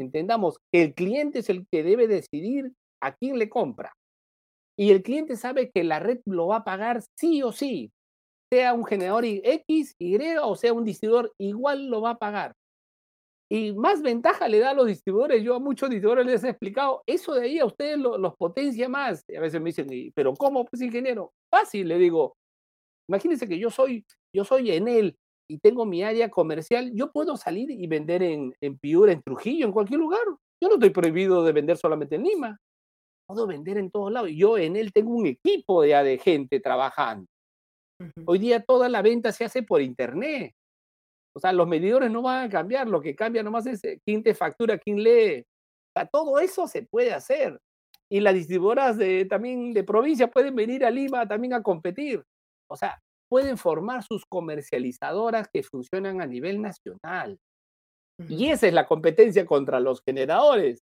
Entendamos 0.00 0.58
que 0.72 0.82
el 0.82 0.94
cliente 0.94 1.40
es 1.40 1.50
el 1.50 1.66
que 1.70 1.82
debe 1.82 2.06
decidir 2.06 2.72
a 3.02 3.14
quién 3.14 3.38
le 3.38 3.48
compra. 3.48 3.92
Y 4.78 4.92
el 4.92 5.02
cliente 5.02 5.36
sabe 5.36 5.70
que 5.74 5.82
la 5.82 5.98
red 5.98 6.20
lo 6.24 6.48
va 6.48 6.58
a 6.58 6.64
pagar 6.64 7.02
sí 7.18 7.42
o 7.42 7.50
sí, 7.50 7.90
sea 8.52 8.74
un 8.74 8.84
generador 8.84 9.24
X, 9.24 9.94
Y 9.98 10.16
o 10.40 10.54
sea 10.54 10.72
un 10.72 10.84
distribuidor, 10.84 11.32
igual 11.38 11.88
lo 11.88 12.00
va 12.00 12.10
a 12.10 12.18
pagar. 12.18 12.54
Y 13.50 13.72
más 13.72 14.02
ventaja 14.02 14.46
le 14.46 14.58
da 14.58 14.70
a 14.70 14.74
los 14.74 14.86
distribuidores. 14.86 15.42
Yo 15.42 15.54
a 15.54 15.58
muchos 15.58 15.88
distribuidores 15.88 16.26
les 16.26 16.44
he 16.44 16.50
explicado, 16.50 17.02
eso 17.06 17.34
de 17.34 17.44
ahí 17.44 17.58
a 17.58 17.64
ustedes 17.64 17.98
los 17.98 18.36
potencia 18.36 18.88
más. 18.88 19.24
Y 19.28 19.36
a 19.36 19.40
veces 19.40 19.60
me 19.60 19.70
dicen, 19.70 19.88
¿pero 20.14 20.34
cómo, 20.34 20.64
pues 20.64 20.82
ingeniero? 20.82 21.32
Fácil, 21.50 21.88
le 21.88 21.98
digo. 21.98 22.36
Imagínense 23.08 23.48
que 23.48 23.58
yo 23.58 23.70
soy, 23.70 24.04
yo 24.34 24.44
soy 24.44 24.72
en 24.72 24.86
él 24.86 25.16
y 25.48 25.58
tengo 25.58 25.86
mi 25.86 26.02
área 26.02 26.28
comercial. 26.28 26.92
Yo 26.94 27.10
puedo 27.10 27.38
salir 27.38 27.70
y 27.70 27.86
vender 27.86 28.22
en, 28.22 28.54
en 28.60 28.78
Piura, 28.78 29.12
en 29.12 29.22
Trujillo, 29.22 29.66
en 29.66 29.72
cualquier 29.72 30.00
lugar. 30.00 30.20
Yo 30.62 30.68
no 30.68 30.74
estoy 30.74 30.90
prohibido 30.90 31.42
de 31.42 31.52
vender 31.52 31.78
solamente 31.78 32.16
en 32.16 32.24
Lima 32.24 32.60
puedo 33.28 33.46
vender 33.46 33.76
en 33.76 33.90
todos 33.90 34.10
lados. 34.10 34.30
Yo 34.34 34.56
en 34.56 34.76
él 34.76 34.92
tengo 34.92 35.12
un 35.12 35.26
equipo 35.26 35.84
ya 35.84 36.02
de 36.02 36.18
gente 36.18 36.60
trabajando. 36.60 37.26
Hoy 38.24 38.38
día 38.38 38.62
toda 38.64 38.88
la 38.88 39.02
venta 39.02 39.32
se 39.32 39.44
hace 39.44 39.62
por 39.62 39.82
internet. 39.82 40.54
O 41.38 41.40
sea, 41.40 41.52
los 41.52 41.68
medidores 41.68 42.10
no 42.10 42.20
van 42.20 42.46
a 42.46 42.50
cambiar, 42.50 42.88
lo 42.88 43.00
que 43.00 43.14
cambia 43.14 43.44
nomás 43.44 43.64
es 43.66 43.84
eh, 43.84 44.00
quién 44.04 44.24
te 44.24 44.34
factura, 44.34 44.76
quién 44.76 45.00
lee. 45.00 45.42
O 45.42 45.92
sea, 45.94 46.04
todo 46.08 46.40
eso 46.40 46.66
se 46.66 46.82
puede 46.82 47.14
hacer. 47.14 47.60
Y 48.10 48.18
las 48.18 48.34
distribuidoras 48.34 48.96
de, 48.96 49.24
también 49.24 49.72
de 49.72 49.84
provincia 49.84 50.28
pueden 50.28 50.56
venir 50.56 50.84
a 50.84 50.90
Lima 50.90 51.28
también 51.28 51.54
a 51.54 51.62
competir. 51.62 52.24
O 52.68 52.74
sea, 52.74 53.00
pueden 53.28 53.56
formar 53.56 54.02
sus 54.02 54.26
comercializadoras 54.26 55.46
que 55.46 55.62
funcionan 55.62 56.20
a 56.20 56.26
nivel 56.26 56.60
nacional. 56.60 57.38
Y 58.28 58.50
esa 58.50 58.66
es 58.66 58.74
la 58.74 58.88
competencia 58.88 59.46
contra 59.46 59.78
los 59.78 60.02
generadores. 60.04 60.82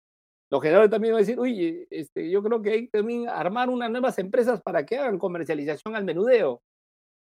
Los 0.49 0.61
generadores 0.61 0.89
también 0.89 1.15
van 1.15 1.17
a 1.17 1.25
decir, 1.25 1.37
uy, 1.37 1.85
este, 1.89 2.31
yo 2.31 2.41
creo 2.41 2.61
que 2.61 2.69
hay 2.69 2.81
que 2.85 2.97
también 2.99 3.27
armar 3.27 3.69
unas 3.69 3.91
nuevas 3.91 4.17
empresas 4.19 4.61
para 4.61 4.85
que 4.85 4.97
hagan 4.97 5.19
comercialización 5.19 5.97
al 5.97 6.05
menudeo. 6.05 6.61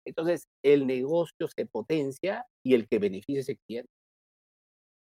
Entonces, 0.04 0.46
el 0.62 0.86
negocio 0.86 1.48
se 1.54 1.66
potencia 1.66 2.46
y 2.64 2.74
el 2.74 2.86
que 2.88 2.98
beneficia 2.98 3.42
se 3.42 3.56
quiere. 3.66 3.88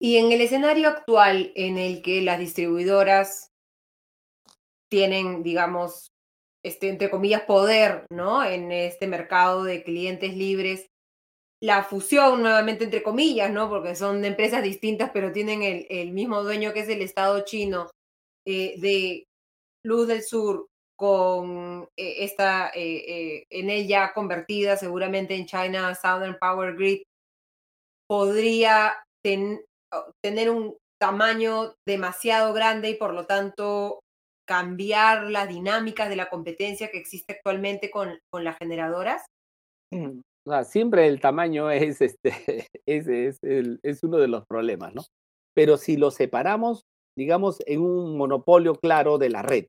Y 0.01 0.17
en 0.17 0.33
el 0.33 0.41
escenario 0.41 0.89
actual 0.89 1.53
en 1.55 1.79
el 1.79 2.03
que 2.03 2.23
las 2.23 2.39
distribuidoras 2.39 3.51
tienen, 4.91 5.43
digamos, 5.43 6.09
este, 6.65 6.89
entre 6.89 7.11
comillas, 7.11 7.43
poder, 7.43 8.07
¿no? 8.11 8.45
En 8.45 8.73
este 8.73 9.07
mercado 9.07 9.65
de 9.65 9.83
clientes 9.83 10.37
libres, 10.37 10.87
la 11.61 11.85
fusión, 11.85 12.43
nuevamente 12.43 12.85
entre 12.85 13.03
comillas, 13.03 13.53
¿no? 13.53 13.69
Porque 13.69 13.95
son 13.95 14.25
empresas 14.25 14.63
distintas, 14.63 15.11
pero 15.13 15.33
tienen 15.33 15.63
el, 15.63 16.13
mismo 16.13 16.43
dueño 16.43 16.73
que 16.73 16.81
es 16.81 16.89
el 16.89 17.03
Estado 17.03 17.45
chino, 17.45 17.89
eh, 18.45 18.75
de 18.81 19.25
Luz 19.85 20.09
del 20.09 20.23
Sur 20.23 20.67
con 20.97 21.89
eh, 21.97 22.25
esta 22.25 22.71
eh, 22.75 23.45
en 23.51 23.71
ella 23.71 24.13
convertida 24.15 24.77
seguramente 24.77 25.35
en 25.35 25.47
China 25.47 25.95
Southern 25.95 26.37
Power 26.41 26.75
Grid, 26.75 27.03
podría 28.09 28.95
tener 29.23 30.51
un 30.51 30.77
tamaño 31.01 31.75
demasiado 31.87 32.53
grande 32.53 32.91
y 32.91 32.95
por 32.95 33.15
lo 33.15 33.27
tanto 33.27 34.01
cambiar 34.47 35.31
las 35.31 35.49
dinámicas 35.49 36.09
de 36.09 36.17
la 36.17 36.29
competencia 36.29 36.91
que 36.91 36.99
existe 36.99 37.33
actualmente 37.33 37.91
con, 37.91 38.19
con 38.31 38.45
las 38.45 38.59
generadoras? 38.59 39.25
Mm, 39.93 40.21
siempre 40.65 41.07
el 41.07 41.21
tamaño 41.21 41.71
es, 41.71 42.01
este, 42.01 42.33
es, 42.87 43.09
es, 43.09 43.39
es 43.43 44.03
uno 44.03 44.19
de 44.19 44.29
los 44.29 44.45
problemas, 44.47 44.95
¿no? 44.95 45.03
Pero 45.55 45.77
si 45.77 45.97
lo 45.97 46.11
separamos, 46.11 46.83
digamos, 47.17 47.63
en 47.67 47.81
un 47.81 48.17
monopolio 48.17 48.75
claro 48.75 49.19
de 49.19 49.31
la 49.31 49.43
red. 49.43 49.67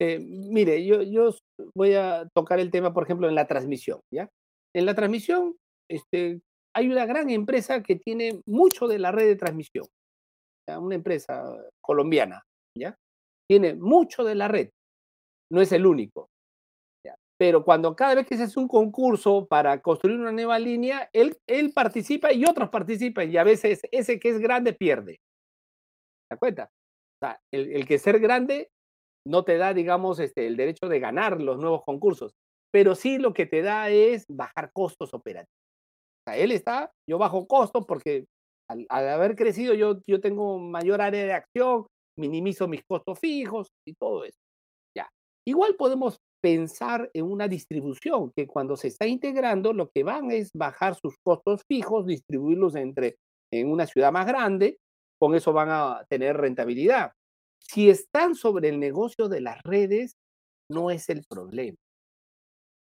Eh, 0.00 0.18
mire, 0.18 0.84
yo, 0.84 1.30
voy 1.74 1.94
a 1.94 2.26
tocar 2.34 2.58
el 2.58 2.70
tema, 2.70 2.94
por 2.94 3.04
ejemplo, 3.04 3.28
en 3.28 3.34
la 3.34 3.46
transmisión, 3.46 4.00
¿ya? 4.12 4.28
En 4.74 4.86
la 4.86 4.94
transmisión, 4.94 5.56
este, 5.90 6.40
hay 6.74 6.88
una 6.88 7.04
gran 7.04 7.28
empresa 7.28 7.82
que 7.82 7.96
tiene 7.96 8.40
mucho 8.46 8.88
de 8.88 8.98
la 8.98 9.12
red 9.12 9.26
de 9.26 9.36
transmisión, 9.36 9.86
una 10.68 10.94
empresa 10.94 11.42
colombiana, 11.82 12.44
¿ya? 12.78 12.96
tiene 13.50 13.74
mucho 13.74 14.22
de 14.22 14.36
la 14.36 14.46
red, 14.46 14.70
no 15.50 15.60
es 15.60 15.72
el 15.72 15.84
único. 15.84 16.28
Pero 17.36 17.64
cuando 17.64 17.96
cada 17.96 18.14
vez 18.14 18.26
que 18.26 18.36
se 18.36 18.42
hace 18.42 18.60
un 18.60 18.68
concurso 18.68 19.46
para 19.46 19.80
construir 19.80 20.20
una 20.20 20.30
nueva 20.30 20.58
línea, 20.58 21.08
él, 21.14 21.38
él 21.48 21.72
participa 21.72 22.34
y 22.34 22.44
otros 22.44 22.68
participan 22.68 23.32
y 23.32 23.38
a 23.38 23.44
veces 23.44 23.80
ese 23.90 24.20
que 24.20 24.28
es 24.28 24.38
grande 24.38 24.74
pierde. 24.74 25.14
¿Te 25.14 26.34
das 26.34 26.38
cuenta? 26.38 26.64
O 26.64 27.26
sea, 27.26 27.40
el, 27.50 27.72
el, 27.72 27.86
que 27.86 27.98
ser 27.98 28.20
grande 28.20 28.68
no 29.26 29.44
te 29.44 29.56
da, 29.56 29.74
digamos, 29.74 30.18
este, 30.18 30.46
el 30.46 30.56
derecho 30.56 30.88
de 30.88 31.00
ganar 31.00 31.40
los 31.40 31.58
nuevos 31.58 31.82
concursos, 31.84 32.32
pero 32.72 32.94
sí 32.94 33.18
lo 33.18 33.32
que 33.34 33.46
te 33.46 33.62
da 33.62 33.90
es 33.90 34.24
bajar 34.28 34.70
costos 34.72 35.12
operativos. 35.14 35.48
O 36.20 36.30
sea, 36.30 36.38
él 36.38 36.52
está, 36.52 36.90
yo 37.08 37.18
bajo 37.18 37.46
costos 37.46 37.84
porque 37.86 38.26
al, 38.68 38.86
al, 38.88 39.08
haber 39.08 39.36
crecido 39.36 39.74
yo, 39.74 40.00
yo 40.06 40.20
tengo 40.20 40.58
mayor 40.58 41.00
área 41.00 41.24
de 41.24 41.32
acción, 41.32 41.86
minimizo 42.18 42.68
mis 42.68 42.82
costos 42.88 43.18
fijos 43.18 43.68
y 43.86 43.94
todo 43.94 44.24
eso. 44.24 44.38
Ya. 44.96 45.08
Igual 45.46 45.76
podemos 45.76 46.18
pensar 46.42 47.10
en 47.12 47.26
una 47.26 47.48
distribución 47.48 48.30
que 48.34 48.46
cuando 48.46 48.76
se 48.76 48.88
está 48.88 49.06
integrando 49.06 49.72
lo 49.72 49.90
que 49.90 50.04
van 50.04 50.30
es 50.30 50.50
bajar 50.54 50.94
sus 50.94 51.14
costos 51.24 51.62
fijos, 51.68 52.06
distribuirlos 52.06 52.74
entre 52.76 53.16
en 53.52 53.70
una 53.70 53.86
ciudad 53.86 54.12
más 54.12 54.26
grande, 54.26 54.78
con 55.20 55.34
eso 55.34 55.52
van 55.52 55.68
a 55.70 56.04
tener 56.08 56.36
rentabilidad. 56.36 57.12
Si 57.60 57.88
están 57.88 58.34
sobre 58.34 58.68
el 58.68 58.80
negocio 58.80 59.28
de 59.28 59.40
las 59.40 59.62
redes, 59.62 60.16
no 60.70 60.90
es 60.90 61.08
el 61.08 61.24
problema, 61.28 61.76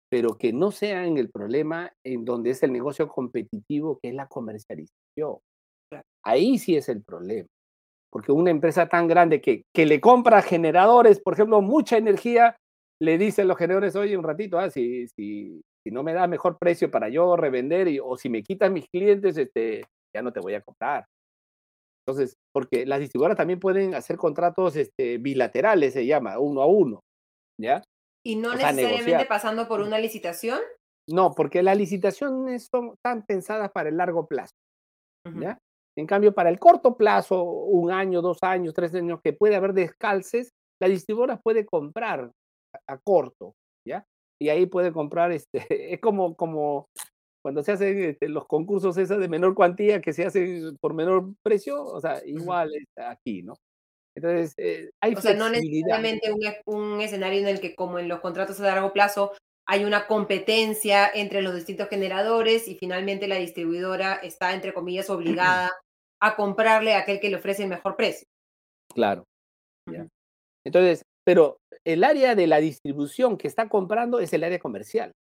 pero 0.09 0.37
que 0.37 0.53
no 0.53 0.71
sea 0.71 1.05
en 1.05 1.17
el 1.17 1.29
problema 1.29 1.91
en 2.05 2.25
donde 2.25 2.51
es 2.51 2.63
el 2.63 2.71
negocio 2.71 3.07
competitivo, 3.07 3.99
que 4.01 4.09
es 4.09 4.15
la 4.15 4.27
comercialización. 4.27 5.37
Ahí 6.23 6.57
sí 6.57 6.75
es 6.75 6.89
el 6.89 7.03
problema 7.03 7.47
porque 8.11 8.31
una 8.31 8.51
empresa 8.51 8.87
tan 8.87 9.07
grande 9.07 9.41
que, 9.41 9.63
que 9.73 9.85
le 9.85 10.01
compra 10.01 10.41
generadores, 10.41 11.19
por 11.19 11.33
ejemplo, 11.33 11.61
mucha 11.61 11.97
energía, 11.97 12.55
le 13.01 13.17
dicen 13.17 13.47
los 13.47 13.57
generadores, 13.57 13.95
oye, 13.95 14.17
un 14.17 14.23
ratito, 14.23 14.57
ah, 14.57 14.69
si, 14.69 15.07
si, 15.09 15.61
si 15.83 15.91
no 15.91 16.03
me 16.03 16.13
da 16.13 16.27
mejor 16.27 16.57
precio 16.57 16.89
para 16.89 17.09
yo 17.09 17.35
revender 17.35 17.87
y, 17.87 17.99
o 17.99 18.17
si 18.17 18.29
me 18.29 18.43
quitan 18.43 18.73
mis 18.73 18.87
clientes, 18.89 19.37
este, 19.37 19.83
ya 20.15 20.21
no 20.21 20.31
te 20.31 20.39
voy 20.39 20.55
a 20.55 20.61
comprar. 20.61 21.05
Entonces, 22.07 22.37
porque 22.53 22.85
las 22.85 23.01
distribuidoras 23.01 23.37
también 23.37 23.59
pueden 23.59 23.93
hacer 23.93 24.15
contratos 24.15 24.77
este, 24.77 25.17
bilaterales, 25.17 25.91
se 25.93 26.05
llama, 26.05 26.39
uno 26.39 26.61
a 26.61 26.65
uno, 26.65 27.01
¿ya? 27.59 27.83
¿Y 28.25 28.37
no 28.37 28.53
necesariamente 28.53 29.25
pasando 29.25 29.67
por 29.67 29.81
una 29.81 29.99
licitación? 29.99 30.59
No, 31.09 31.33
porque 31.33 31.61
las 31.63 31.77
licitaciones 31.77 32.67
son 32.71 32.95
tan 33.03 33.25
pensadas 33.25 33.71
para 33.73 33.89
el 33.89 33.97
largo 33.97 34.25
plazo, 34.25 34.53
¿ya? 35.37 35.57
En 35.97 36.07
cambio, 36.07 36.33
para 36.33 36.49
el 36.49 36.59
corto 36.59 36.95
plazo, 36.95 37.43
un 37.43 37.91
año, 37.91 38.21
dos 38.21 38.37
años, 38.41 38.73
tres 38.73 38.93
años, 38.95 39.19
que 39.21 39.33
puede 39.33 39.55
haber 39.55 39.73
descalces, 39.73 40.51
la 40.81 40.87
distribuidora 40.87 41.41
puede 41.41 41.65
comprar 41.65 42.31
a, 42.87 42.97
corto, 42.99 43.53
¿ya? 43.85 44.05
Y 44.39 44.47
ahí 44.47 44.65
puede 44.65 44.93
comprar, 44.93 45.33
este, 45.33 45.65
es 45.93 45.99
como, 45.99 46.35
como 46.35 46.87
cuando 47.41 47.63
se 47.63 47.71
hacen 47.71 48.03
este, 48.03 48.29
los 48.29 48.45
concursos 48.45 48.97
esas 48.97 49.19
de 49.19 49.29
menor 49.29 49.55
cuantía 49.55 50.01
que 50.01 50.13
se 50.13 50.25
hacen 50.25 50.77
por 50.79 50.93
menor 50.93 51.33
precio, 51.43 51.83
o 51.83 52.01
sea, 52.01 52.21
igual 52.25 52.71
aquí, 52.95 53.43
¿no? 53.43 53.55
Entonces, 54.15 54.53
eh, 54.57 54.89
hay 54.99 55.13
O 55.13 55.21
sea, 55.21 55.35
no 55.35 55.49
necesariamente 55.49 56.31
un, 56.31 56.41
un, 56.65 57.01
escenario 57.01 57.39
en 57.39 57.47
el 57.47 57.59
que, 57.59 57.75
como 57.75 57.99
en 57.99 58.07
los 58.07 58.19
contratos 58.19 58.59
a 58.59 58.63
largo 58.63 58.91
plazo, 58.91 59.31
hay 59.67 59.83
una 59.85 60.07
competencia 60.07 61.07
entre 61.13 61.41
los 61.41 61.53
distintos 61.53 61.89
generadores 61.89 62.67
y 62.67 62.75
finalmente 62.75 63.27
la 63.27 63.35
distribuidora 63.35 64.15
está, 64.15 64.53
entre 64.53 64.73
comillas, 64.73 65.09
obligada 65.09 65.71
a 66.19 66.35
comprarle 66.35 66.95
a 66.95 66.99
aquel 66.99 67.19
que 67.19 67.29
le 67.29 67.35
ofrece 67.35 67.63
el 67.63 67.69
mejor 67.69 67.95
precio. 67.95 68.27
Claro. 68.93 69.23
Entonces, 70.65 71.03
pero 71.23 71.59
el 71.85 72.03
área 72.03 72.35
de 72.35 72.47
la 72.47 72.57
distribución 72.57 73.37
que 73.37 73.47
está 73.47 73.69
comprando 73.69 74.19
es 74.19 74.33
el 74.33 74.43
área 74.43 74.59
comercial. 74.59 75.11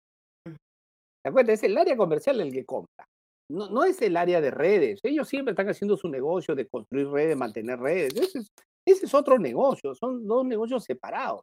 ¿Te 1.26 1.30
acuerdas? 1.30 1.54
Es 1.54 1.64
el 1.64 1.76
área 1.76 1.96
comercial 1.96 2.40
el 2.40 2.52
que 2.52 2.64
compra. 2.64 3.04
No, 3.50 3.68
no 3.68 3.82
es 3.82 4.00
el 4.00 4.16
área 4.16 4.40
de 4.40 4.52
redes. 4.52 5.00
Ellos 5.02 5.28
siempre 5.28 5.50
están 5.50 5.68
haciendo 5.68 5.96
su 5.96 6.08
negocio 6.08 6.54
de 6.54 6.68
construir 6.68 7.08
redes, 7.08 7.36
mantener 7.36 7.80
redes. 7.80 8.14
Ese 8.86 9.06
es, 9.06 9.12
otro 9.12 9.36
negocio. 9.36 9.92
Son 9.96 10.24
dos 10.24 10.46
negocios 10.46 10.84
separados. 10.84 11.40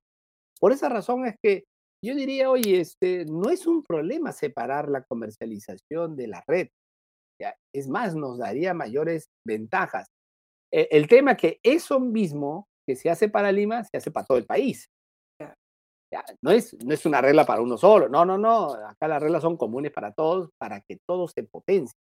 Por 0.58 0.72
esa 0.72 0.88
razón 0.88 1.26
es 1.26 1.36
que 1.44 1.66
yo 2.02 2.16
diría, 2.16 2.50
oye, 2.50 2.80
este, 2.80 3.26
no 3.26 3.50
es 3.50 3.68
un 3.68 3.84
problema 3.84 4.32
separar 4.32 4.88
la 4.88 5.04
comercialización 5.04 6.16
de 6.16 6.28
la 6.28 6.42
red. 6.48 6.70
Es 7.76 7.90
más, 7.90 8.16
nos 8.16 8.38
daría 8.38 8.74
mayores 8.74 9.28
ventajas. 9.46 10.08
E, 10.72 10.88
el, 10.92 11.10
tema 11.10 11.36
que 11.36 11.60
eso 11.62 12.00
mismo 12.00 12.70
que 12.88 12.96
se 12.96 13.10
hace 13.10 13.28
para 13.28 13.52
Lima, 13.52 13.84
se 13.84 13.98
hace 13.98 14.12
para 14.12 14.26
todo 14.26 14.38
el 14.38 14.46
país. 14.46 14.88
No, 16.42 16.52
es, 16.52 16.74
no 16.84 16.94
es 16.94 17.06
una 17.06 17.22
regla 17.22 17.46
para 17.46 17.62
uno 17.62 17.78
solo, 17.78 18.10
no, 18.10 18.26
no, 18.26 18.38
no. 18.38 18.74
Acá 18.74 19.08
las 19.08 19.22
reglas 19.22 19.42
son 19.42 19.58
comunes 19.58 19.92
para 19.92 20.12
todos, 20.12 20.50
para 20.58 20.82
que 20.82 20.98
todos 21.08 21.32
se 21.32 21.44
potencien. 21.44 22.00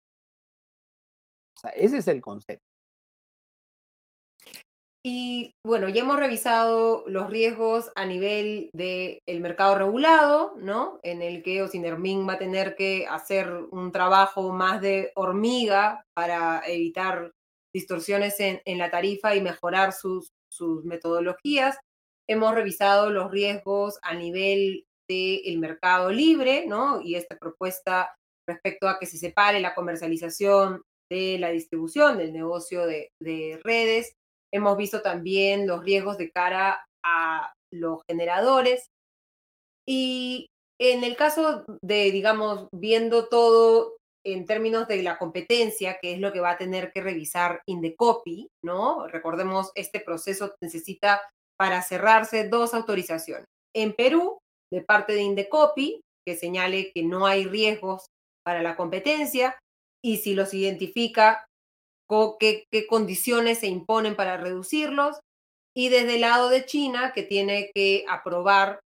Ese 1.75 1.97
es 1.97 2.07
el 2.07 2.21
concepto. 2.21 2.65
Y 5.03 5.55
bueno, 5.65 5.89
ya 5.89 6.01
hemos 6.01 6.19
revisado 6.19 7.03
los 7.07 7.27
riesgos 7.31 7.91
a 7.95 8.05
nivel 8.05 8.69
del 8.71 9.41
mercado 9.41 9.75
regulado, 9.75 10.53
¿no? 10.57 10.99
En 11.01 11.23
el 11.23 11.41
que 11.41 11.63
Osinermin 11.63 12.27
va 12.27 12.33
a 12.33 12.37
tener 12.37 12.75
que 12.75 13.07
hacer 13.07 13.51
un 13.71 13.91
trabajo 13.91 14.51
más 14.53 14.79
de 14.79 15.11
hormiga 15.15 16.05
para 16.13 16.61
evitar 16.67 17.31
distorsiones 17.73 18.35
en, 18.39 18.77
la 18.77 18.91
tarifa 18.91 19.33
y 19.35 19.41
mejorar 19.41 19.91
sus, 19.91 20.33
sus 20.51 20.85
metodologías. 20.85 21.79
Hemos 22.31 22.55
revisado 22.55 23.09
los 23.09 23.29
riesgos 23.29 23.99
a 24.03 24.13
nivel 24.15 24.85
del 25.09 25.59
mercado 25.59 26.11
libre, 26.11 26.65
¿no? 26.65 27.01
Y 27.01 27.15
esta 27.15 27.37
propuesta 27.37 28.15
respecto 28.47 28.87
a 28.87 28.97
que 28.99 29.05
se 29.05 29.17
separe 29.17 29.59
la 29.59 29.75
comercialización 29.75 30.81
de 31.11 31.37
la 31.39 31.49
distribución 31.49 32.17
del 32.17 32.31
negocio 32.31 32.85
de, 32.85 33.09
de 33.21 33.59
redes 33.63 34.15
Hemos 34.53 34.77
visto 34.77 35.01
también 35.01 35.65
los 35.65 35.83
riesgos 35.83 36.17
de 36.17 36.29
cara 36.31 36.85
a 37.03 37.53
los 37.71 38.01
generadores. 38.07 38.89
Y 39.87 40.47
en 40.79 41.03
el 41.03 41.15
caso 41.15 41.63
de, 41.81 42.11
digamos, 42.11 42.67
viendo 42.73 43.29
todo 43.29 43.97
en 44.25 44.45
términos 44.45 44.87
de 44.87 45.01
la 45.01 45.17
competencia, 45.17 45.97
que 45.99 46.13
es 46.13 46.19
lo 46.19 46.31
que 46.31 46.41
va 46.41 46.51
a 46.51 46.57
tener 46.57 46.91
que 46.91 47.01
revisar 47.01 47.61
Indecopi, 47.65 48.49
¿no? 48.63 49.07
Recordemos, 49.07 49.71
este 49.73 49.99
proceso 49.99 50.53
necesita 50.61 51.21
para 51.61 51.83
cerrarse 51.83 52.49
dos 52.49 52.73
autorizaciones. 52.73 53.45
En 53.75 53.93
Perú, 53.93 54.39
de 54.73 54.81
parte 54.81 55.13
de 55.13 55.21
Indecopi, 55.21 56.01
que 56.25 56.35
señale 56.35 56.91
que 56.91 57.03
no 57.03 57.27
hay 57.27 57.45
riesgos 57.45 58.07
para 58.43 58.63
la 58.63 58.75
competencia 58.75 59.59
y 60.03 60.17
si 60.17 60.33
los 60.33 60.55
identifica, 60.55 61.45
qué, 62.39 62.65
condiciones 62.89 63.59
se 63.59 63.67
imponen 63.67 64.15
para 64.15 64.37
reducirlos. 64.37 65.19
Y 65.77 65.89
desde 65.89 66.15
el 66.15 66.21
lado 66.21 66.49
de 66.49 66.65
China, 66.65 67.11
que 67.13 67.21
tiene 67.21 67.69
que 67.75 68.05
aprobar 68.09 68.79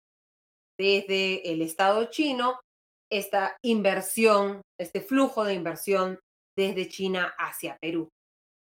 desde 0.80 1.52
el 1.52 1.60
Estado 1.60 2.06
chino 2.06 2.58
esta 3.10 3.54
inversión, 3.62 4.62
este 4.80 5.02
flujo 5.02 5.44
de 5.44 5.52
inversión 5.52 6.20
desde 6.56 6.88
China 6.88 7.34
hacia 7.36 7.76
Perú. 7.82 8.08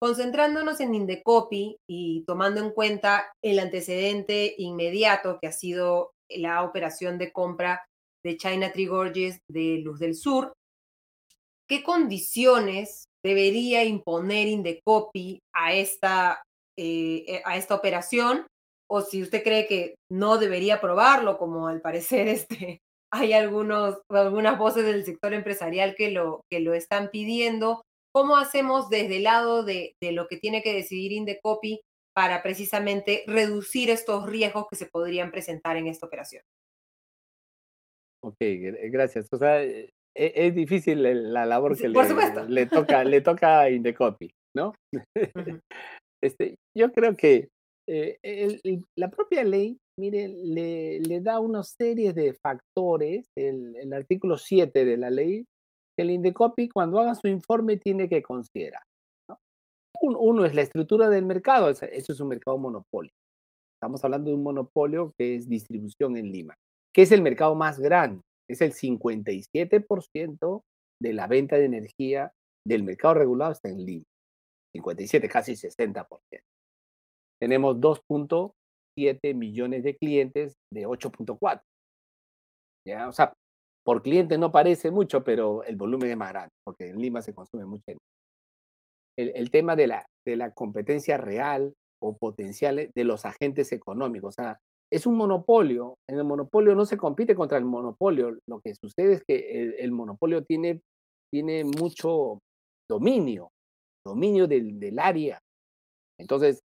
Concentrándonos 0.04 0.82
en 0.82 0.96
Indecopi 0.96 1.78
y 1.88 2.26
tomando 2.26 2.60
en 2.60 2.72
cuenta 2.72 3.32
el 3.42 3.58
antecedente 3.58 4.54
inmediato 4.58 5.40
que 5.40 5.48
ha 5.48 5.54
sido 5.54 6.12
la 6.28 6.64
operación 6.64 7.18
de 7.18 7.32
compra 7.32 7.86
de 8.22 8.36
China 8.36 8.74
Tree 8.74 8.88
Gorges 8.88 9.40
de 9.50 9.78
Luz 9.82 10.00
del 10.00 10.16
Sur, 10.16 10.52
¿qué 11.70 11.84
condiciones 11.84 13.06
debería 13.24 13.86
imponer 13.86 14.50
Indecopi 14.50 15.40
a 15.56 15.74
esta, 15.74 16.44
eh, 16.78 17.42
a 17.46 17.56
esta 17.56 17.74
operación? 17.74 18.46
O 18.92 19.00
si 19.00 19.22
usted 19.22 19.42
cree 19.42 19.68
que 19.68 19.96
no 20.12 20.38
debería 20.38 20.76
aprobarlo, 20.76 21.38
como 21.38 21.70
al 21.70 21.80
parecer 21.80 22.28
este, 22.28 22.82
hay 23.10 23.32
algunos, 23.32 24.02
algunas 24.10 24.60
voces 24.60 24.84
del 24.84 25.06
sector 25.06 25.34
empresarial 25.34 25.96
que 25.96 26.12
lo, 26.12 26.42
que 26.52 26.60
lo 26.60 26.74
están 26.74 27.10
pidiendo. 27.10 27.84
¿Cómo 28.14 28.38
hacemos 28.38 28.90
desde 28.90 29.18
el 29.18 29.24
lado 29.24 29.64
de, 29.64 29.96
de 30.02 30.12
lo 30.12 30.28
que 30.28 30.38
tiene 30.38 30.62
que 30.62 30.74
decidir 30.74 31.12
Indecopi 31.12 31.82
para 32.16 32.44
precisamente 32.44 33.24
reducir 33.26 33.90
estos 33.90 34.30
riesgos 34.30 34.68
que 34.70 34.76
se 34.76 34.86
podrían 34.86 35.32
presentar 35.32 35.78
en 35.78 35.88
esta 35.88 36.06
operación? 36.06 36.44
Ok, 38.24 38.38
gracias. 38.92 39.28
O 39.32 39.38
sea, 39.38 39.64
e, 39.64 39.90
es, 40.16 40.56
difícil 40.56 41.02
la 41.34 41.46
labor 41.46 41.78
que 41.78 41.90
le, 41.90 42.00
le, 42.48 42.66
toca, 42.68 43.04
le 43.04 43.22
toca 43.22 43.62
a 43.62 43.70
Indecopi, 43.70 44.32
¿no? 44.56 44.74
este, 46.24 46.56
yo 46.78 46.92
creo 46.92 47.16
que 47.16 47.50
eh, 47.90 48.18
la 48.96 49.10
propia 49.10 49.44
ley, 49.44 49.78
mire, 50.00 50.30
le, 50.30 51.00
le, 51.00 51.20
da 51.20 51.40
una 51.40 51.64
serie 51.64 52.14
de 52.14 52.34
factores, 52.34 53.26
el, 53.36 53.76
el 53.76 53.92
artículo 53.92 54.38
7 54.38 54.86
de 54.86 54.98
la 54.98 55.10
ley, 55.10 55.46
que 55.96 56.04
el 56.04 56.12
Indecopi 56.12 56.70
cuando 56.70 57.00
haga 57.00 57.16
su 57.16 57.28
informe 57.28 57.78
tiene 57.78 58.10
que 58.10 58.22
considerar. 58.22 58.84
Uno, 60.02 60.44
es 60.44 60.54
la 60.54 60.62
estructura 60.62 61.10
del 61.10 61.26
mercado, 61.26 61.70
eso 61.70 61.86
es 61.86 62.20
un 62.20 62.28
mercado 62.28 62.58
monopolio. 62.58 63.12
Estamos 63.78 64.04
hablando 64.04 64.30
de 64.30 64.36
un 64.36 64.44
monopolio 64.44 65.12
que 65.18 65.36
es 65.36 65.48
distribución 65.48 66.18
en 66.18 66.32
Lima, 66.32 66.56
que 66.94 67.04
es 67.04 67.12
el 67.12 67.22
mercado 67.22 67.56
más 67.56 67.80
grande, 67.80 68.22
es 68.50 68.62
el 68.62 68.74
57% 68.74 70.62
de 71.02 71.14
la 71.14 71.28
venta 71.28 71.56
de 71.56 71.66
energía 71.66 72.32
del 72.66 72.84
mercado 72.84 73.14
regulado 73.16 73.52
está 73.52 73.70
en 73.70 73.86
Lima. 73.86 74.06
57, 74.76 75.30
casi 75.30 75.54
60%. 75.54 76.08
Tenemos 77.40 77.78
2.7 77.78 79.36
millones 79.36 79.84
de 79.84 79.96
clientes 79.96 80.56
de 80.74 80.88
8.4. 80.88 81.62
¿Ya? 82.88 83.08
O 83.08 83.12
sea, 83.12 83.34
por 83.86 84.02
cliente 84.02 84.38
no 84.38 84.52
parece 84.52 84.92
mucho, 84.92 85.24
pero 85.24 85.64
el 85.64 85.76
volumen 85.76 86.10
es 86.10 86.18
más 86.18 86.32
grande, 86.32 86.52
porque 86.66 86.90
en 86.90 87.00
Lima 87.00 87.22
se 87.22 87.34
consume 87.34 87.66
mucho. 87.66 87.84
El, 89.18 89.32
el 89.36 89.52
tema 89.52 89.76
de 89.76 89.88
la, 89.88 90.06
de 90.26 90.38
la 90.38 90.52
competencia 90.52 91.18
real 91.18 91.74
o 92.02 92.18
potencial 92.18 92.90
de 92.94 93.04
los 93.04 93.26
agentes 93.26 93.72
económicos. 93.72 94.30
O 94.30 94.42
sea, 94.42 94.58
es 94.92 95.06
un 95.06 95.16
monopolio. 95.16 95.96
En 96.10 96.18
el 96.18 96.24
monopolio 96.24 96.76
no 96.76 96.86
se 96.86 96.98
compite 96.98 97.36
contra 97.36 97.58
el 97.58 97.66
monopolio. 97.66 98.38
Lo 98.48 98.60
que 98.62 98.74
sucede 98.76 99.14
es 99.14 99.24
que 99.28 99.62
el, 99.62 99.76
el 99.80 99.92
monopolio 99.92 100.44
tiene, 100.44 100.82
tiene 101.32 101.64
mucho 101.64 102.40
dominio, 102.90 103.50
dominio 104.06 104.48
del, 104.48 104.80
del 104.80 105.00
área. 105.00 105.40
Entonces, 106.20 106.62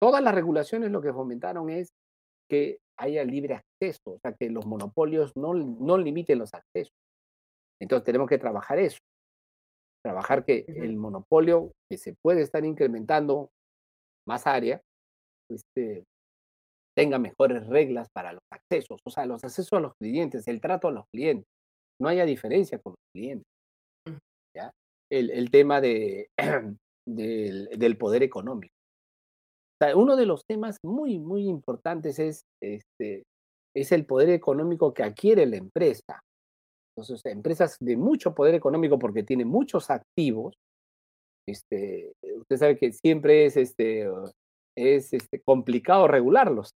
todas 0.00 0.22
las 0.22 0.34
regulaciones 0.34 0.90
lo 0.90 1.02
que 1.02 1.12
fomentaron 1.12 1.70
es 1.70 1.88
que 2.48 2.78
haya 2.98 3.24
libre 3.24 3.54
acceso, 3.54 4.12
o 4.12 4.18
sea, 4.20 4.34
que 4.34 4.50
los 4.50 4.66
monopolios 4.66 5.32
no, 5.36 5.54
no 5.54 5.98
limiten 5.98 6.38
los 6.38 6.54
accesos. 6.54 6.94
Entonces 7.80 8.04
tenemos 8.04 8.28
que 8.28 8.38
trabajar 8.38 8.78
eso, 8.78 8.98
trabajar 10.04 10.44
que 10.44 10.64
el 10.68 10.96
monopolio 10.96 11.72
que 11.90 11.98
se 11.98 12.14
puede 12.22 12.42
estar 12.42 12.64
incrementando 12.64 13.50
más 14.28 14.46
área, 14.46 14.80
este, 15.50 16.04
tenga 16.96 17.18
mejores 17.18 17.66
reglas 17.66 18.08
para 18.14 18.32
los 18.32 18.42
accesos, 18.52 19.00
o 19.04 19.10
sea, 19.10 19.26
los 19.26 19.42
accesos 19.42 19.72
a 19.72 19.80
los 19.80 19.92
clientes, 20.00 20.46
el 20.46 20.60
trato 20.60 20.88
a 20.88 20.92
los 20.92 21.04
clientes, 21.12 21.46
no 22.00 22.08
haya 22.08 22.24
diferencia 22.24 22.78
con 22.78 22.92
los 22.92 23.06
clientes. 23.14 23.46
¿ya? 24.56 24.70
El, 25.10 25.30
el 25.30 25.50
tema 25.50 25.80
de, 25.80 26.28
del, 27.08 27.68
del 27.70 27.98
poder 27.98 28.22
económico 28.22 28.73
uno 29.94 30.16
de 30.16 30.26
los 30.26 30.44
temas 30.46 30.78
muy, 30.84 31.18
muy 31.18 31.48
importantes 31.48 32.18
es, 32.18 32.44
este, 32.62 33.24
es 33.74 33.92
el 33.92 34.06
poder 34.06 34.30
económico 34.30 34.94
que 34.94 35.02
adquiere 35.02 35.46
la 35.46 35.56
empresa. 35.56 36.20
Entonces, 36.96 37.24
empresas 37.26 37.76
de 37.80 37.96
mucho 37.96 38.34
poder 38.34 38.54
económico 38.54 38.98
porque 38.98 39.24
tienen 39.24 39.48
muchos 39.48 39.90
activos, 39.90 40.54
este, 41.48 42.12
usted 42.36 42.56
sabe 42.56 42.76
que 42.76 42.92
siempre 42.92 43.46
es, 43.46 43.56
este, 43.56 44.08
es 44.76 45.12
este, 45.12 45.40
complicado 45.44 46.06
regularlos, 46.08 46.70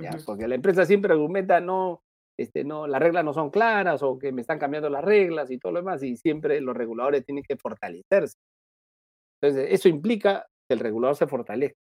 ¿ya? 0.00 0.10
porque 0.24 0.46
la 0.46 0.54
empresa 0.54 0.84
siempre 0.84 1.12
argumenta, 1.12 1.60
no, 1.60 2.00
este, 2.38 2.62
no, 2.62 2.86
las 2.86 3.02
reglas 3.02 3.24
no 3.24 3.34
son 3.34 3.50
claras 3.50 4.02
o 4.02 4.18
que 4.18 4.32
me 4.32 4.42
están 4.42 4.60
cambiando 4.60 4.88
las 4.88 5.04
reglas 5.04 5.50
y 5.50 5.58
todo 5.58 5.72
lo 5.72 5.80
demás, 5.80 6.02
y 6.04 6.16
siempre 6.16 6.60
los 6.60 6.76
reguladores 6.76 7.24
tienen 7.24 7.42
que 7.42 7.56
fortalecerse. 7.56 8.34
Entonces, 9.42 9.68
eso 9.72 9.88
implica 9.88 10.46
que 10.68 10.74
el 10.74 10.80
regulador 10.80 11.16
se 11.16 11.26
fortalezca. 11.26 11.78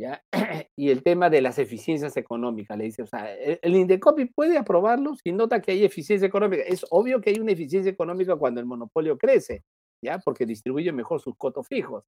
¿Ya? 0.00 0.22
y 0.76 0.90
el 0.90 1.02
tema 1.02 1.30
de 1.30 1.40
las 1.40 1.58
eficiencias 1.58 2.16
económicas, 2.16 2.76
le 2.76 2.84
dice, 2.84 3.02
o 3.02 3.06
sea, 3.06 3.34
e, 3.34 3.58
el, 3.62 3.76
Indecopi 3.76 4.26
puede 4.26 4.58
aprobarlo 4.58 5.14
si 5.14 5.32
nota 5.32 5.60
que 5.60 5.72
hay 5.72 5.84
eficiencia 5.84 6.26
económica. 6.26 6.62
Es 6.62 6.84
obvio 6.90 7.20
que 7.20 7.30
hay 7.30 7.40
una 7.40 7.52
eficiencia 7.52 7.90
económica 7.90 8.36
cuando 8.36 8.60
el 8.60 8.66
monopolio 8.66 9.16
crece, 9.18 9.64
¿ya? 10.02 10.18
Porque 10.18 10.46
distribuye 10.46 10.92
mejor 10.92 11.20
sus 11.20 11.36
cotos 11.36 11.66
fijos, 11.68 12.04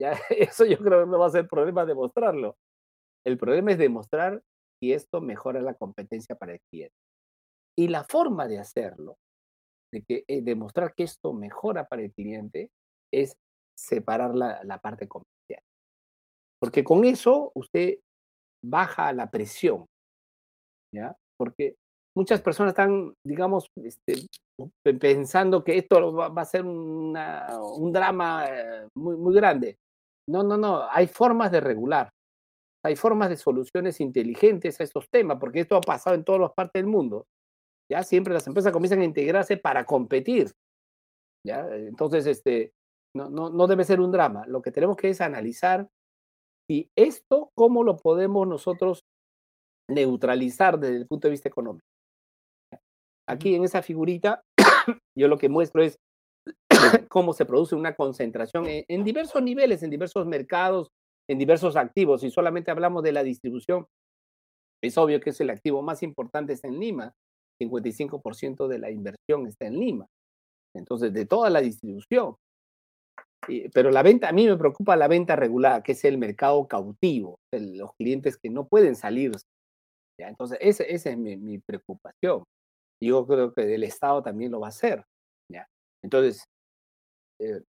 ¿ya? 0.00 0.12
Eso 0.30 0.64
yo 0.64 0.78
creo 0.78 1.04
que 1.04 1.10
no 1.10 1.18
va 1.18 1.26
a 1.26 1.30
ser 1.30 1.48
problema 1.48 1.86
demostrarlo. 1.86 2.56
El 3.24 3.36
problema 3.38 3.72
es 3.72 3.78
demostrar 3.78 4.42
si 4.80 4.92
esto 4.92 5.20
mejora 5.20 5.60
la 5.60 5.74
competencia 5.74 6.36
para 6.36 6.54
el 6.54 6.60
cliente. 6.70 6.94
Y 7.78 7.88
la 7.88 8.04
forma 8.04 8.48
de 8.48 8.58
hacerlo, 8.58 9.18
de 9.92 10.02
que, 10.02 10.24
eh, 10.26 10.42
demostrar 10.42 10.94
que 10.94 11.04
esto 11.04 11.32
mejora 11.32 11.86
para 11.86 12.02
el 12.02 12.12
cliente, 12.12 12.70
es 13.12 13.36
separar 13.76 14.34
la, 14.34 14.62
la 14.64 14.78
parte 14.78 15.08
comercial. 15.08 15.39
Porque 16.60 16.84
con 16.84 17.04
eso 17.04 17.52
usted 17.54 17.98
baja 18.62 19.12
la 19.12 19.30
presión, 19.30 19.86
¿ya? 20.94 21.16
Porque 21.38 21.76
muchas 22.14 22.42
personas 22.42 22.72
están, 22.72 23.14
digamos, 23.26 23.70
este, 23.82 24.26
pensando 25.00 25.64
que 25.64 25.78
esto 25.78 26.12
va, 26.12 26.26
a 26.26 26.44
ser 26.44 26.64
una, 26.64 27.46
un 27.76 27.92
drama 27.92 28.46
eh, 28.46 28.88
muy, 28.94 29.16
muy 29.16 29.34
grande. 29.34 29.78
No, 30.28 30.42
no, 30.42 30.56
no, 30.56 30.88
hay 30.90 31.06
formas 31.06 31.50
de 31.50 31.60
regular, 31.60 32.10
hay 32.84 32.94
formas 32.94 33.30
de 33.30 33.36
soluciones 33.36 34.00
inteligentes 34.00 34.80
a 34.80 34.84
estos 34.84 35.08
temas, 35.10 35.38
porque 35.40 35.60
esto 35.60 35.76
ha 35.76 35.80
pasado 35.80 36.14
en 36.14 36.24
todas 36.24 36.42
las 36.42 36.52
partes 36.52 36.82
del 36.82 36.90
mundo. 36.90 37.26
Ya 37.90 38.02
siempre 38.04 38.34
las 38.34 38.46
empresas 38.46 38.72
comienzan 38.72 39.00
a 39.00 39.04
integrarse 39.04 39.56
para 39.56 39.84
competir. 39.84 40.52
¿ya? 41.44 41.66
Entonces, 41.74 42.26
este, 42.26 42.72
no, 43.16 43.28
no, 43.30 43.50
no 43.50 43.66
debe 43.66 43.84
ser 43.84 44.00
un 44.00 44.12
drama. 44.12 44.44
Lo 44.46 44.62
que 44.62 44.70
tenemos 44.70 44.96
que 44.96 45.08
es 45.08 45.20
analizar 45.20 45.88
y 46.70 46.88
esto, 46.94 47.50
¿cómo 47.56 47.82
lo 47.82 47.96
podemos 47.96 48.46
nosotros 48.46 49.02
neutralizar 49.88 50.78
desde 50.78 50.98
el 50.98 51.06
punto 51.08 51.26
de 51.26 51.32
vista 51.32 51.48
económico? 51.48 51.84
Aquí 53.28 53.56
en 53.56 53.64
esa 53.64 53.82
figurita, 53.82 54.42
yo 55.18 55.26
lo 55.26 55.36
que 55.36 55.48
muestro 55.48 55.82
es 55.82 55.98
cómo 57.10 57.32
se 57.32 57.44
produce 57.44 57.74
una 57.74 57.96
concentración 57.96 58.66
en, 58.68 59.02
diversos 59.02 59.42
niveles, 59.42 59.82
en 59.82 59.90
diversos 59.90 60.26
mercados, 60.26 60.90
en 61.28 61.38
diversos 61.38 61.74
activos. 61.74 62.20
Si 62.20 62.30
solamente 62.30 62.70
hablamos 62.70 63.02
de 63.02 63.12
la 63.12 63.24
distribución, 63.24 63.88
es 64.80 64.96
obvio 64.96 65.20
que 65.20 65.30
es 65.30 65.40
el 65.40 65.50
activo 65.50 65.82
más 65.82 66.04
importante 66.04 66.52
está 66.52 66.68
en 66.68 66.78
Lima. 66.78 67.12
55% 67.60 68.68
de 68.68 68.78
la 68.78 68.92
inversión 68.92 69.48
está 69.48 69.66
en 69.66 69.80
Lima. 69.80 70.06
Entonces, 70.76 71.12
de 71.12 71.26
toda 71.26 71.50
la 71.50 71.60
distribución 71.60 72.36
pero 73.72 73.90
la 73.90 74.02
venta, 74.02 74.28
a 74.28 74.32
mí 74.32 74.46
me 74.46 74.56
preocupa 74.56 74.96
la 74.96 75.08
venta 75.08 75.36
regular, 75.36 75.82
que 75.82 75.92
es 75.92 76.04
el 76.04 76.18
mercado 76.18 76.66
cautivo, 76.68 77.38
los 77.52 77.92
clientes 77.94 78.36
que 78.36 78.50
no 78.50 78.66
pueden 78.68 78.96
salir. 78.96 79.32
¿ya? 80.20 80.28
Entonces, 80.28 80.58
esa, 80.60 80.84
es 80.84 81.16
mi, 81.16 81.36
mi, 81.36 81.58
preocupación. 81.58 82.44
Yo 83.02 83.26
creo 83.26 83.52
que 83.52 83.74
el 83.74 83.82
Estado 83.84 84.22
también 84.22 84.52
lo 84.52 84.60
va 84.60 84.68
a 84.68 84.70
hacer. 84.70 85.04
Entonces, 86.02 86.44
eh, 87.40 87.62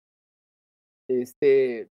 este, 1.09 1.89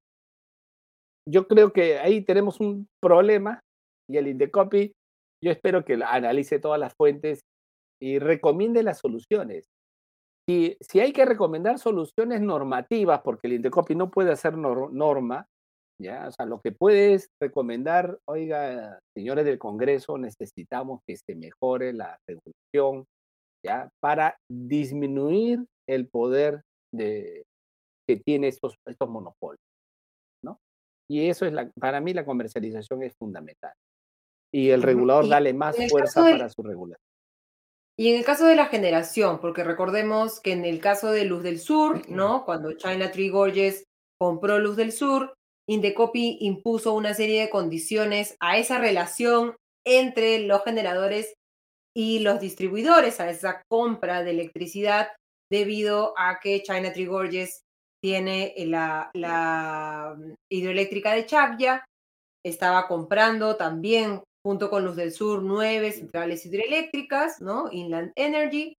yo 1.27 1.47
creo 1.47 1.73
que 1.73 1.97
ahí 1.99 2.23
tenemos 2.23 2.59
un 2.59 2.87
problema 3.01 3.61
y 4.09 4.17
el 4.17 4.27
Indecopy, 4.27 4.93
yo 5.43 5.51
espero 5.51 5.83
que 5.83 5.93
analice 5.95 6.59
todas 6.59 6.79
las 6.79 6.93
fuentes 6.95 7.41
y 8.01 8.19
recomiende 8.19 8.83
las 8.83 8.99
soluciones. 8.99 9.65
Y 10.49 10.77
si 10.79 10.99
hay 11.01 11.11
que 11.11 11.25
recomendar 11.25 11.77
soluciones 11.77 12.41
normativas, 12.41 13.21
porque 13.21 13.47
el 13.47 13.53
Indecopy 13.53 13.95
no 13.95 14.09
puede 14.09 14.31
hacer 14.31 14.57
norma, 14.57 15.45
¿ya? 16.01 16.27
O 16.27 16.31
sea, 16.31 16.45
lo 16.45 16.61
que 16.61 16.71
puede 16.71 17.15
es 17.15 17.29
recomendar, 17.41 18.17
oiga, 18.25 18.99
señores 19.13 19.45
del 19.45 19.59
Congreso, 19.59 20.17
necesitamos 20.17 21.01
que 21.05 21.17
se 21.17 21.35
mejore 21.35 21.91
la 21.91 22.17
regulación, 22.25 23.05
¿ya? 23.65 23.89
Para 23.99 24.37
disminuir 24.49 25.65
el 25.87 26.07
poder 26.07 26.61
de, 26.93 27.43
que 28.07 28.17
tiene 28.17 28.47
estos, 28.47 28.75
estos 28.85 29.09
monopolios, 29.09 29.59
¿no? 30.43 30.59
Y 31.09 31.27
eso 31.27 31.45
es, 31.45 31.51
la, 31.51 31.69
para 31.77 31.99
mí, 31.99 32.13
la 32.13 32.25
comercialización 32.25 33.03
es 33.03 33.13
fundamental. 33.17 33.73
Y 34.53 34.69
el 34.69 34.81
regulador 34.81 35.27
dale 35.27 35.53
más 35.53 35.75
fuerza 35.89 36.21
para 36.21 36.47
su 36.49 36.63
regulación. 36.63 37.06
Y 37.99 38.11
en 38.11 38.17
el 38.17 38.25
caso 38.25 38.45
de 38.45 38.55
la 38.55 38.67
generación, 38.67 39.39
porque 39.39 39.63
recordemos 39.63 40.39
que 40.39 40.51
en 40.51 40.65
el 40.65 40.79
caso 40.79 41.11
de 41.11 41.25
Luz 41.25 41.41
del 41.41 41.59
Sur, 41.59 42.07
¿no? 42.09 42.45
Cuando 42.45 42.73
China 42.73 43.11
Tree 43.11 43.29
Gorges 43.29 43.85
compró 44.19 44.59
Luz 44.59 44.75
del 44.75 44.91
Sur, 44.91 45.33
Indecopi 45.67 46.37
impuso 46.41 46.93
una 46.93 47.13
serie 47.13 47.41
de 47.41 47.49
condiciones 47.49 48.37
a 48.39 48.57
esa 48.57 48.77
relación 48.77 49.55
entre 49.85 50.39
los 50.39 50.63
generadores 50.63 51.33
y 51.95 52.19
los 52.19 52.39
distribuidores, 52.39 53.19
a 53.19 53.29
esa 53.31 53.63
compra 53.67 54.23
de 54.23 54.31
electricidad, 54.31 55.09
debido 55.51 56.13
a 56.17 56.39
que 56.39 56.61
China 56.61 56.93
Tree 56.93 57.07
Gorges 57.07 57.61
tiene 58.01 58.53
la, 58.59 59.09
la 59.15 60.15
hidroeléctrica 60.51 61.13
de 61.13 61.25
Chagya, 61.25 61.83
estaba 62.45 62.87
comprando 62.87 63.55
también 63.55 64.21
junto 64.45 64.69
con 64.69 64.85
Luz 64.85 64.95
del 64.95 65.11
Sur, 65.11 65.41
nueve 65.43 65.91
centrales 65.91 66.45
hidroeléctricas, 66.45 67.41
¿no? 67.41 67.69
Inland 67.71 68.11
Energy, 68.15 68.75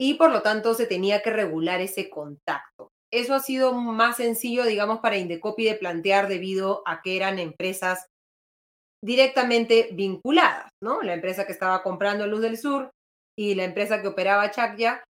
y 0.00 0.14
por 0.14 0.30
lo 0.30 0.42
tanto 0.42 0.74
se 0.74 0.86
tenía 0.86 1.22
que 1.22 1.30
regular 1.30 1.80
ese 1.80 2.10
contacto. 2.10 2.88
Eso 3.12 3.34
ha 3.34 3.40
sido 3.40 3.72
más 3.72 4.16
sencillo, 4.16 4.64
digamos, 4.64 4.98
para 5.00 5.18
Indecopi 5.18 5.64
de 5.64 5.76
plantear 5.76 6.26
debido 6.26 6.82
a 6.84 7.00
que 7.00 7.16
eran 7.16 7.38
empresas 7.38 8.06
directamente 9.04 9.90
vinculadas, 9.92 10.70
¿no? 10.82 11.02
La 11.02 11.14
empresa 11.14 11.46
que 11.46 11.52
estaba 11.52 11.82
comprando 11.82 12.26
Luz 12.26 12.40
del 12.40 12.58
Sur 12.58 12.90
y 13.38 13.54
la 13.54 13.64
empresa 13.64 14.02
que 14.02 14.08
operaba 14.08 14.50
Chakya 14.50 15.04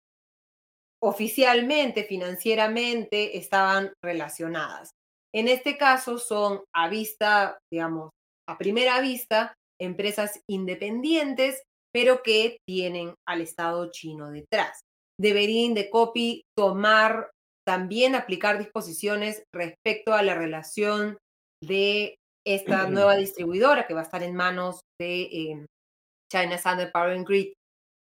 oficialmente, 1.04 2.04
financieramente, 2.04 3.38
estaban 3.38 3.94
relacionadas. 4.04 4.92
En 5.34 5.48
este 5.48 5.78
caso 5.78 6.18
son 6.18 6.64
a 6.76 6.90
vista, 6.90 7.58
digamos, 7.72 8.10
a 8.48 8.58
primera 8.58 9.00
vista, 9.02 9.54
empresas 9.82 10.42
independientes, 10.48 11.64
pero 11.94 12.22
que 12.24 12.58
tienen 12.68 13.16
al 13.28 13.42
Estado 13.42 13.92
chino 13.92 14.32
detrás. 14.32 14.82
Debería 15.20 15.66
Indecopi 15.66 16.44
tomar, 16.58 17.32
también 17.68 18.16
aplicar 18.16 18.58
disposiciones 18.58 19.44
respecto 19.54 20.14
a 20.14 20.24
la 20.24 20.36
relación 20.36 21.18
de 21.64 22.16
esta 22.46 22.88
nueva 22.90 23.16
distribuidora 23.16 23.88
que 23.88 23.94
va 23.94 24.02
a 24.02 24.04
estar 24.04 24.24
en 24.24 24.36
manos 24.36 24.82
de 25.00 25.22
eh, 25.22 25.66
China 26.32 26.56
Standard 26.56 26.92
Power 26.92 27.12
and 27.12 27.28
Grid 27.28 27.54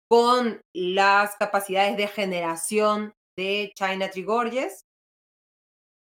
con 0.10 0.62
las 0.76 1.36
capacidades 1.38 1.98
de 1.98 2.08
generación 2.08 3.14
de 3.38 3.72
China 3.76 4.10
Trigorges. 4.10 4.82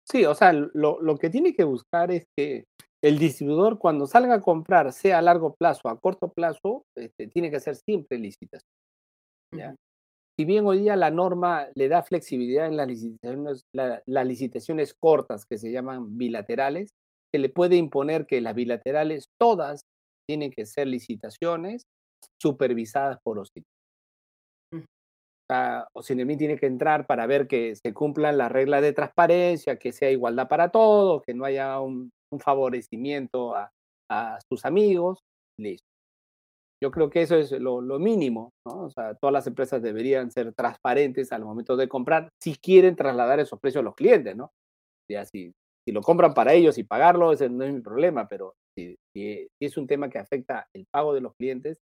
Sí, 0.09 0.25
o 0.25 0.33
sea, 0.33 0.53
lo, 0.53 1.01
lo, 1.01 1.17
que 1.17 1.29
tiene 1.29 1.53
que 1.53 1.65
buscar 1.65 2.11
es 2.11 2.23
que 2.37 2.63
el 3.03 3.19
distribuidor 3.19 3.77
cuando 3.77 4.07
salga 4.07 4.35
a 4.35 4.41
comprar, 4.41 4.91
sea 4.91 5.19
a 5.19 5.21
largo 5.21 5.55
plazo 5.55 5.81
o 5.85 5.89
a 5.89 5.99
corto 5.99 6.29
plazo, 6.29 6.83
este, 6.95 7.27
tiene 7.27 7.49
que 7.49 7.57
hacer 7.57 7.75
siempre 7.75 8.17
licitación. 8.17 8.69
¿ya? 9.55 9.75
Si 10.39 10.45
bien 10.45 10.65
hoy 10.65 10.79
día 10.79 10.95
la 10.95 11.11
norma 11.11 11.67
le 11.75 11.89
da 11.89 12.03
flexibilidad 12.03 12.67
en 12.67 12.77
las 12.77 12.87
licitaciones, 12.87 13.63
las 13.73 14.27
licitaciones 14.27 14.93
cortas 14.93 15.45
que 15.45 15.57
se 15.57 15.71
llaman 15.71 16.17
bilaterales, 16.17 16.89
se 17.33 17.39
le 17.39 17.49
puede 17.49 17.75
imponer 17.75 18.25
que 18.25 18.41
las 18.41 18.55
bilaterales 18.55 19.25
todas 19.39 19.81
tienen 20.27 20.51
que 20.51 20.65
ser 20.65 20.87
licitaciones 20.87 21.83
supervisadas 22.41 23.17
por 23.23 23.37
los 23.37 23.51
o 25.93 26.03
CINEMI 26.03 26.35
tiene 26.35 26.57
que 26.57 26.65
entrar 26.65 27.07
para 27.07 27.25
ver 27.25 27.47
que 27.47 27.73
se 27.75 27.93
cumplan 27.93 28.37
las 28.37 28.51
reglas 28.51 28.81
de 28.81 28.91
transparencia, 28.91 29.77
que 29.77 29.93
sea 29.93 30.11
igualdad 30.11 30.49
para 30.49 30.69
todos, 30.69 31.23
que 31.25 31.33
no 31.33 31.45
haya 31.45 31.79
un, 31.79 32.11
favorecimiento 32.39 33.55
a, 33.55 33.71
sus 34.49 34.63
amigos, 34.63 35.19
listo. 35.59 35.85
Yo 36.81 36.91
creo 36.91 37.09
que 37.09 37.23
eso 37.23 37.35
es 37.35 37.51
lo, 37.51 37.81
mínimo, 37.99 38.51
¿no? 38.65 38.85
O 38.85 38.89
sea, 38.89 39.15
todas 39.15 39.33
las 39.33 39.47
empresas 39.47 39.81
deberían 39.81 40.31
ser 40.31 40.53
transparentes 40.53 41.31
al 41.33 41.43
momento 41.43 41.75
de 41.75 41.89
comprar 41.89 42.29
si 42.41 42.55
quieren 42.55 42.95
trasladar 42.95 43.39
esos 43.39 43.59
precios 43.59 43.81
a 43.81 43.83
los 43.83 43.95
clientes, 43.95 44.35
¿no? 44.35 44.51
Ya 45.11 45.25
si, 45.25 45.51
si 45.85 45.91
lo 45.91 46.01
compran 46.01 46.33
para 46.33 46.53
ellos 46.53 46.77
y 46.77 46.83
pagarlo, 46.83 47.33
ese 47.33 47.49
no 47.49 47.65
es 47.65 47.73
mi 47.73 47.81
problema, 47.81 48.27
pero 48.27 48.53
si, 48.77 48.95
si, 49.13 49.47
es 49.59 49.75
un 49.75 49.87
tema 49.87 50.09
que 50.09 50.19
afecta 50.19 50.67
el 50.73 50.85
pago 50.89 51.13
de 51.13 51.21
los 51.21 51.33
clientes, 51.35 51.79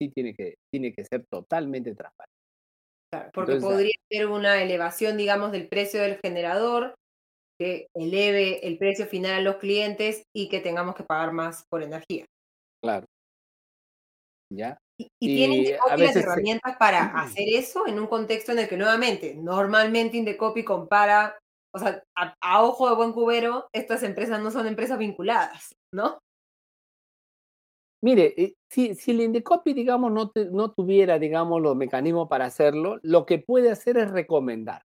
sí 0.00 0.10
tiene 0.10 0.34
que, 0.34 0.54
tiene 0.72 0.92
que 0.92 1.04
ser 1.04 1.24
totalmente 1.28 1.94
transparente 1.94 2.36
porque 3.32 3.56
podría 3.56 3.94
ser 4.10 4.26
una 4.26 4.62
elevación, 4.62 5.16
digamos, 5.16 5.52
del 5.52 5.68
precio 5.68 6.02
del 6.02 6.18
generador 6.18 6.94
que 7.58 7.88
eleve 7.94 8.66
el 8.66 8.78
precio 8.78 9.06
final 9.06 9.34
a 9.34 9.40
los 9.40 9.56
clientes 9.56 10.24
y 10.34 10.48
que 10.48 10.60
tengamos 10.60 10.94
que 10.94 11.04
pagar 11.04 11.32
más 11.32 11.64
por 11.70 11.82
energía. 11.82 12.24
Claro. 12.82 13.06
¿Ya? 14.52 14.78
¿Y, 14.98 15.08
tienen 15.18 15.76
las 15.96 16.16
herramientas 16.16 16.76
para 16.78 17.04
hacer 17.20 17.44
eso 17.48 17.86
en 17.86 17.98
un 17.98 18.06
contexto 18.06 18.52
en 18.52 18.60
el 18.60 18.68
que 18.68 18.76
nuevamente, 18.76 19.34
normalmente 19.34 20.16
Indecopy 20.16 20.64
compara, 20.64 21.36
o 21.74 21.78
sea, 21.78 22.02
a 22.14 22.64
ojo 22.64 22.88
de 22.88 22.96
buen 22.96 23.12
cubero, 23.12 23.68
estas 23.72 24.02
empresas 24.02 24.40
no 24.40 24.50
son 24.50 24.66
empresas 24.66 24.98
vinculadas, 24.98 25.74
¿no? 25.92 26.18
Mire, 28.02 28.34
eh, 28.36 28.54
si, 28.70 28.94
si 28.94 29.10
el 29.10 29.22
Indecopy, 29.22 29.74
digamos, 29.74 30.12
no, 30.12 30.30
no 30.52 30.72
tuviera, 30.72 31.18
digamos, 31.18 31.60
los 31.60 31.76
mecanismos 31.76 32.28
para 32.28 32.44
hacerlo, 32.44 32.98
lo 33.02 33.26
que 33.26 33.38
puede 33.38 33.70
hacer 33.70 33.96
es 33.98 34.10
recomendar. 34.10 34.82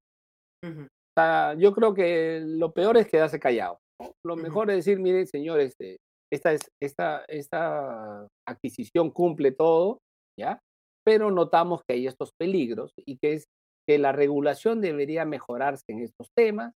Yo 1.57 1.73
creo 1.73 1.93
que 1.93 2.41
lo 2.43 2.71
peor 2.71 2.97
es 2.97 3.07
quedarse 3.07 3.39
callado. 3.39 3.79
Lo 4.25 4.35
mejor 4.35 4.69
es 4.69 4.77
decir, 4.77 4.99
miren, 4.99 5.27
señores, 5.27 5.75
este, 5.79 5.97
esta, 6.31 6.53
es, 6.53 6.61
esta, 6.81 7.25
esta 7.27 8.27
adquisición 8.47 9.11
cumple 9.11 9.51
todo, 9.51 9.99
¿ya? 10.39 10.59
Pero 11.05 11.31
notamos 11.31 11.81
que 11.87 11.95
hay 11.95 12.07
estos 12.07 12.31
peligros 12.39 12.93
y 13.05 13.17
que, 13.17 13.33
es, 13.33 13.45
que 13.87 13.97
la 13.97 14.11
regulación 14.11 14.81
debería 14.81 15.25
mejorarse 15.25 15.85
en 15.89 15.99
estos 15.99 16.29
temas, 16.35 16.73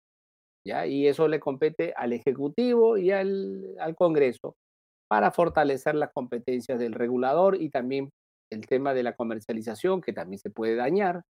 ¿ya? 0.65 0.87
Y 0.87 1.07
eso 1.07 1.27
le 1.27 1.39
compete 1.39 1.93
al 1.95 2.13
Ejecutivo 2.13 2.97
y 2.97 3.11
al, 3.11 3.75
al 3.79 3.95
Congreso 3.95 4.55
para 5.09 5.31
fortalecer 5.31 5.95
las 5.95 6.11
competencias 6.11 6.79
del 6.79 6.93
regulador 6.93 7.61
y 7.61 7.69
también 7.69 8.09
el 8.51 8.65
tema 8.65 8.93
de 8.93 9.03
la 9.03 9.15
comercialización, 9.15 10.01
que 10.01 10.13
también 10.13 10.39
se 10.39 10.49
puede 10.49 10.75
dañar. 10.75 11.23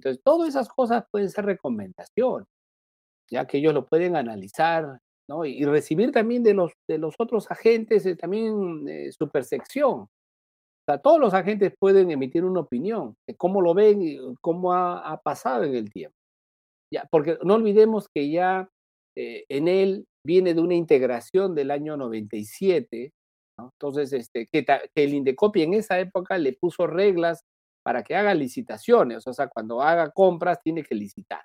Entonces, 0.00 0.22
todas 0.24 0.48
esas 0.48 0.66
cosas 0.70 1.04
pueden 1.10 1.28
ser 1.28 1.44
recomendaciones, 1.44 2.48
ya 3.30 3.46
que 3.46 3.58
ellos 3.58 3.74
lo 3.74 3.86
pueden 3.86 4.16
analizar 4.16 4.98
¿no? 5.28 5.44
y, 5.44 5.62
recibir 5.66 6.10
también 6.10 6.42
de 6.42 6.54
los, 6.54 6.72
de 6.88 6.96
los 6.96 7.14
otros 7.18 7.50
agentes 7.50 8.06
eh, 8.06 8.16
también 8.16 8.88
eh, 8.88 9.12
su 9.12 9.28
percepción. 9.28 10.00
O 10.00 10.08
sea, 10.86 10.96
todos 10.96 11.20
los 11.20 11.34
agentes 11.34 11.74
pueden 11.78 12.10
emitir 12.10 12.44
una 12.44 12.60
opinión 12.60 13.14
de 13.28 13.36
cómo 13.36 13.60
lo 13.60 13.74
ven 13.74 14.00
y 14.00 14.18
cómo 14.40 14.72
ha, 14.72 15.20
pasado 15.22 15.64
en 15.64 15.74
el 15.74 15.90
tiempo. 15.92 16.16
Ya, 16.90 17.06
porque 17.10 17.38
no 17.44 17.56
olvidemos 17.56 18.08
que 18.08 18.30
ya 18.30 18.70
eh, 19.16 19.44
en 19.50 19.68
él 19.68 20.06
viene 20.26 20.54
de 20.54 20.62
una 20.62 20.74
integración 20.74 21.54
del 21.54 21.70
año 21.70 21.98
97, 21.98 23.12
¿no? 23.58 23.70
entonces 23.74 24.14
este, 24.14 24.46
que, 24.50 24.64
el 24.94 25.12
Indecopi 25.12 25.62
en 25.62 25.74
esa 25.74 26.00
época 26.00 26.38
le 26.38 26.54
puso 26.54 26.86
reglas 26.86 27.44
para 27.82 28.02
que 28.02 28.14
haga 28.16 28.34
licitaciones, 28.34 29.26
o 29.26 29.32
sea, 29.32 29.48
cuando 29.48 29.82
haga 29.82 30.10
compras 30.10 30.58
tiene 30.62 30.82
que 30.82 30.94
licitar, 30.94 31.42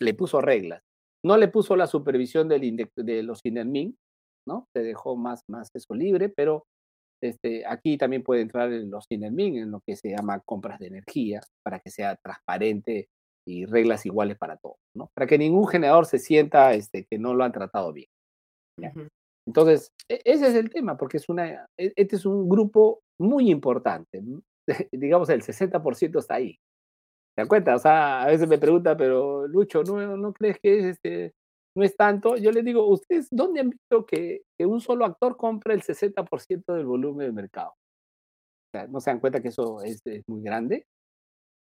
le 0.00 0.14
puso 0.14 0.40
reglas. 0.40 0.82
No 1.24 1.36
le 1.36 1.48
puso 1.48 1.76
la 1.76 1.86
supervisión 1.86 2.48
del 2.48 2.88
de 2.96 3.22
los 3.22 3.40
INERMIN, 3.44 3.96
¿no? 4.46 4.66
Se 4.74 4.82
dejó 4.82 5.16
más, 5.16 5.42
más 5.48 5.70
eso 5.74 5.94
libre, 5.94 6.28
pero 6.28 6.64
este, 7.22 7.64
aquí 7.64 7.96
también 7.96 8.24
puede 8.24 8.40
entrar 8.42 8.72
en 8.72 8.90
los 8.90 9.06
INERMIN, 9.08 9.56
en 9.58 9.70
lo 9.70 9.80
que 9.86 9.94
se 9.94 10.10
llama 10.10 10.40
compras 10.40 10.80
de 10.80 10.88
energía, 10.88 11.40
para 11.62 11.78
que 11.78 11.90
sea 11.90 12.16
transparente 12.16 13.08
y 13.46 13.64
reglas 13.66 14.04
iguales 14.06 14.36
para 14.38 14.56
todos, 14.56 14.78
¿no? 14.96 15.10
Para 15.14 15.26
que 15.26 15.38
ningún 15.38 15.68
generador 15.68 16.06
se 16.06 16.18
sienta 16.18 16.74
este, 16.74 17.06
que 17.08 17.18
no 17.18 17.34
lo 17.34 17.44
han 17.44 17.52
tratado 17.52 17.92
bien. 17.92 18.08
Entonces, 19.46 19.92
e, 20.08 20.20
ese 20.24 20.48
es 20.48 20.54
el 20.54 20.70
tema, 20.70 20.96
porque 20.96 21.18
es 21.18 21.28
una, 21.28 21.66
e, 21.78 21.92
este 21.96 22.16
es 22.16 22.26
un 22.26 22.48
grupo 22.48 23.02
muy 23.20 23.50
importante. 23.50 24.22
Digamos, 24.92 25.28
el 25.30 25.42
60% 25.42 26.18
está 26.18 26.34
ahí. 26.34 26.58
¿Te 27.36 27.42
das 27.42 27.48
cuenta? 27.48 27.76
O 27.76 27.78
sea, 27.78 28.22
a 28.22 28.26
veces 28.26 28.48
me 28.48 28.58
pregunta, 28.58 28.96
pero 28.96 29.46
Lucho, 29.48 29.82
¿no, 29.82 30.16
no 30.16 30.32
crees 30.32 30.58
que 30.60 30.78
es 30.78 30.84
este, 30.96 31.32
no 31.76 31.84
es 31.84 31.96
tanto? 31.96 32.36
Yo 32.36 32.52
les 32.52 32.64
digo, 32.64 32.86
¿ustedes 32.86 33.28
dónde 33.30 33.60
han 33.60 33.70
visto 33.70 34.04
que, 34.06 34.42
que 34.58 34.66
un 34.66 34.80
solo 34.80 35.04
actor 35.04 35.36
compra 35.36 35.74
el 35.74 35.82
60% 35.82 36.74
del 36.74 36.84
volumen 36.84 37.26
del 37.26 37.32
mercado? 37.32 37.70
O 37.70 38.78
sea, 38.78 38.86
¿no 38.86 39.00
se 39.00 39.10
dan 39.10 39.20
cuenta 39.20 39.40
que 39.40 39.48
eso 39.48 39.82
es, 39.82 40.00
es 40.04 40.22
muy 40.28 40.42
grande? 40.42 40.86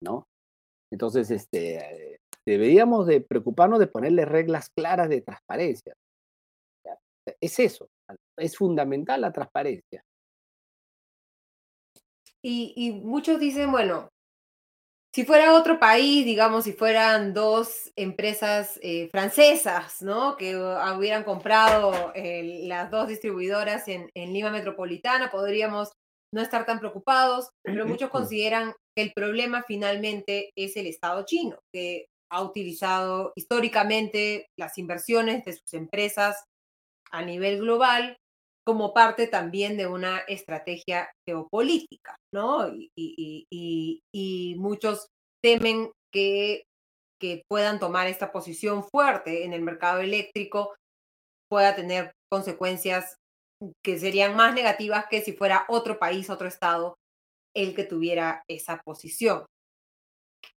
¿No? 0.02 0.26
Entonces, 0.90 1.30
este, 1.30 2.18
deberíamos 2.46 3.06
de 3.06 3.20
preocuparnos 3.20 3.78
de 3.78 3.86
ponerle 3.86 4.24
reglas 4.24 4.68
claras 4.70 5.08
de 5.08 5.22
transparencia. 5.22 5.94
Es 7.40 7.58
eso, 7.60 7.88
es 8.36 8.56
fundamental 8.56 9.20
la 9.20 9.32
transparencia. 9.32 10.02
Y, 12.42 12.72
y, 12.76 12.92
muchos 12.92 13.38
dicen, 13.38 13.70
bueno, 13.70 14.08
si 15.14 15.24
fuera 15.24 15.54
otro 15.54 15.78
país, 15.78 16.24
digamos, 16.24 16.64
si 16.64 16.72
fueran 16.72 17.34
dos 17.34 17.92
empresas 17.96 18.78
eh, 18.82 19.08
francesas, 19.10 20.00
¿no? 20.00 20.36
Que 20.36 20.56
hubieran 20.56 21.24
comprado 21.24 22.12
eh, 22.14 22.64
las 22.66 22.90
dos 22.90 23.08
distribuidoras 23.08 23.86
en, 23.88 24.10
en, 24.14 24.32
Lima 24.32 24.50
Metropolitana, 24.50 25.30
podríamos 25.30 25.92
no 26.32 26.40
estar 26.40 26.64
tan 26.64 26.78
preocupados, 26.78 27.50
pero 27.62 27.86
muchos 27.86 28.08
consideran 28.08 28.72
que 28.96 29.02
el 29.02 29.12
problema 29.12 29.62
finalmente 29.66 30.50
es 30.56 30.76
el 30.76 30.86
Estado 30.86 31.24
chino, 31.26 31.58
que 31.72 32.06
ha 32.30 32.42
utilizado 32.42 33.32
históricamente 33.36 34.46
las 34.58 34.78
inversiones 34.78 35.44
de 35.44 35.52
sus 35.52 35.74
empresas 35.74 36.42
a 37.10 37.22
nivel 37.22 37.58
global 37.58 38.16
como 38.64 38.94
parte 38.94 39.26
también 39.26 39.76
de 39.76 39.86
una 39.86 40.18
estrategia 40.20 41.10
geopolítica, 41.26 42.16
¿no? 42.32 42.68
Y, 42.68 42.90
y, 42.96 43.46
y, 43.50 44.00
y 44.14 44.54
muchos 44.56 45.08
temen 45.42 45.90
que, 46.12 46.64
que, 47.20 47.42
puedan 47.48 47.80
tomar 47.80 48.06
esta 48.06 48.30
posición 48.30 48.84
fuerte 48.84 49.44
en 49.44 49.52
el 49.52 49.62
mercado 49.62 50.00
eléctrico 50.00 50.74
pueda 51.52 51.76
tener 51.76 52.14
consecuencias 52.30 53.18
que 53.84 53.98
serían 53.98 54.34
más 54.34 54.54
negativas 54.54 55.04
que 55.10 55.20
si 55.20 55.34
fuera 55.34 55.66
otro 55.68 55.98
país, 55.98 56.30
otro 56.30 56.48
estado, 56.48 56.96
el 57.54 57.74
que 57.74 57.84
tuviera 57.84 58.42
esa 58.48 58.80
posición. 58.82 59.44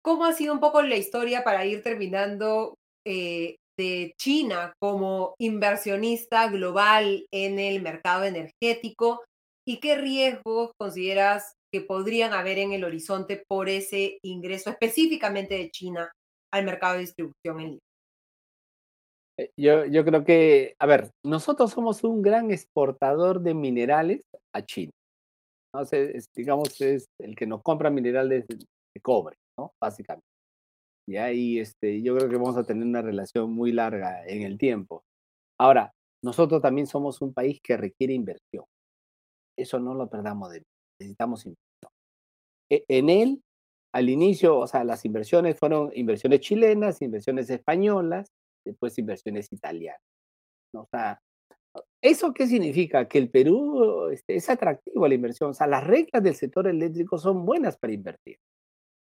¿Cómo 0.01 0.23
ha 0.23 0.31
sido 0.31 0.53
un 0.53 0.61
poco 0.61 0.81
la 0.81 0.95
historia 0.95 1.43
para 1.43 1.65
ir 1.65 1.83
terminando 1.83 2.75
eh, 3.05 3.57
de 3.77 4.13
China 4.19 4.73
como 4.81 5.35
inversionista 5.39 6.47
global 6.49 7.25
en 7.31 7.59
el 7.59 7.81
mercado 7.81 8.23
energético 8.23 9.23
y 9.67 9.79
qué 9.79 9.97
riesgos 9.97 10.71
consideras 10.79 11.55
que 11.73 11.81
podrían 11.81 12.33
haber 12.33 12.59
en 12.59 12.71
el 12.71 12.83
horizonte 12.83 13.43
por 13.47 13.67
ese 13.67 14.19
ingreso 14.23 14.69
específicamente 14.69 15.55
de 15.55 15.71
China 15.71 16.11
al 16.53 16.65
mercado 16.65 16.93
de 16.93 17.01
distribución 17.01 17.59
en 17.59 17.65
línea. 17.65 17.79
Eh, 19.37 19.49
yo, 19.59 19.85
yo 19.85 20.05
creo 20.05 20.23
que, 20.23 20.75
a 20.79 20.85
ver, 20.85 21.11
nosotros 21.25 21.71
somos 21.71 22.03
un 22.03 22.21
gran 22.21 22.51
exportador 22.51 23.41
de 23.41 23.53
minerales 23.53 24.21
a 24.53 24.61
China. 24.61 24.91
¿no? 25.73 25.81
Es, 25.81 26.27
digamos, 26.33 26.79
es 26.79 27.07
el 27.19 27.35
que 27.35 27.45
nos 27.45 27.61
compra 27.61 27.89
minerales 27.89 28.47
de, 28.47 28.57
de 28.57 29.01
cobre, 29.01 29.35
¿no? 29.59 29.71
Básicamente. 29.81 30.34
¿Ya? 31.07 31.31
Y 31.31 31.59
este, 31.59 32.01
yo 32.01 32.15
creo 32.15 32.29
que 32.29 32.37
vamos 32.37 32.57
a 32.57 32.63
tener 32.63 32.85
una 32.85 33.01
relación 33.01 33.51
muy 33.51 33.71
larga 33.71 34.25
en 34.27 34.43
el 34.43 34.57
tiempo. 34.57 35.03
Ahora, 35.59 35.91
nosotros 36.23 36.61
también 36.61 36.87
somos 36.87 37.21
un 37.21 37.33
país 37.33 37.59
que 37.61 37.77
requiere 37.77 38.13
inversión. 38.13 38.65
Eso 39.57 39.79
no 39.79 39.93
lo 39.93 40.09
perdamos 40.09 40.51
de 40.51 40.63
necesitamos 40.99 41.45
inversión. 41.45 41.91
E, 42.69 42.85
en 42.87 43.09
él, 43.09 43.43
al 43.93 44.09
inicio, 44.09 44.57
o 44.59 44.67
sea, 44.67 44.83
las 44.83 45.05
inversiones 45.05 45.57
fueron 45.57 45.91
inversiones 45.93 46.41
chilenas, 46.41 47.01
inversiones 47.01 47.49
españolas, 47.49 48.27
después 48.65 48.97
inversiones 48.97 49.51
italianas. 49.51 50.01
O 50.73 50.87
sea, 50.91 51.21
¿eso 52.01 52.33
qué 52.33 52.47
significa? 52.47 53.07
Que 53.07 53.19
el 53.19 53.29
Perú 53.29 54.09
este, 54.11 54.35
es 54.35 54.49
atractivo 54.49 55.05
a 55.05 55.09
la 55.09 55.15
inversión. 55.15 55.51
O 55.51 55.53
sea, 55.53 55.67
las 55.67 55.85
reglas 55.85 56.23
del 56.23 56.35
sector 56.35 56.67
eléctrico 56.67 57.17
son 57.17 57.45
buenas 57.45 57.77
para 57.77 57.93
invertir. 57.93 58.37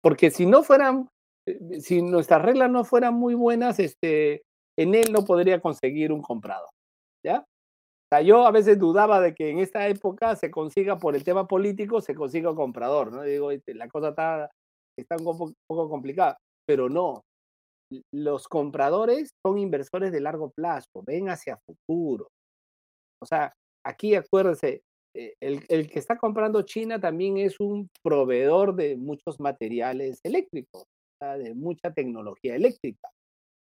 Porque 0.01 0.31
si 0.31 0.47
no 0.47 0.63
fueran 0.63 1.09
si 1.81 2.03
nuestras 2.03 2.43
reglas 2.43 2.71
no 2.71 2.85
fueran 2.85 3.15
muy 3.15 3.35
buenas, 3.35 3.79
este, 3.79 4.43
en 4.79 4.95
él 4.95 5.13
no 5.13 5.25
podría 5.25 5.61
conseguir 5.61 6.13
un 6.13 6.23
comprador. 6.23 6.71
¿Ya? 7.25 7.41
O 7.41 8.09
sea, 8.11 8.23
yo 8.23 8.47
a 8.47 8.51
veces 8.51 8.79
dudaba 8.79 9.21
de 9.21 9.35
que 9.35 9.51
en 9.51 9.59
esta 9.59 9.89
época 9.89 10.37
se 10.37 10.51
consiga, 10.51 10.99
por 10.99 11.17
el 11.17 11.25
tema 11.25 11.47
político, 11.47 12.01
se 12.01 12.15
consiga 12.15 12.51
un 12.51 12.57
comprador, 12.57 13.13
¿no? 13.13 13.23
Digo, 13.23 13.51
este, 13.51 13.75
la 13.75 13.89
cosa 13.89 14.11
está, 14.11 14.51
está 14.99 15.17
un 15.17 15.25
poco, 15.25 15.53
poco 15.67 15.89
complicada, 15.89 16.37
pero 16.67 16.89
no. 16.89 17.23
Los 18.13 18.49
compradores 18.49 19.31
son 19.45 19.59
inversores 19.59 20.13
de 20.13 20.21
largo 20.21 20.51
plazo, 20.51 21.03
ven 21.07 21.29
hacia 21.29 21.59
futuro. 21.67 22.29
O 23.23 23.27
sea, 23.27 23.53
aquí 23.87 24.15
acuérdense, 24.15 24.83
eh, 25.17 25.35
el, 25.41 25.65
el, 25.69 25.89
que 25.89 25.99
está 25.99 26.19
comprando 26.19 26.63
China 26.63 27.01
también 27.01 27.39
es 27.39 27.59
un 27.61 27.89
proveedor 28.03 28.75
de 28.75 28.97
muchos 28.97 29.41
materiales 29.41 30.21
eléctricos 30.25 30.85
de 31.33 31.55
mucha 31.55 31.93
tecnología 31.93 32.55
eléctrica. 32.55 33.09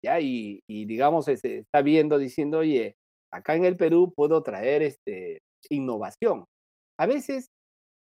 ¿ya? 0.03 0.19
Y, 0.19 0.59
y 0.67 0.85
digamos, 0.85 1.25
se 1.25 1.33
está 1.33 1.81
viendo, 1.81 2.17
diciendo, 2.17 2.59
oye, 2.59 2.95
acá 3.31 3.55
en 3.55 3.65
el 3.65 3.77
Perú 3.77 4.13
puedo 4.15 4.43
traer 4.43 4.81
este, 4.83 5.41
innovación. 5.69 6.45
A 6.99 7.05
veces, 7.05 7.47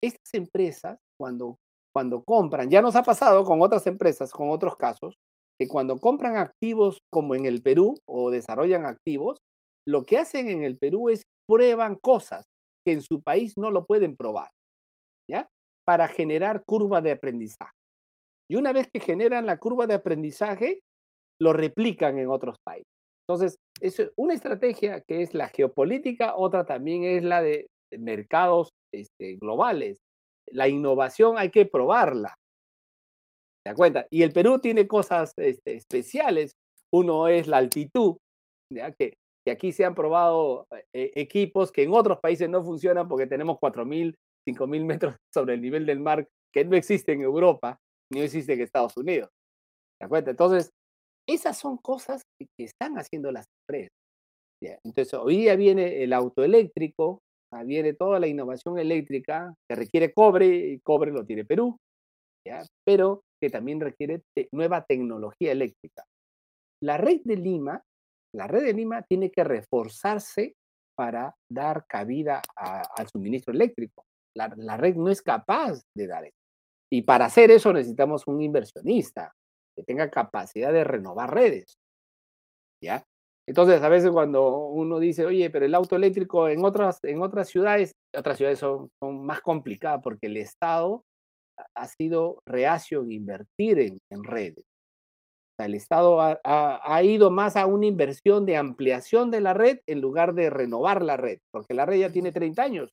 estas 0.02 0.34
empresas, 0.34 0.98
cuando, 1.18 1.58
cuando 1.94 2.22
compran, 2.24 2.70
ya 2.70 2.82
nos 2.82 2.96
ha 2.96 3.02
pasado 3.02 3.44
con 3.44 3.62
otras 3.62 3.86
empresas, 3.86 4.32
con 4.32 4.50
otros 4.50 4.76
casos, 4.76 5.14
que 5.58 5.68
cuando 5.68 5.98
compran 5.98 6.36
activos 6.36 7.00
como 7.10 7.34
en 7.34 7.46
el 7.46 7.62
Perú 7.62 7.94
o 8.06 8.30
desarrollan 8.30 8.86
activos, 8.86 9.38
lo 9.86 10.04
que 10.04 10.18
hacen 10.18 10.48
en 10.48 10.64
el 10.64 10.78
Perú 10.78 11.08
es 11.08 11.22
prueban 11.46 11.96
cosas 11.96 12.44
que 12.84 12.92
en 12.92 13.02
su 13.02 13.22
país 13.22 13.54
no 13.56 13.70
lo 13.70 13.84
pueden 13.86 14.16
probar, 14.16 14.50
¿ya? 15.28 15.48
Para 15.84 16.08
generar 16.08 16.64
curva 16.64 17.00
de 17.00 17.12
aprendizaje. 17.12 17.72
Y 18.52 18.56
una 18.56 18.74
vez 18.74 18.86
que 18.92 19.00
generan 19.00 19.46
la 19.46 19.56
curva 19.56 19.86
de 19.86 19.94
aprendizaje, 19.94 20.82
lo 21.40 21.54
replican 21.54 22.18
en 22.18 22.28
otros 22.28 22.56
países. 22.62 22.92
Entonces, 23.26 23.56
es 23.80 24.12
una 24.14 24.34
estrategia 24.34 25.00
que 25.00 25.22
es 25.22 25.32
la 25.32 25.48
geopolítica, 25.48 26.36
otra 26.36 26.66
también 26.66 27.02
es 27.04 27.24
la 27.24 27.40
de 27.40 27.68
mercados 27.98 28.68
este, 28.92 29.36
globales. 29.36 29.96
La 30.50 30.68
innovación 30.68 31.38
hay 31.38 31.48
que 31.48 31.64
probarla. 31.64 32.34
¿Se 33.64 33.70
da 33.70 33.74
cuenta? 33.74 34.06
Y 34.10 34.22
el 34.22 34.34
Perú 34.34 34.58
tiene 34.58 34.86
cosas 34.86 35.32
este, 35.38 35.76
especiales. 35.76 36.52
Uno 36.92 37.28
es 37.28 37.46
la 37.46 37.56
altitud, 37.56 38.18
que 38.68 39.50
aquí 39.50 39.72
se 39.72 39.86
han 39.86 39.94
probado 39.94 40.66
eh, 40.92 41.10
equipos 41.14 41.72
que 41.72 41.84
en 41.84 41.94
otros 41.94 42.20
países 42.20 42.50
no 42.50 42.62
funcionan 42.62 43.08
porque 43.08 43.26
tenemos 43.26 43.56
4.000, 43.56 44.14
5.000 44.46 44.84
metros 44.84 45.16
sobre 45.32 45.54
el 45.54 45.62
nivel 45.62 45.86
del 45.86 46.00
mar 46.00 46.28
que 46.52 46.66
no 46.66 46.76
existe 46.76 47.12
en 47.12 47.22
Europa 47.22 47.80
ni 48.12 48.20
existe 48.20 48.52
en 48.52 48.60
Estados 48.60 48.96
Unidos. 48.96 49.30
¿De 50.00 50.06
acuerdo? 50.06 50.30
Entonces, 50.30 50.70
esas 51.28 51.58
son 51.58 51.76
cosas 51.78 52.22
que, 52.38 52.46
están 52.58 52.96
haciendo 52.98 53.30
las 53.30 53.46
empresas. 53.62 53.92
Entonces, 54.84 55.14
hoy 55.14 55.38
día 55.38 55.56
viene 55.56 56.04
el 56.04 56.12
auto 56.12 56.44
eléctrico, 56.44 57.20
ah, 57.52 57.64
viene 57.64 57.94
toda 57.94 58.20
la 58.20 58.28
innovación 58.28 58.78
eléctrica 58.78 59.52
que 59.68 59.74
requiere 59.74 60.12
cobre, 60.12 60.46
y 60.46 60.80
cobre 60.80 61.10
lo 61.10 61.24
tiene 61.24 61.44
Perú, 61.44 61.76
¿ya? 62.46 62.62
pero 62.86 63.22
que 63.40 63.50
también 63.50 63.80
requiere 63.80 64.22
nueva 64.52 64.84
tecnología 64.84 65.50
eléctrica. 65.50 66.04
La 66.80 66.96
red 66.96 67.22
de 67.24 67.36
Lima, 67.36 67.82
la 68.34 68.46
red 68.46 68.64
de 68.64 68.72
Lima 68.72 69.02
tiene 69.02 69.30
que 69.30 69.42
reforzarse 69.42 70.54
para 70.96 71.34
dar 71.50 71.84
cabida 71.88 72.40
al 72.56 73.08
suministro 73.08 73.52
eléctrico. 73.52 74.04
La, 74.36 74.52
la, 74.56 74.76
red 74.76 74.94
no 74.94 75.10
es 75.10 75.22
capaz 75.22 75.82
de 75.96 76.06
dar 76.06 76.24
eso. 76.24 76.41
Y 76.92 77.00
para 77.02 77.24
hacer 77.24 77.50
eso 77.50 77.72
necesitamos 77.72 78.26
un 78.26 78.42
inversionista 78.42 79.34
que 79.74 79.82
tenga 79.82 80.10
capacidad 80.10 80.70
de 80.74 80.84
renovar 80.84 81.32
redes. 81.32 81.78
¿Ya? 82.82 83.02
Entonces, 83.48 83.82
a 83.82 83.88
veces 83.88 84.10
cuando 84.10 84.66
uno 84.66 84.98
dice, 84.98 85.24
oye, 85.24 85.48
pero 85.48 85.64
el 85.64 85.74
auto 85.74 85.96
eléctrico 85.96 86.50
en 86.50 86.62
otras, 86.66 87.02
en 87.04 87.22
otras 87.22 87.48
ciudades, 87.48 87.92
otras 88.14 88.36
ciudades 88.36 88.58
son, 88.58 88.90
más 89.00 89.40
complicadas 89.40 90.02
porque 90.04 90.26
el 90.26 90.36
Estado 90.36 91.02
ha 91.74 91.86
sido 91.88 92.42
reacio 92.44 93.00
en 93.02 93.12
invertir 93.12 93.78
en, 93.78 93.98
en 94.10 94.22
redes. 94.22 94.58
O 94.58 95.54
sea, 95.56 95.66
el 95.66 95.74
Estado 95.74 96.20
ha, 96.20 97.02
ido 97.02 97.30
más 97.30 97.56
a 97.56 97.64
una 97.64 97.86
inversión 97.86 98.44
de 98.44 98.58
ampliación 98.58 99.30
de 99.30 99.40
la 99.40 99.54
red 99.54 99.78
en 99.86 100.02
lugar 100.02 100.34
de 100.34 100.50
renovar 100.50 101.00
la 101.00 101.16
red, 101.16 101.38
porque 101.50 101.72
la 101.72 101.86
red 101.86 102.00
ya 102.00 102.12
tiene 102.12 102.32
30 102.32 102.62
años 102.62 102.92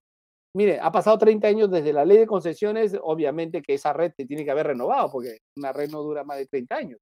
Mire, 0.55 0.79
ha 0.79 0.91
pasado 0.91 1.17
30 1.17 1.47
años 1.47 1.69
desde 1.69 1.93
la 1.93 2.05
ley 2.05 2.17
de 2.17 2.27
concesiones, 2.27 2.97
obviamente 3.01 3.61
que 3.61 3.75
esa 3.75 3.93
red 3.93 4.11
se 4.17 4.25
tiene 4.25 4.43
que 4.43 4.51
haber 4.51 4.67
renovado, 4.67 5.11
porque 5.11 5.39
una 5.57 5.71
red 5.71 5.89
no 5.89 6.01
dura 6.01 6.23
más 6.23 6.37
de 6.37 6.47
30 6.47 6.75
años. 6.75 6.99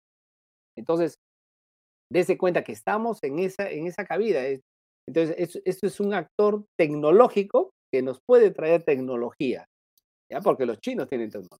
Entonces, 0.77 1.15
dése 2.11 2.37
cuenta 2.37 2.63
que 2.63 2.71
estamos 2.73 3.19
en 3.23 3.39
esa, 3.39 3.69
en 3.69 3.87
esa 3.87 4.05
cabida. 4.05 4.41
Entonces, 5.07 5.61
esto 5.65 5.87
es 5.87 5.99
un 5.99 6.13
actor 6.13 6.65
tecnológico 6.77 7.71
que 7.91 8.01
nos 8.01 8.19
puede 8.27 8.51
traer 8.51 8.83
tecnología, 8.83 9.65
¿ya? 10.31 10.41
Porque 10.41 10.65
los 10.65 10.79
chinos 10.79 11.07
tienen 11.07 11.29
tecnología. 11.29 11.57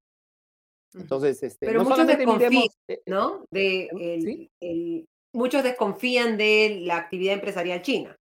Entonces, 0.93 1.41
este, 1.43 1.65
Pero 1.65 1.83
no 1.83 1.89
muchos 1.89 2.07
desconfían, 2.07 2.49
miremos, 2.51 2.65
eh, 2.89 2.93
eh, 2.93 3.01
¿no? 3.07 3.45
De 3.51 3.89
em, 3.91 4.21
¿sí? 4.21 4.49
el, 4.61 4.69
el- 4.69 5.05
muchos 5.33 5.63
desconfían 5.63 6.38
de 6.38 6.79
la 6.81 6.97
actividad 6.97 7.33
empresarial 7.35 7.81
china. 7.81 8.15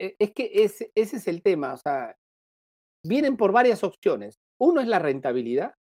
E 0.00 0.14
es 0.18 0.32
que 0.32 0.50
ese 0.52 0.90
ese 0.94 1.16
es 1.16 1.28
el 1.28 1.42
tema, 1.42 1.74
o 1.74 1.76
sea, 1.76 2.14
vienen 3.04 3.36
por 3.36 3.52
varias 3.52 3.84
opciones. 3.84 4.36
Uno 4.60 4.80
es 4.80 4.86
la 4.86 4.98
rentabilidad 4.98 5.74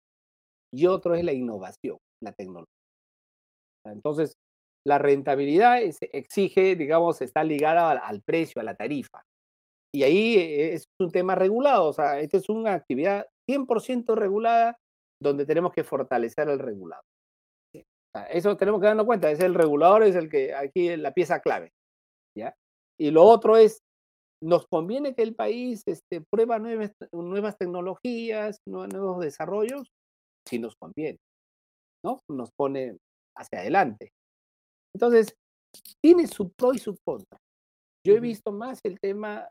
y 0.72 0.86
otro 0.86 1.14
es 1.14 1.24
la 1.24 1.32
innovación, 1.32 1.98
la 2.22 2.32
tecnología. 2.32 2.66
Entonces, 3.86 4.34
la 4.86 4.98
rentabilidad 4.98 5.82
es 5.82 5.98
exige, 6.00 6.76
digamos, 6.76 7.20
está 7.20 7.44
ligada 7.44 7.90
al 7.90 7.98
al 7.98 8.22
precio, 8.22 8.60
a 8.60 8.64
la 8.64 8.74
tarifa. 8.74 9.22
Y 9.92 10.04
ahí 10.04 10.36
e 10.36 10.74
es 10.74 10.84
un 11.00 11.10
tema 11.10 11.34
regulado, 11.34 11.88
o 11.88 11.92
sea, 11.92 12.20
esta 12.20 12.36
es 12.36 12.48
una 12.48 12.74
actividad 12.74 13.26
100% 13.48 14.14
regulada, 14.14 14.78
donde 15.20 15.44
tenemos 15.44 15.72
que 15.72 15.84
fortalecer 15.84 16.48
al 16.48 16.60
regulador. 16.60 17.04
O 17.74 18.18
sea, 18.18 18.24
eso 18.26 18.56
tenemos 18.56 18.80
que 18.80 18.86
darnos 18.86 19.06
cuenta, 19.06 19.30
es 19.30 19.40
el 19.40 19.54
regulador, 19.54 20.04
es 20.04 20.16
el 20.16 20.28
que 20.28 20.54
aquí 20.54 20.88
es 20.88 20.98
la 20.98 21.12
pieza 21.12 21.40
clave, 21.40 21.72
¿ya? 22.36 22.54
Y 22.98 23.10
lo 23.10 23.24
otro 23.24 23.56
es, 23.56 23.80
nos 24.42 24.66
conviene 24.68 25.14
que 25.14 25.22
el 25.22 25.34
país, 25.34 25.82
este, 25.86 26.22
prueba 26.22 26.58
nuevas 26.58 26.92
nuevas 27.12 27.58
tecnologías, 27.58 28.58
nue 28.66 28.88
nuevos 28.88 29.20
desarrollos, 29.24 29.88
sí 30.48 30.58
nos 30.60 30.76
conviene, 30.76 31.18
¿no? 32.04 32.20
Nos 32.30 32.50
pone 32.52 32.98
hacia 33.36 33.60
adelante. 33.60 34.12
Entonces, 34.94 35.34
tiene 36.02 36.26
su 36.28 36.50
pro 36.52 36.74
y 36.74 36.78
su 36.78 36.96
contra. 37.04 37.38
Yo 38.06 38.14
he 38.16 38.20
visto 38.20 38.52
más 38.52 38.80
el 38.84 39.00
tema 39.00 39.48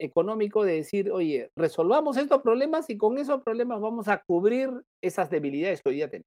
económico 0.00 0.64
de 0.64 0.74
decir: 0.76 1.12
"Oye, 1.12 1.50
resolvamos 1.58 2.16
estos 2.18 2.42
problemas 2.42 2.90
y 2.90 2.98
con 2.98 3.18
esos 3.18 3.42
problemas 3.44 3.80
vamos 3.80 4.08
a 4.08 4.22
cubrir 4.26 4.70
esas 5.02 5.30
debilidades 5.30 5.82
que 5.82 5.90
hoy 5.90 5.96
día 5.96 6.10
tenemos". 6.10 6.26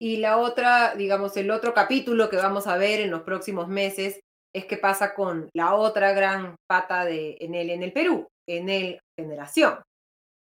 Y 0.00 0.16
la 0.18 0.38
otra, 0.38 0.94
digamos, 0.96 1.36
el 1.36 1.50
otro 1.50 1.72
capítulo 1.72 2.28
que 2.28 2.36
vamos 2.36 2.66
a 2.66 2.76
ver 2.76 3.00
en 3.00 3.10
los 3.10 3.22
próximos 3.22 3.68
meses 3.68 4.20
es 4.54 4.66
qué 4.66 4.76
pasa 4.76 5.14
con 5.14 5.50
la 5.52 5.74
otra 5.74 6.12
gran 6.12 6.56
pata 6.68 7.04
de 7.04 7.36
Enel 7.40 7.70
en 7.70 7.82
el 7.82 7.92
Perú, 7.92 8.28
Enel 8.48 9.00
Generación. 9.18 9.80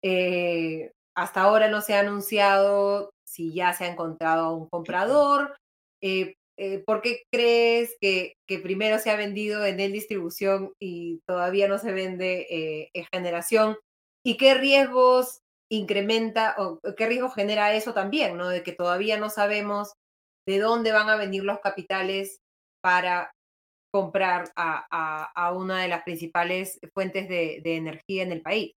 Eh, 0.02 0.92
hasta 1.16 1.42
ahora 1.42 1.68
no 1.68 1.80
se 1.80 1.94
ha 1.94 2.00
anunciado 2.00 3.10
si 3.26 3.52
ya 3.52 3.72
se 3.72 3.84
ha 3.84 3.88
encontrado 3.88 4.54
un 4.54 4.68
comprador. 4.68 5.56
Eh, 6.02 6.34
eh, 6.58 6.82
¿por 6.86 7.02
qué 7.02 7.24
crees 7.32 7.96
que, 8.00 8.34
que 8.48 8.60
primero 8.60 8.98
se 8.98 9.10
ha 9.10 9.16
vendido 9.16 9.64
Enel 9.66 9.92
Distribución 9.92 10.72
y 10.80 11.20
todavía 11.26 11.68
no 11.68 11.78
se 11.78 11.92
vende 11.92 12.90
en 12.94 13.04
Generación? 13.12 13.76
¿Y 14.24 14.36
qué 14.36 14.54
riesgos 14.54 15.40
incrementa 15.70 16.54
o 16.58 16.78
qué 16.96 17.06
riesgo 17.06 17.30
genera 17.30 17.74
eso 17.74 17.92
también, 17.92 18.36
¿no? 18.36 18.48
De 18.48 18.62
que 18.62 18.72
todavía 18.72 19.18
no 19.18 19.30
sabemos 19.30 19.94
de 20.46 20.60
dónde 20.60 20.92
van 20.92 21.08
a 21.08 21.16
venir 21.16 21.42
los 21.42 21.58
capitales 21.58 22.38
para 22.80 23.32
comprar 23.96 24.50
a, 24.56 24.86
a- 24.90 25.30
a 25.34 25.52
una 25.54 25.82
de 25.82 25.88
las 25.88 26.02
principales 26.04 26.78
fuentes 26.94 27.28
de, 27.28 27.60
de 27.64 27.76
energía 27.76 28.22
en 28.22 28.32
el 28.32 28.42
país. 28.42 28.72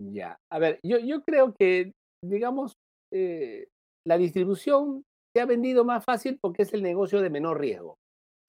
Ya. 0.00 0.36
A 0.52 0.58
ver, 0.58 0.78
yo 0.82 0.98
yo 0.98 1.22
creo 1.22 1.54
que, 1.58 1.92
digamos, 2.22 2.72
eh, 3.12 3.66
la 4.06 4.18
distribución 4.18 5.02
se 5.34 5.40
ha 5.40 5.46
vendido 5.46 5.84
más 5.84 6.04
fácil 6.04 6.38
porque 6.40 6.62
es 6.62 6.72
el 6.74 6.82
negocio 6.82 7.20
de 7.20 7.30
menor 7.30 7.60
riesgo, 7.60 7.96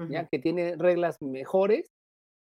¿ya? 0.10 0.28
Que 0.32 0.40
tiene 0.40 0.76
reglas 0.78 1.18
mejores 1.22 1.88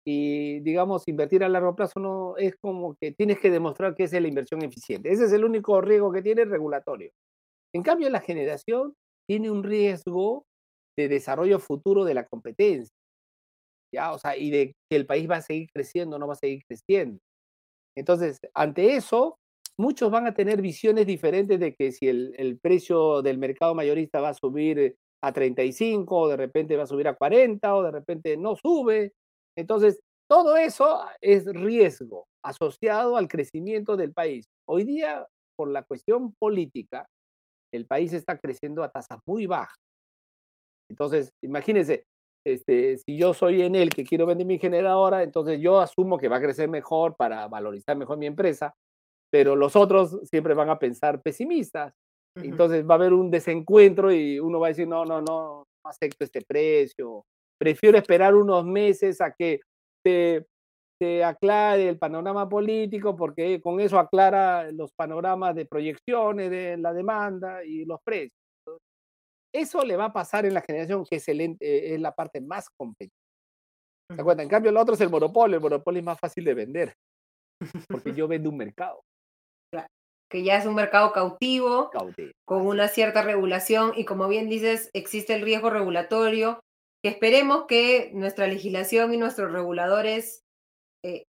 y, 0.05 0.59
digamos, 0.61 1.07
invertir 1.07 1.43
a 1.43 1.49
largo 1.49 1.75
plazo 1.75 1.99
no 1.99 2.37
es 2.37 2.55
como 2.61 2.95
que 3.01 3.13
tienes 3.13 3.39
que 3.39 3.51
demostrar 3.51 3.95
que 3.95 4.03
es 4.03 4.13
la 4.13 4.27
inversión 4.27 4.63
eficiente. 4.63 5.11
Ese 5.11 5.25
es 5.25 5.33
el 5.33 5.45
único 5.45 5.81
riesgo 5.81 6.11
que 6.11 6.21
tiene 6.21 6.45
regulatorio. 6.45 7.11
En 7.73 7.83
cambio, 7.83 8.09
la 8.09 8.21
generación 8.21 8.93
tiene 9.27 9.51
un 9.51 9.63
riesgo 9.63 10.45
de 10.97 11.07
desarrollo 11.07 11.59
futuro 11.59 12.05
de 12.05 12.13
la 12.13 12.25
competencia, 12.25 12.93
¿ya? 13.93 14.13
O 14.13 14.19
sea, 14.19 14.37
y 14.37 14.49
de 14.51 14.73
que 14.89 14.97
el 14.97 15.05
país 15.05 15.29
va 15.29 15.37
a 15.37 15.41
seguir 15.41 15.69
creciendo 15.73 16.15
o 16.15 16.19
no 16.19 16.27
va 16.27 16.33
a 16.33 16.37
seguir 16.37 16.63
creciendo. 16.67 17.19
Entonces, 17.97 18.39
ante 18.53 18.95
eso, 18.95 19.37
muchos 19.77 20.11
van 20.11 20.27
a 20.27 20.33
tener 20.33 20.61
visiones 20.61 21.05
diferentes 21.07 21.59
de 21.59 21.75
que 21.75 21.91
si 21.91 22.07
el, 22.07 22.33
el 22.37 22.59
precio 22.59 23.21
del 23.21 23.37
mercado 23.37 23.75
mayorista 23.75 24.21
va 24.21 24.29
a 24.29 24.33
subir 24.33 24.95
a 25.23 25.31
35, 25.31 26.17
o 26.19 26.27
de 26.27 26.37
repente 26.37 26.75
va 26.77 26.83
a 26.83 26.87
subir 26.87 27.07
a 27.07 27.15
40, 27.15 27.75
o 27.75 27.83
de 27.83 27.91
repente 27.91 28.37
no 28.37 28.55
sube. 28.55 29.13
Entonces, 29.57 29.99
todo 30.29 30.57
eso 30.57 31.01
es 31.21 31.45
riesgo 31.45 32.27
asociado 32.43 33.17
al 33.17 33.27
crecimiento 33.27 33.95
del 33.95 34.13
país. 34.13 34.47
Hoy 34.67 34.83
día, 34.83 35.27
por 35.55 35.69
la 35.69 35.83
cuestión 35.83 36.33
política, 36.39 37.07
el 37.73 37.85
país 37.87 38.13
está 38.13 38.37
creciendo 38.37 38.83
a 38.83 38.91
tasas 38.91 39.19
muy 39.25 39.47
bajas. 39.47 39.77
Entonces, 40.93 41.33
imagínense, 41.41 42.05
este, 42.45 42.99
si 42.99 43.17
yo 43.17 43.33
soy 43.33 43.63
en 43.63 43.73
el 43.73 43.89
que 43.89 44.03
quiero 44.03 44.27
vender 44.27 44.45
mi 44.45 44.59
generadora, 44.59 45.23
entonces 45.23 45.59
yo 45.59 45.81
asumo 45.81 46.19
que 46.19 46.27
va 46.27 46.37
a 46.37 46.41
crecer 46.41 46.69
mejor 46.69 47.15
para 47.15 47.47
valorizar 47.47 47.97
mejor 47.97 48.19
mi 48.19 48.27
empresa, 48.27 48.75
pero 49.31 49.55
los 49.55 49.75
otros 49.75 50.19
siempre 50.29 50.53
van 50.53 50.69
a 50.69 50.77
pensar 50.77 51.19
pesimistas. 51.23 51.95
Entonces 52.35 52.87
va 52.87 52.93
a 52.93 52.97
haber 52.97 53.13
un 53.13 53.31
desencuentro 53.31 54.11
y 54.11 54.39
uno 54.39 54.59
va 54.59 54.67
a 54.67 54.69
decir, 54.69 54.87
no, 54.87 55.03
no, 55.03 55.19
no, 55.19 55.65
no 55.83 55.89
acepto 55.89 56.25
este 56.25 56.43
precio. 56.43 57.25
Prefiero 57.59 57.97
esperar 57.97 58.35
unos 58.35 58.63
meses 58.63 59.19
a 59.19 59.31
que 59.31 59.61
se, 60.05 60.45
se 61.01 61.23
aclare 61.23 61.89
el 61.89 61.97
panorama 61.97 62.47
político, 62.47 63.15
porque 63.15 63.59
con 63.61 63.79
eso 63.79 63.97
aclara 63.97 64.71
los 64.71 64.91
panoramas 64.93 65.55
de 65.55 65.65
proyecciones 65.65 66.51
de 66.51 66.77
la 66.77 66.93
demanda 66.93 67.63
y 67.65 67.83
los 67.85 67.99
precios. 68.03 68.42
Eso 69.53 69.83
le 69.85 69.95
va 69.97 70.05
a 70.05 70.13
pasar 70.13 70.45
en 70.45 70.53
la 70.53 70.61
generación 70.61 71.05
que 71.05 71.17
es, 71.17 71.27
el 71.29 71.41
eh, 71.41 71.57
es 71.61 72.01
la 72.01 72.13
parte 72.13 72.41
más 72.41 72.69
competitiva. 72.71 73.15
¿Te 74.15 74.21
ujú. 74.21 74.21
acuerdas? 74.23 74.43
En 74.43 74.49
cambio, 74.49 74.71
el 74.71 74.77
otro 74.77 74.95
es 74.95 75.01
el 75.01 75.09
monopolio. 75.09 75.57
El 75.57 75.63
monopolio 75.63 75.99
es 75.99 76.05
más 76.05 76.19
fácil 76.19 76.45
de 76.45 76.53
vender 76.53 76.93
porque 77.89 78.13
yo 78.13 78.27
vendo 78.27 78.49
un 78.49 78.57
mercado 78.57 79.03
Claro, 79.71 79.87
que 80.29 80.43
ya 80.43 80.57
es 80.57 80.65
un 80.65 80.75
mercado 80.75 81.11
cautivo, 81.11 81.91
cautivo. 81.91 82.31
con 82.45 82.65
una 82.67 82.87
cierta 82.87 83.21
regulación 83.23 83.93
y 83.95 84.05
como 84.05 84.27
bien 84.27 84.49
dices, 84.49 84.89
existe 84.93 85.35
el 85.35 85.41
riesgo 85.43 85.69
regulatorio, 85.69 86.59
que 87.03 87.09
esperemos 87.09 87.65
que 87.67 88.11
nuestra 88.13 88.47
legislación 88.47 89.13
y 89.13 89.17
nuestros 89.17 89.51
reguladores 89.51 90.41
eh, 91.03 91.23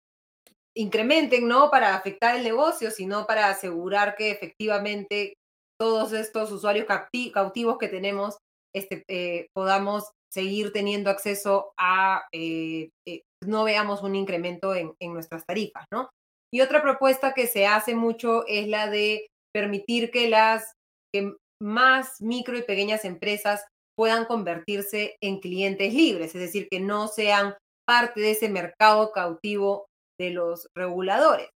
incrementen, 0.76 1.48
no 1.48 1.70
para 1.70 1.94
afectar 1.94 2.36
el 2.36 2.44
negocio, 2.44 2.90
sino 2.90 3.26
para 3.26 3.48
asegurar 3.48 4.16
que 4.16 4.30
efectivamente 4.30 5.34
todos 5.80 6.12
estos 6.12 6.52
usuarios 6.52 6.86
cautivos 7.32 7.78
que 7.78 7.88
tenemos 7.88 8.36
este, 8.74 9.02
eh, 9.08 9.46
podamos 9.54 10.10
seguir 10.32 10.72
teniendo 10.72 11.10
acceso 11.10 11.72
a, 11.78 12.22
eh, 12.32 12.90
eh, 13.08 13.22
no 13.42 13.64
veamos 13.64 14.02
un 14.02 14.14
incremento 14.14 14.74
en, 14.74 14.92
en 15.00 15.14
nuestras 15.14 15.44
tarifas, 15.46 15.86
¿no? 15.92 16.10
Y 16.52 16.60
otra 16.60 16.82
propuesta 16.82 17.32
que 17.32 17.46
se 17.46 17.66
hace 17.66 17.94
mucho 17.94 18.46
es 18.46 18.68
la 18.68 18.88
de 18.88 19.26
permitir 19.54 20.10
que 20.10 20.28
las 20.28 20.74
que 21.12 21.34
más 21.62 22.20
micro 22.20 22.56
y 22.56 22.62
pequeñas 22.62 23.04
empresas 23.04 23.64
puedan 23.96 24.24
convertirse 24.26 25.16
en 25.22 25.40
clientes 25.40 25.92
libres, 25.94 26.34
es 26.34 26.40
decir, 26.40 26.68
que 26.70 26.80
no 26.80 27.08
sean 27.08 27.54
parte 27.86 28.20
de 28.20 28.32
ese 28.32 28.48
mercado 28.48 29.12
cautivo 29.12 29.86
de 30.18 30.30
los 30.30 30.68
reguladores. 30.76 31.48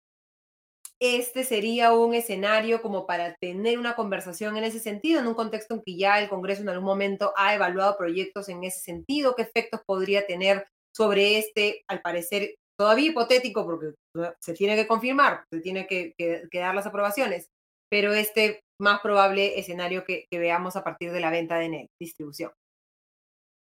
Este 1.01 1.45
sería 1.45 1.93
un 1.93 2.15
escenario 2.15 2.81
como 2.81 3.07
para 3.07 3.35
tener 3.37 3.79
una 3.79 3.97
conversación 3.97 4.57
en 4.57 4.65
ese 4.65 4.79
sentido, 4.79 5.21
en 5.21 5.27
un 5.27 5.35
contexto 5.35 5.75
en 5.75 5.83
que 5.83 5.97
ya 5.97 6.21
el 6.21 6.29
Congreso 6.29 6.63
en 6.63 6.69
algún 6.69 6.87
momento 6.87 7.33
ha 7.37 7.55
evaluado 7.55 7.97
proyectos 7.99 8.49
en 8.49 8.63
ese 8.65 8.81
sentido, 8.81 9.35
qué 9.35 9.43
efectos 9.43 9.81
podría 9.87 10.27
tener 10.27 10.67
sobre 10.97 11.39
este, 11.39 11.83
al 11.89 12.01
parecer, 12.01 12.55
todavía 12.79 13.11
hipotético, 13.11 13.65
porque 13.65 13.95
se 14.41 14.55
tiene 14.55 14.77
que 14.77 14.87
confirmar, 14.87 15.45
se 15.53 15.61
tiene 15.61 15.87
que, 15.87 16.15
que, 16.17 16.59
dar 16.59 16.75
las 16.75 16.87
aprobaciones, 16.87 17.49
pero 17.91 18.13
este 18.13 18.61
más 18.81 19.01
probable 19.01 19.59
escenario 19.59 20.05
que, 20.05 20.27
que 20.31 20.39
veamos 20.39 20.77
a 20.77 20.85
partir 20.85 21.13
de 21.13 21.21
la 21.21 21.31
venta 21.31 21.59
de 21.59 21.69
NET, 21.69 21.89
distribución. 22.01 22.53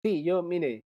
Sí, 0.05 0.23
yo, 0.23 0.43
mire, 0.43 0.81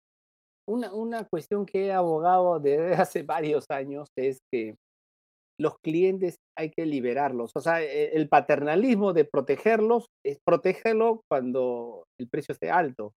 una, 0.68 0.94
una 0.94 1.26
cuestión 1.26 1.65
que 1.65 1.88
he 1.88 1.91
abogado 1.91 2.60
desde 2.60 2.94
hace 3.02 3.24
varios 3.24 3.65
años 3.69 4.10
es 4.15 4.40
que 4.52 4.76
los 5.59 5.75
clientes 5.84 6.35
hay 6.57 6.71
que 6.71 6.85
liberarlos. 6.85 7.51
O 7.55 7.61
sea, 7.61 7.81
e- 7.81 8.15
el 8.15 8.29
paternalismo 8.29 9.13
de 9.13 9.25
protegerlos 9.25 10.07
es 10.25 10.38
protégelo 10.45 11.21
cuando 11.29 12.05
el 12.19 12.29
precio 12.29 12.53
esté 12.53 12.69
alto, 12.69 13.13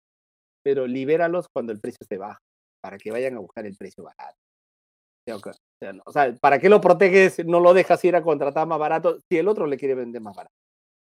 pero 0.64 0.86
libéralos 0.86 1.46
cuando 1.54 1.72
el 1.72 1.80
precio 1.80 1.98
esté 2.02 2.18
bajo, 2.18 2.40
para 2.82 2.98
que 2.98 3.10
vayan 3.10 3.36
a 3.36 3.40
buscar 3.40 3.66
el 3.66 3.76
precio 3.76 4.04
barato. 4.04 4.36
O 5.28 5.38
sea, 5.38 5.52
o 5.52 5.54
sea, 5.82 5.92
no- 5.92 6.02
o 6.06 6.12
sea, 6.12 6.34
¿para 6.40 6.58
qué 6.58 6.68
lo 6.68 6.80
proteges? 6.80 7.44
No 7.46 7.60
lo 7.60 7.74
dejas 7.74 8.04
ir 8.04 8.16
a 8.16 8.22
contratar 8.22 8.66
más 8.66 8.78
barato 8.78 9.18
si 9.30 9.38
el 9.38 9.48
otro 9.48 9.66
le 9.66 9.76
quiere 9.76 9.94
vender 9.94 10.20
más 10.22 10.36
barato. 10.36 10.54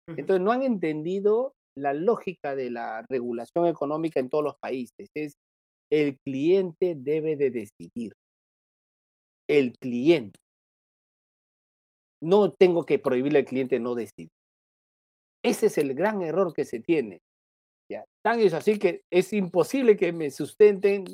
Entonces, 0.09 0.43
no 0.43 0.51
han 0.51 0.63
entendido 0.63 1.53
la 1.77 1.93
lógica 1.93 2.55
de 2.55 2.71
la 2.71 3.05
regulación 3.09 3.67
económica 3.67 4.19
en 4.19 4.29
todos 4.29 4.43
los 4.43 4.55
países. 4.61 5.09
Es 5.15 5.33
el 5.91 6.17
cliente 6.25 6.95
debe 6.97 7.35
de 7.35 7.51
decidir. 7.51 8.13
El 9.49 9.73
cliente. 9.79 10.39
No 12.21 12.51
tengo 12.51 12.85
que 12.85 12.99
prohibirle 12.99 13.39
al 13.39 13.45
cliente 13.45 13.79
no 13.79 13.95
decidir. 13.95 14.29
Ese 15.43 15.67
es 15.67 15.77
el 15.77 15.93
gran 15.93 16.21
error 16.21 16.53
que 16.53 16.65
se 16.65 16.79
tiene. 16.79 17.19
Tan 18.23 18.41
es 18.41 18.53
así 18.53 18.77
que 18.77 19.01
es 19.09 19.31
imposible 19.31 19.95
que 19.95 20.11
me 20.11 20.29
sustenten. 20.31 21.05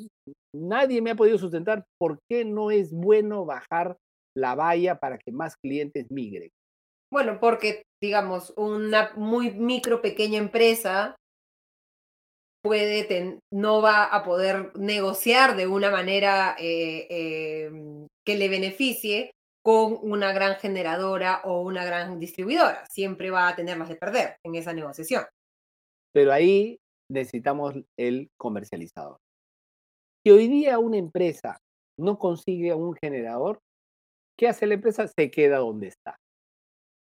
Nadie 0.52 1.00
me 1.00 1.12
ha 1.12 1.14
podido 1.14 1.38
sustentar. 1.38 1.84
¿Por 1.98 2.18
qué 2.28 2.44
no 2.44 2.70
es 2.72 2.92
bueno 2.92 3.44
bajar 3.44 3.96
la 4.36 4.56
valla 4.56 4.98
para 4.98 5.18
que 5.18 5.30
más 5.30 5.56
clientes 5.56 6.10
migren? 6.10 6.50
Bueno, 7.12 7.38
porque, 7.40 7.84
digamos, 8.02 8.52
una 8.56 9.12
muy 9.14 9.52
micro, 9.52 10.02
pequeña 10.02 10.38
empresa 10.38 11.14
puede 12.64 13.38
no 13.52 13.82
va 13.82 14.06
a 14.06 14.24
poder 14.24 14.76
negociar 14.76 15.54
de 15.54 15.66
una 15.66 15.90
manera 15.90 16.56
eh, 16.58 17.06
em, 17.66 18.08
que 18.26 18.36
le 18.36 18.48
beneficie 18.48 19.30
con 19.64 19.98
una 20.02 20.32
gran 20.32 20.56
generadora 20.56 21.40
o 21.44 21.62
una 21.62 21.86
gran 21.86 22.20
distribuidora. 22.20 22.84
Siempre 22.86 23.30
va 23.30 23.48
a 23.48 23.56
tener 23.56 23.78
más 23.78 23.88
de 23.88 23.96
perder 23.96 24.36
en 24.44 24.56
esa 24.56 24.74
negociación. 24.74 25.24
Pero 26.12 26.32
ahí 26.32 26.78
necesitamos 27.10 27.74
el 27.98 28.28
comercializador. 28.36 29.16
Si 30.22 30.30
hoy 30.30 30.48
día 30.48 30.78
una 30.78 30.98
empresa 30.98 31.58
no 31.98 32.18
consigue 32.18 32.74
un 32.74 32.94
generador, 32.94 33.58
¿qué 34.38 34.48
hace 34.48 34.66
la 34.66 34.74
empresa? 34.74 35.08
Se 35.08 35.30
queda 35.30 35.58
donde 35.58 35.88
está. 35.88 36.16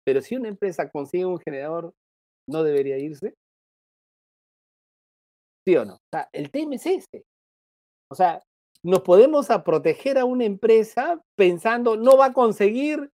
Pero 0.04 0.20
si 0.20 0.34
una 0.34 0.48
empresa 0.48 0.90
consigue 0.90 1.26
un 1.26 1.38
generador, 1.38 1.92
¿no 2.48 2.64
debería 2.64 2.98
irse? 2.98 3.34
¿Sí 5.64 5.76
o 5.76 5.84
no? 5.84 5.94
O 5.94 6.08
sea, 6.12 6.28
el 6.32 6.50
tema 6.50 6.74
es 6.74 6.86
ese. 6.86 7.22
O 8.10 8.16
sea, 8.16 8.42
nos 8.84 9.00
podemos 9.00 9.50
a 9.50 9.62
proteger 9.62 10.18
a 10.18 10.24
una 10.24 10.44
empresa 10.44 11.20
pensando 11.36 11.96
no 11.96 12.16
va 12.16 12.26
a 12.26 12.32
conseguir 12.32 13.10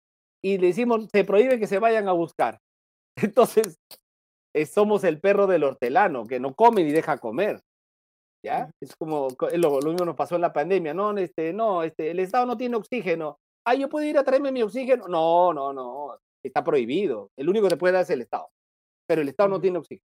y 0.43 0.57
le 0.57 0.67
decimos 0.67 1.07
se 1.11 1.23
prohíbe 1.23 1.59
que 1.59 1.67
se 1.67 1.79
vayan 1.79 2.07
a 2.07 2.11
buscar. 2.11 2.59
Entonces, 3.17 3.77
eh, 4.53 4.65
somos 4.65 5.03
el 5.03 5.19
perro 5.19 5.47
del 5.47 5.63
hortelano 5.63 6.25
que 6.25 6.39
no 6.39 6.53
come 6.53 6.83
ni 6.83 6.91
deja 6.91 7.17
comer. 7.17 7.61
¿Ya? 8.45 8.69
Es 8.81 8.95
como 8.97 9.29
lo, 9.39 9.79
lo, 9.79 9.89
mismo 9.89 10.05
nos 10.05 10.17
pasó 10.17 10.35
en 10.35 10.41
la 10.41 10.51
pandemia, 10.51 10.93
no, 10.93 11.17
este, 11.17 11.53
no, 11.53 11.81
este, 11.81 12.11
el 12.11 12.19
Estado 12.19 12.45
no 12.45 12.57
tiene 12.57 12.75
oxígeno. 12.75 13.39
Ah, 13.65 13.73
yo 13.75 13.87
puedo 13.87 14.05
ir 14.05 14.17
a 14.17 14.23
traerme 14.25 14.51
mi 14.51 14.61
oxígeno. 14.61 15.07
No, 15.07 15.53
no, 15.53 15.71
no, 15.71 16.17
está 16.43 16.61
prohibido. 16.61 17.29
El 17.37 17.47
único 17.47 17.67
que 17.67 17.75
te 17.75 17.77
puede 17.77 17.93
dar 17.93 18.03
es 18.03 18.09
el 18.09 18.21
Estado. 18.21 18.49
Pero 19.07 19.21
el 19.21 19.29
Estado 19.29 19.47
no 19.47 19.61
tiene 19.61 19.77
oxígeno. 19.77 20.05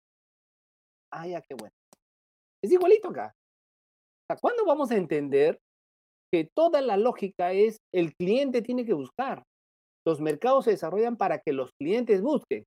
Ah, 1.12 1.26
ya, 1.26 1.42
qué 1.42 1.54
bueno. 1.54 1.74
Es 2.62 2.70
igualito 2.70 3.08
acá. 3.08 3.34
¿Cuándo 4.38 4.64
vamos 4.64 4.90
a 4.90 4.96
entender 4.96 5.58
que 6.32 6.48
toda 6.54 6.80
la 6.80 6.96
lógica 6.96 7.52
es 7.52 7.78
el 7.92 8.14
cliente 8.14 8.62
tiene 8.62 8.84
que 8.84 8.94
buscar? 8.94 9.42
Los 10.06 10.20
mercados 10.20 10.64
se 10.64 10.72
desarrollan 10.72 11.16
para 11.16 11.38
que 11.38 11.52
los 11.52 11.70
clientes 11.78 12.22
busquen. 12.22 12.64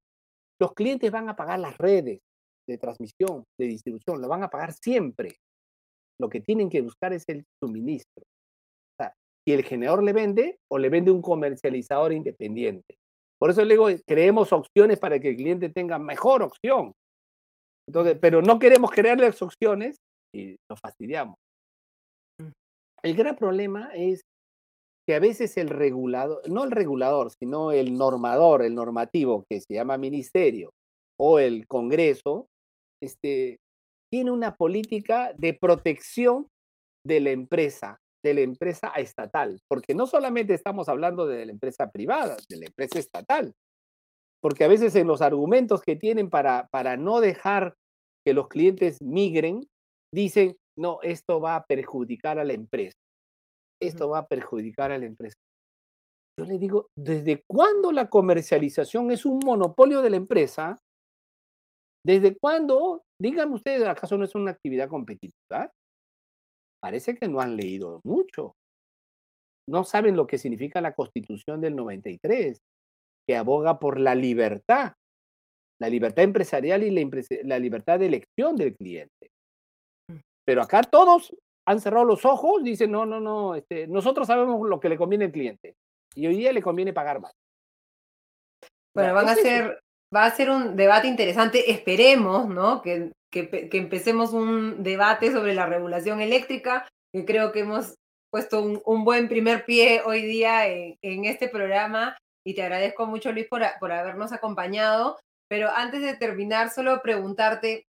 Los 0.61 0.73
clientes 0.73 1.11
van 1.11 1.29
a 1.29 1.35
pagar 1.35 1.59
las 1.59 1.77
redes 1.77 2.19
de 2.67 2.77
transmisión, 2.77 3.43
de 3.59 3.67
distribución, 3.67 4.21
lo 4.21 4.27
van 4.27 4.43
a 4.43 4.49
pagar 4.49 4.73
siempre. 4.73 5.35
Lo 6.19 6.29
que 6.29 6.41
tienen 6.41 6.69
que 6.69 6.81
buscar 6.81 7.13
es 7.13 7.23
el 7.27 7.43
suministro. 7.61 8.23
O 8.23 8.95
sea, 8.97 9.13
si 9.45 9.53
el 9.53 9.63
generador 9.63 10.03
le 10.03 10.13
vende 10.13 10.57
o 10.71 10.77
le 10.77 10.89
vende 10.89 11.11
un 11.11 11.21
comercializador 11.21 12.13
independiente. 12.13 12.95
Por 13.39 13.49
eso 13.49 13.65
le 13.65 13.73
digo, 13.73 13.87
creemos 14.07 14.53
opciones 14.53 14.99
para 14.99 15.19
que 15.19 15.29
el 15.29 15.35
cliente 15.35 15.69
tenga 15.69 15.99
mejor 15.99 16.43
opción. 16.43 16.93
Entonces, 17.89 18.17
pero 18.21 18.41
no 18.41 18.59
queremos 18.59 18.91
crearle 18.91 19.27
opciones 19.27 19.97
y 20.33 20.55
nos 20.69 20.79
fastidiamos. 20.79 21.35
El 23.03 23.15
gran 23.15 23.35
problema 23.35 23.89
es 23.93 24.21
que 25.05 25.15
a 25.15 25.19
veces 25.19 25.57
el 25.57 25.69
regulador, 25.69 26.49
no 26.49 26.63
el 26.63 26.71
regulador, 26.71 27.31
sino 27.31 27.71
el 27.71 27.97
normador, 27.97 28.63
el 28.63 28.73
normativo, 28.73 29.43
que 29.49 29.59
se 29.59 29.73
llama 29.73 29.97
ministerio, 29.97 30.71
o 31.19 31.39
el 31.39 31.67
Congreso, 31.67 32.47
este, 33.01 33.57
tiene 34.11 34.31
una 34.31 34.55
política 34.55 35.33
de 35.37 35.53
protección 35.53 36.47
de 37.05 37.19
la 37.19 37.31
empresa, 37.31 37.97
de 38.23 38.33
la 38.33 38.41
empresa 38.41 38.89
estatal, 38.95 39.59
porque 39.69 39.93
no 39.93 40.07
solamente 40.07 40.53
estamos 40.53 40.87
hablando 40.87 41.27
de 41.27 41.45
la 41.45 41.51
empresa 41.51 41.91
privada, 41.91 42.37
de 42.47 42.57
la 42.57 42.65
empresa 42.67 42.99
estatal, 42.99 43.53
porque 44.41 44.63
a 44.63 44.69
veces 44.69 44.95
en 44.95 45.07
los 45.07 45.21
argumentos 45.21 45.81
que 45.81 45.97
tienen 45.97 46.29
para, 46.29 46.67
para 46.71 46.95
no 46.95 47.19
dejar 47.19 47.75
que 48.25 48.33
los 48.33 48.47
clientes 48.47 49.01
migren, 49.01 49.67
dicen, 50.13 50.55
no, 50.77 50.99
esto 51.01 51.39
va 51.39 51.55
a 51.55 51.65
perjudicar 51.65 52.39
a 52.39 52.43
la 52.43 52.53
empresa 52.53 52.97
esto 53.87 54.09
va 54.09 54.19
a 54.19 54.27
perjudicar 54.27 54.91
a 54.91 54.97
la 54.97 55.05
empresa. 55.05 55.35
Yo 56.39 56.45
le 56.45 56.57
digo, 56.57 56.87
¿desde 56.97 57.43
cuándo 57.47 57.91
la 57.91 58.09
comercialización 58.09 59.11
es 59.11 59.25
un 59.25 59.39
monopolio 59.45 60.01
de 60.01 60.09
la 60.09 60.17
empresa? 60.17 60.79
¿Desde 62.05 62.35
cuándo? 62.37 63.03
Díganme 63.21 63.55
ustedes, 63.55 63.87
¿acaso 63.87 64.17
no 64.17 64.25
es 64.25 64.35
una 64.35 64.51
actividad 64.51 64.89
competitiva? 64.89 65.71
Parece 66.81 67.15
que 67.15 67.27
no 67.27 67.39
han 67.39 67.55
leído 67.55 68.01
mucho. 68.03 68.55
No 69.69 69.83
saben 69.83 70.17
lo 70.17 70.27
que 70.27 70.37
significa 70.37 70.81
la 70.81 70.93
Constitución 70.93 71.61
del 71.61 71.75
93, 71.75 72.57
que 73.27 73.37
aboga 73.37 73.79
por 73.79 73.99
la 73.99 74.15
libertad, 74.15 74.93
la 75.79 75.87
libertad 75.87 76.25
empresarial 76.25 76.83
y 76.83 76.89
la, 76.89 77.09
la 77.43 77.59
libertad 77.59 77.99
de 77.99 78.07
elección 78.07 78.55
del 78.57 78.75
cliente. 78.75 79.32
Pero 80.45 80.61
acá 80.61 80.81
todos 80.83 81.35
han 81.65 81.79
cerrado 81.79 82.05
los 82.05 82.25
ojos, 82.25 82.63
dicen, 82.63 82.91
no, 82.91 83.05
no, 83.05 83.19
no, 83.19 83.55
este, 83.55 83.87
nosotros 83.87 84.27
sabemos 84.27 84.67
lo 84.67 84.79
que 84.79 84.89
le 84.89 84.97
conviene 84.97 85.25
al 85.25 85.31
cliente 85.31 85.75
y 86.15 86.27
hoy 86.27 86.35
día 86.35 86.51
le 86.51 86.61
conviene 86.61 86.93
pagar 86.93 87.19
más. 87.19 87.33
Bueno, 88.93 89.13
van 89.13 89.29
a 89.29 89.35
ser, 89.35 89.79
va 90.13 90.25
a 90.25 90.31
ser 90.31 90.49
un 90.49 90.75
debate 90.75 91.07
interesante, 91.07 91.71
esperemos, 91.71 92.47
¿no? 92.47 92.81
Que, 92.81 93.11
que, 93.31 93.69
empecemos 93.71 94.33
un 94.33 94.83
debate 94.83 95.31
sobre 95.31 95.55
la 95.55 95.65
regulación 95.65 96.21
eléctrica, 96.21 96.87
que 97.11 97.25
creo 97.25 97.51
que 97.51 97.61
hemos 97.61 97.95
puesto 98.29 98.61
un, 98.61 99.05
buen 99.05 99.27
primer 99.27 99.65
pie 99.65 100.01
hoy 100.05 100.21
día 100.21 100.67
en, 100.67 100.97
en, 101.01 101.25
este 101.25 101.47
programa 101.47 102.17
y 102.45 102.53
te 102.53 102.61
agradezco 102.61 103.07
mucho, 103.07 103.31
Luis, 103.31 103.47
por, 103.47 103.63
por 103.79 103.91
habernos 103.91 104.31
acompañado. 104.31 105.17
Pero 105.49 105.69
antes 105.69 106.01
de 106.01 106.15
terminar, 106.15 106.69
solo 106.69 107.01
preguntarte, 107.01 107.85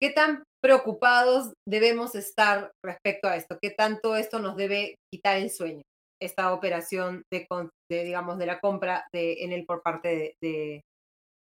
¿qué 0.00 0.10
tan 0.10 0.44
preocupados 0.64 1.52
debemos 1.68 2.14
estar 2.14 2.72
respecto 2.82 3.28
a 3.28 3.36
esto? 3.36 3.58
¿Qué 3.60 3.68
tanto 3.68 4.16
esto 4.16 4.38
nos 4.38 4.56
debe 4.56 4.94
quitar 5.12 5.36
el 5.36 5.50
sueño? 5.50 5.82
Esta 6.18 6.54
operación 6.54 7.22
de, 7.30 7.46
digamos, 7.90 8.38
de 8.38 8.46
la 8.46 8.60
compra 8.60 9.06
de 9.12 9.44
Enel 9.44 9.66
por 9.66 9.82
parte 9.82 10.34
de, 10.40 10.80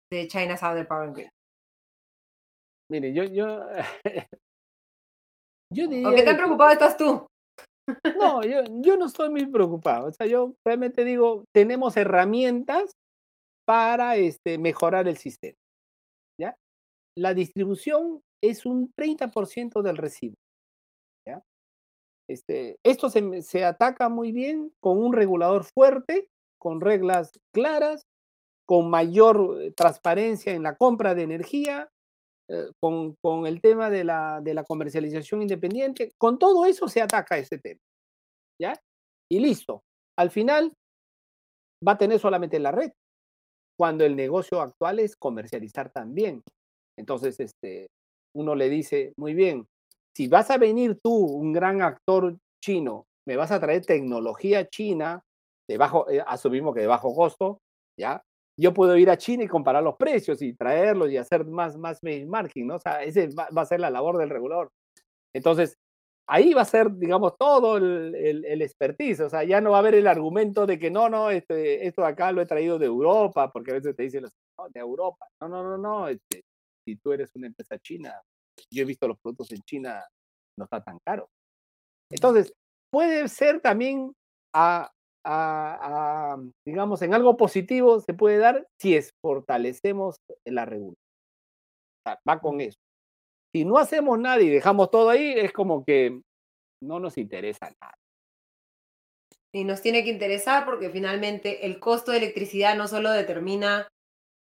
de, 0.09 0.27
China 0.29 0.55
Southern 0.55 0.87
Power 0.87 1.11
Grid. 1.11 1.27
Mire, 2.89 3.13
yo, 3.13 3.25
yo, 3.25 3.65
yo 5.73 5.87
diría... 5.89 6.15
qué 6.15 6.23
tan 6.23 6.37
preocupado 6.37 6.71
estás 6.71 6.95
tú? 6.95 7.27
No, 8.17 8.43
yo, 8.43 8.63
yo 8.81 8.95
no 8.95 9.07
estoy 9.07 9.29
muy 9.29 9.45
preocupado. 9.45 10.07
O 10.07 10.13
sea, 10.13 10.25
yo 10.25 10.53
realmente 10.65 11.03
digo, 11.03 11.43
tenemos 11.53 11.97
herramientas 11.97 12.91
para 13.67 14.15
este, 14.15 14.57
mejorar 14.57 15.09
el 15.09 15.17
sistema. 15.17 15.57
¿ya? 16.39 16.55
La 17.17 17.33
distribución 17.33 18.21
es 18.43 18.65
un 18.65 18.91
30% 18.93 19.81
del 19.81 19.97
recibo. 19.97 20.35
¿ya? 21.27 21.41
Este, 22.29 22.77
esto 22.83 23.09
se, 23.09 23.41
se 23.41 23.65
ataca 23.65 24.09
muy 24.09 24.31
bien 24.31 24.71
con 24.79 24.97
un 24.97 25.13
regulador 25.13 25.65
fuerte, 25.65 26.29
con 26.59 26.81
reglas 26.81 27.31
claras, 27.53 28.03
con 28.65 28.89
mayor 28.89 29.57
eh, 29.61 29.73
transparencia 29.75 30.53
en 30.53 30.63
la 30.63 30.75
compra 30.75 31.13
de 31.15 31.23
energía, 31.23 31.89
eh, 32.49 32.69
con, 32.79 33.15
con, 33.21 33.47
el 33.47 33.61
tema 33.61 33.89
de 33.89 34.03
la, 34.03 34.39
de 34.41 34.53
la 34.53 34.63
comercialización 34.63 35.41
independiente. 35.41 36.11
Con 36.17 36.39
todo 36.39 36.65
eso 36.65 36.87
se 36.87 37.01
ataca 37.01 37.37
ese 37.37 37.57
tema. 37.57 37.81
¿Ya? 38.61 38.73
Y 39.29 39.39
listo. 39.39 39.81
Al 40.17 40.31
final 40.31 40.73
va 41.85 41.93
a 41.93 41.97
tener 41.97 42.19
solamente 42.19 42.59
la 42.59 42.71
red, 42.71 42.91
cuando 43.77 44.05
el 44.05 44.15
negocio 44.15 44.61
actual 44.61 44.99
es 44.99 45.15
comercializar 45.15 45.91
también. 45.91 46.43
Entonces, 46.97 47.39
este, 47.39 47.87
uno 48.33 48.55
le 48.55 48.69
dice, 48.69 49.13
muy 49.17 49.33
bien, 49.33 49.67
si 50.15 50.27
vas 50.27 50.51
a 50.51 50.57
venir 50.57 50.99
tú, 51.01 51.13
un 51.13 51.53
gran 51.53 51.81
actor 51.81 52.37
chino, 52.63 53.05
me 53.25 53.35
vas 53.35 53.51
a 53.51 53.59
traer 53.59 53.85
tecnología 53.85 54.67
china, 54.67 55.23
de 55.67 55.77
bajo, 55.77 56.09
eh, 56.09 56.23
asumimos 56.25 56.73
que 56.73 56.81
de 56.81 56.87
bajo 56.87 57.15
costo, 57.15 57.59
¿ya? 57.97 58.21
Yo 58.59 58.73
puedo 58.73 58.97
ir 58.97 59.09
a 59.09 59.17
China 59.17 59.43
y 59.43 59.47
comparar 59.47 59.81
los 59.83 59.95
precios 59.95 60.41
y 60.41 60.53
traerlos 60.53 61.09
y 61.09 61.17
hacer 61.17 61.45
más, 61.45 61.77
más 61.77 61.99
marketing, 62.27 62.67
¿no? 62.67 62.75
O 62.75 62.79
sea, 62.79 63.03
ese 63.03 63.29
va, 63.29 63.47
a 63.55 63.65
ser 63.65 63.79
la 63.79 63.89
labor 63.89 64.17
del 64.17 64.29
regulador. 64.29 64.69
Entonces, 65.33 65.77
ahí 66.27 66.53
va 66.53 66.61
a 66.61 66.65
ser, 66.65 66.91
digamos, 66.91 67.37
todo 67.37 67.77
el, 67.77 68.13
el, 68.15 68.61
expertise, 68.61 69.21
o 69.21 69.29
sea, 69.29 69.43
ya 69.43 69.61
no 69.61 69.71
va 69.71 69.77
a 69.77 69.79
haber 69.79 69.95
el 69.95 70.07
argumento 70.07 70.65
de 70.65 70.77
que 70.77 70.91
no, 70.91 71.09
no, 71.09 71.29
este, 71.29 71.87
esto 71.87 72.01
de 72.01 72.09
acá 72.09 72.31
lo 72.31 72.41
he 72.41 72.45
traído 72.45 72.77
de 72.77 72.85
Europa, 72.85 73.51
porque 73.51 73.71
a 73.71 73.75
veces 73.75 73.95
te 73.95 74.03
dicen, 74.03 74.25
de 74.25 74.79
Europa, 74.79 75.27
no, 75.41 75.47
no, 75.47 75.63
no, 75.63 75.77
no, 75.77 76.07
este, 76.07 76.43
si 76.85 76.95
tú 76.97 77.11
eres 77.13 77.31
una 77.35 77.47
empresa 77.47 77.77
china, 77.79 78.21
yo 78.71 78.83
he 78.83 78.85
visto 78.85 79.07
los 79.07 79.19
productos 79.19 79.51
en 79.51 79.61
China, 79.61 80.03
no 80.57 80.65
está 80.65 80.83
tan 80.83 80.99
caro. 81.05 81.29
Entonces, 82.09 82.53
puede 82.91 83.27
ser 83.27 83.61
también 83.61 84.13
a 84.53 84.91
a, 85.23 86.37
digamos, 86.65 87.01
en 87.01 87.13
algo 87.13 87.37
positivo 87.37 87.99
se 87.99 88.13
puede 88.13 88.37
dar 88.37 88.67
si 88.79 88.95
es 88.95 89.11
fortalecemos 89.21 90.17
la 90.45 90.65
regulación. 90.65 90.97
va 92.07 92.39
con 92.39 92.61
eso. 92.61 92.77
Si 93.53 93.65
no 93.65 93.77
hacemos 93.77 94.17
nada 94.17 94.41
y 94.41 94.49
dejamos 94.49 94.89
todo 94.91 95.09
ahí, 95.09 95.33
es 95.33 95.51
como 95.51 95.83
que 95.83 96.21
no 96.81 96.99
nos 96.99 97.17
interesa 97.17 97.71
nada. 97.81 97.93
Y 99.53 99.65
nos 99.65 99.81
tiene 99.81 100.03
que 100.03 100.09
interesar 100.09 100.63
porque 100.63 100.89
finalmente 100.89 101.65
el 101.65 101.79
costo 101.79 102.11
de 102.11 102.19
electricidad 102.19 102.77
no 102.77 102.87
solo 102.87 103.11
determina 103.11 103.89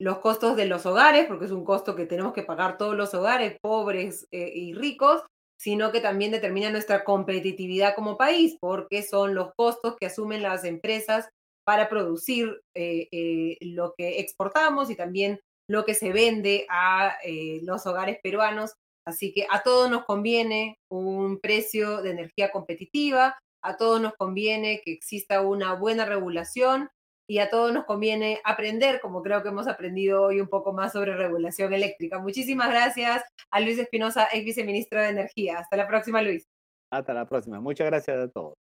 los 0.04 0.18
costos 0.18 0.54
de 0.54 0.66
los 0.66 0.84
hogares, 0.84 1.24
porque 1.26 1.46
es 1.46 1.50
un 1.50 1.64
costo 1.64 1.96
que 1.96 2.04
tenemos 2.04 2.34
que 2.34 2.42
pagar 2.42 2.76
todos 2.76 2.94
los 2.94 3.14
hogares, 3.14 3.56
pobres 3.62 4.28
eh, 4.32 4.52
y 4.54 4.74
ricos, 4.74 5.22
sino 5.58 5.92
que 5.92 6.02
también 6.02 6.30
determina 6.30 6.68
nuestra 6.68 7.04
competitividad 7.04 7.94
como 7.94 8.18
país, 8.18 8.58
porque 8.60 9.02
son 9.02 9.34
los 9.34 9.54
costos 9.56 9.96
que 9.98 10.04
asumen 10.04 10.42
las 10.42 10.64
empresas 10.64 11.30
para 11.66 11.88
producir 11.88 12.60
eh, 12.74 13.08
eh, 13.12 13.56
lo 13.62 13.94
que 13.96 14.20
exportamos 14.20 14.90
y 14.90 14.94
también 14.94 15.40
lo 15.70 15.86
que 15.86 15.94
se 15.94 16.12
vende 16.12 16.66
a 16.68 17.16
los 17.62 17.86
hogares 17.86 18.18
peruanos. 18.22 18.74
Así 19.06 19.32
que 19.32 19.46
a 19.48 19.62
todos 19.62 19.90
nos 19.90 20.04
conviene 20.04 20.76
un 20.90 21.40
precio 21.40 22.02
de 22.02 22.10
energía 22.10 22.50
competitiva, 22.52 23.38
a 23.62 23.78
todos 23.78 24.02
nos 24.02 24.12
conviene 24.16 24.82
que 24.84 24.92
exista 24.92 25.40
una 25.40 25.72
buena 25.72 26.04
regulación 26.04 26.90
y 27.28 27.38
a 27.38 27.50
todos 27.50 27.72
nos 27.72 27.84
conviene 27.84 28.40
aprender, 28.44 29.00
como 29.00 29.22
creo 29.22 29.42
que 29.42 29.48
hemos 29.48 29.66
aprendido 29.66 30.24
hoy 30.24 30.40
un 30.40 30.48
poco 30.48 30.72
más 30.72 30.92
sobre 30.92 31.16
regulación 31.16 31.72
eléctrica. 31.72 32.18
Muchísimas 32.18 32.68
gracias 32.68 33.22
a 33.50 33.60
Luis 33.60 33.78
Espinosa, 33.78 34.28
ex 34.32 34.44
viceministro 34.44 35.00
de 35.00 35.08
Energía. 35.08 35.58
Hasta 35.58 35.76
la 35.76 35.88
próxima, 35.88 36.22
Luis. 36.22 36.46
Hasta 36.92 37.14
la 37.14 37.26
próxima. 37.26 37.60
Muchas 37.60 37.86
gracias 37.86 38.18
a 38.18 38.28
todos. 38.28 38.54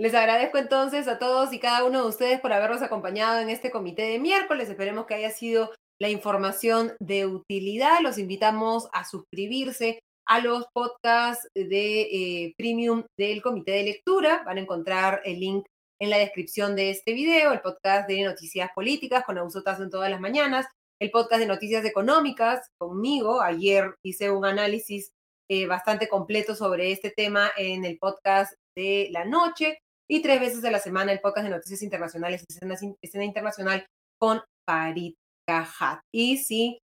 Les 0.00 0.14
agradezco 0.14 0.58
entonces 0.58 1.06
a 1.06 1.18
todos 1.18 1.52
y 1.52 1.60
cada 1.60 1.84
uno 1.84 2.02
de 2.02 2.08
ustedes 2.08 2.40
por 2.40 2.52
habernos 2.52 2.82
acompañado 2.82 3.40
en 3.40 3.48
este 3.48 3.70
comité 3.70 4.02
de 4.02 4.18
miércoles. 4.18 4.68
Esperemos 4.68 5.06
que 5.06 5.14
haya 5.14 5.30
sido 5.30 5.70
la 6.00 6.08
información 6.08 6.94
de 7.00 7.26
utilidad. 7.26 8.00
Los 8.02 8.18
invitamos 8.18 8.88
a 8.92 9.04
suscribirse 9.04 10.00
a 10.26 10.40
los 10.40 10.66
podcasts 10.72 11.48
de 11.54 12.00
eh, 12.02 12.54
premium 12.56 13.04
del 13.16 13.42
comité 13.42 13.72
de 13.72 13.84
lectura. 13.84 14.42
Van 14.44 14.58
a 14.58 14.62
encontrar 14.62 15.20
el 15.24 15.38
link 15.38 15.66
en 16.00 16.10
la 16.10 16.18
descripción 16.18 16.76
de 16.76 16.90
este 16.90 17.12
video, 17.12 17.52
el 17.52 17.60
podcast 17.60 18.08
de 18.08 18.22
noticias 18.22 18.70
políticas 18.74 19.24
con 19.24 19.38
Ausotas 19.38 19.80
en 19.80 19.90
todas 19.90 20.10
las 20.10 20.20
mañanas, 20.20 20.66
el 21.00 21.10
podcast 21.10 21.40
de 21.40 21.46
noticias 21.46 21.84
económicas 21.84 22.68
conmigo. 22.78 23.40
Ayer 23.40 23.94
hice 24.04 24.30
un 24.30 24.44
análisis 24.44 25.12
eh, 25.50 25.66
bastante 25.66 26.08
completo 26.08 26.54
sobre 26.54 26.90
este 26.90 27.10
tema 27.10 27.50
en 27.56 27.84
el 27.84 27.98
podcast 27.98 28.54
de 28.76 29.08
la 29.12 29.24
noche 29.24 29.78
y 30.08 30.22
tres 30.22 30.40
veces 30.40 30.64
a 30.64 30.70
la 30.70 30.78
semana 30.78 31.12
el 31.12 31.20
podcast 31.20 31.44
de 31.44 31.54
noticias 31.54 31.82
internacionales, 31.82 32.44
escena, 32.48 32.76
escena 33.02 33.24
internacional 33.24 33.86
con 34.18 34.42
Farid 34.68 35.14
Cajat. 35.46 36.00
Y 36.12 36.38
si 36.38 36.78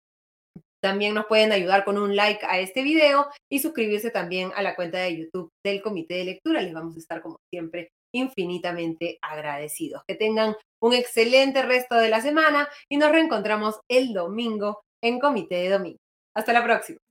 también 0.82 1.14
nos 1.14 1.26
pueden 1.26 1.52
ayudar 1.52 1.84
con 1.84 1.98
un 1.98 2.14
like 2.14 2.44
a 2.46 2.60
este 2.60 2.82
video 2.82 3.28
y 3.50 3.58
suscribirse 3.60 4.10
también 4.10 4.52
a 4.54 4.62
la 4.62 4.76
cuenta 4.76 4.98
de 4.98 5.16
YouTube 5.16 5.50
del 5.64 5.82
Comité 5.82 6.14
de 6.14 6.24
Lectura. 6.24 6.62
Les 6.62 6.74
vamos 6.74 6.96
a 6.96 6.98
estar, 6.98 7.22
como 7.22 7.38
siempre, 7.52 7.90
infinitamente 8.16 9.18
agradecidos. 9.22 10.02
Que 10.06 10.14
tengan 10.14 10.56
un 10.80 10.92
excelente 10.92 11.62
resto 11.62 11.96
de 11.96 12.08
la 12.08 12.20
semana 12.20 12.68
y 12.88 12.96
nos 12.96 13.12
reencontramos 13.12 13.80
el 13.88 14.12
domingo 14.12 14.82
en 15.02 15.18
Comité 15.18 15.56
de 15.56 15.70
Domingo. 15.70 15.98
Hasta 16.34 16.52
la 16.52 16.64
próxima. 16.64 17.05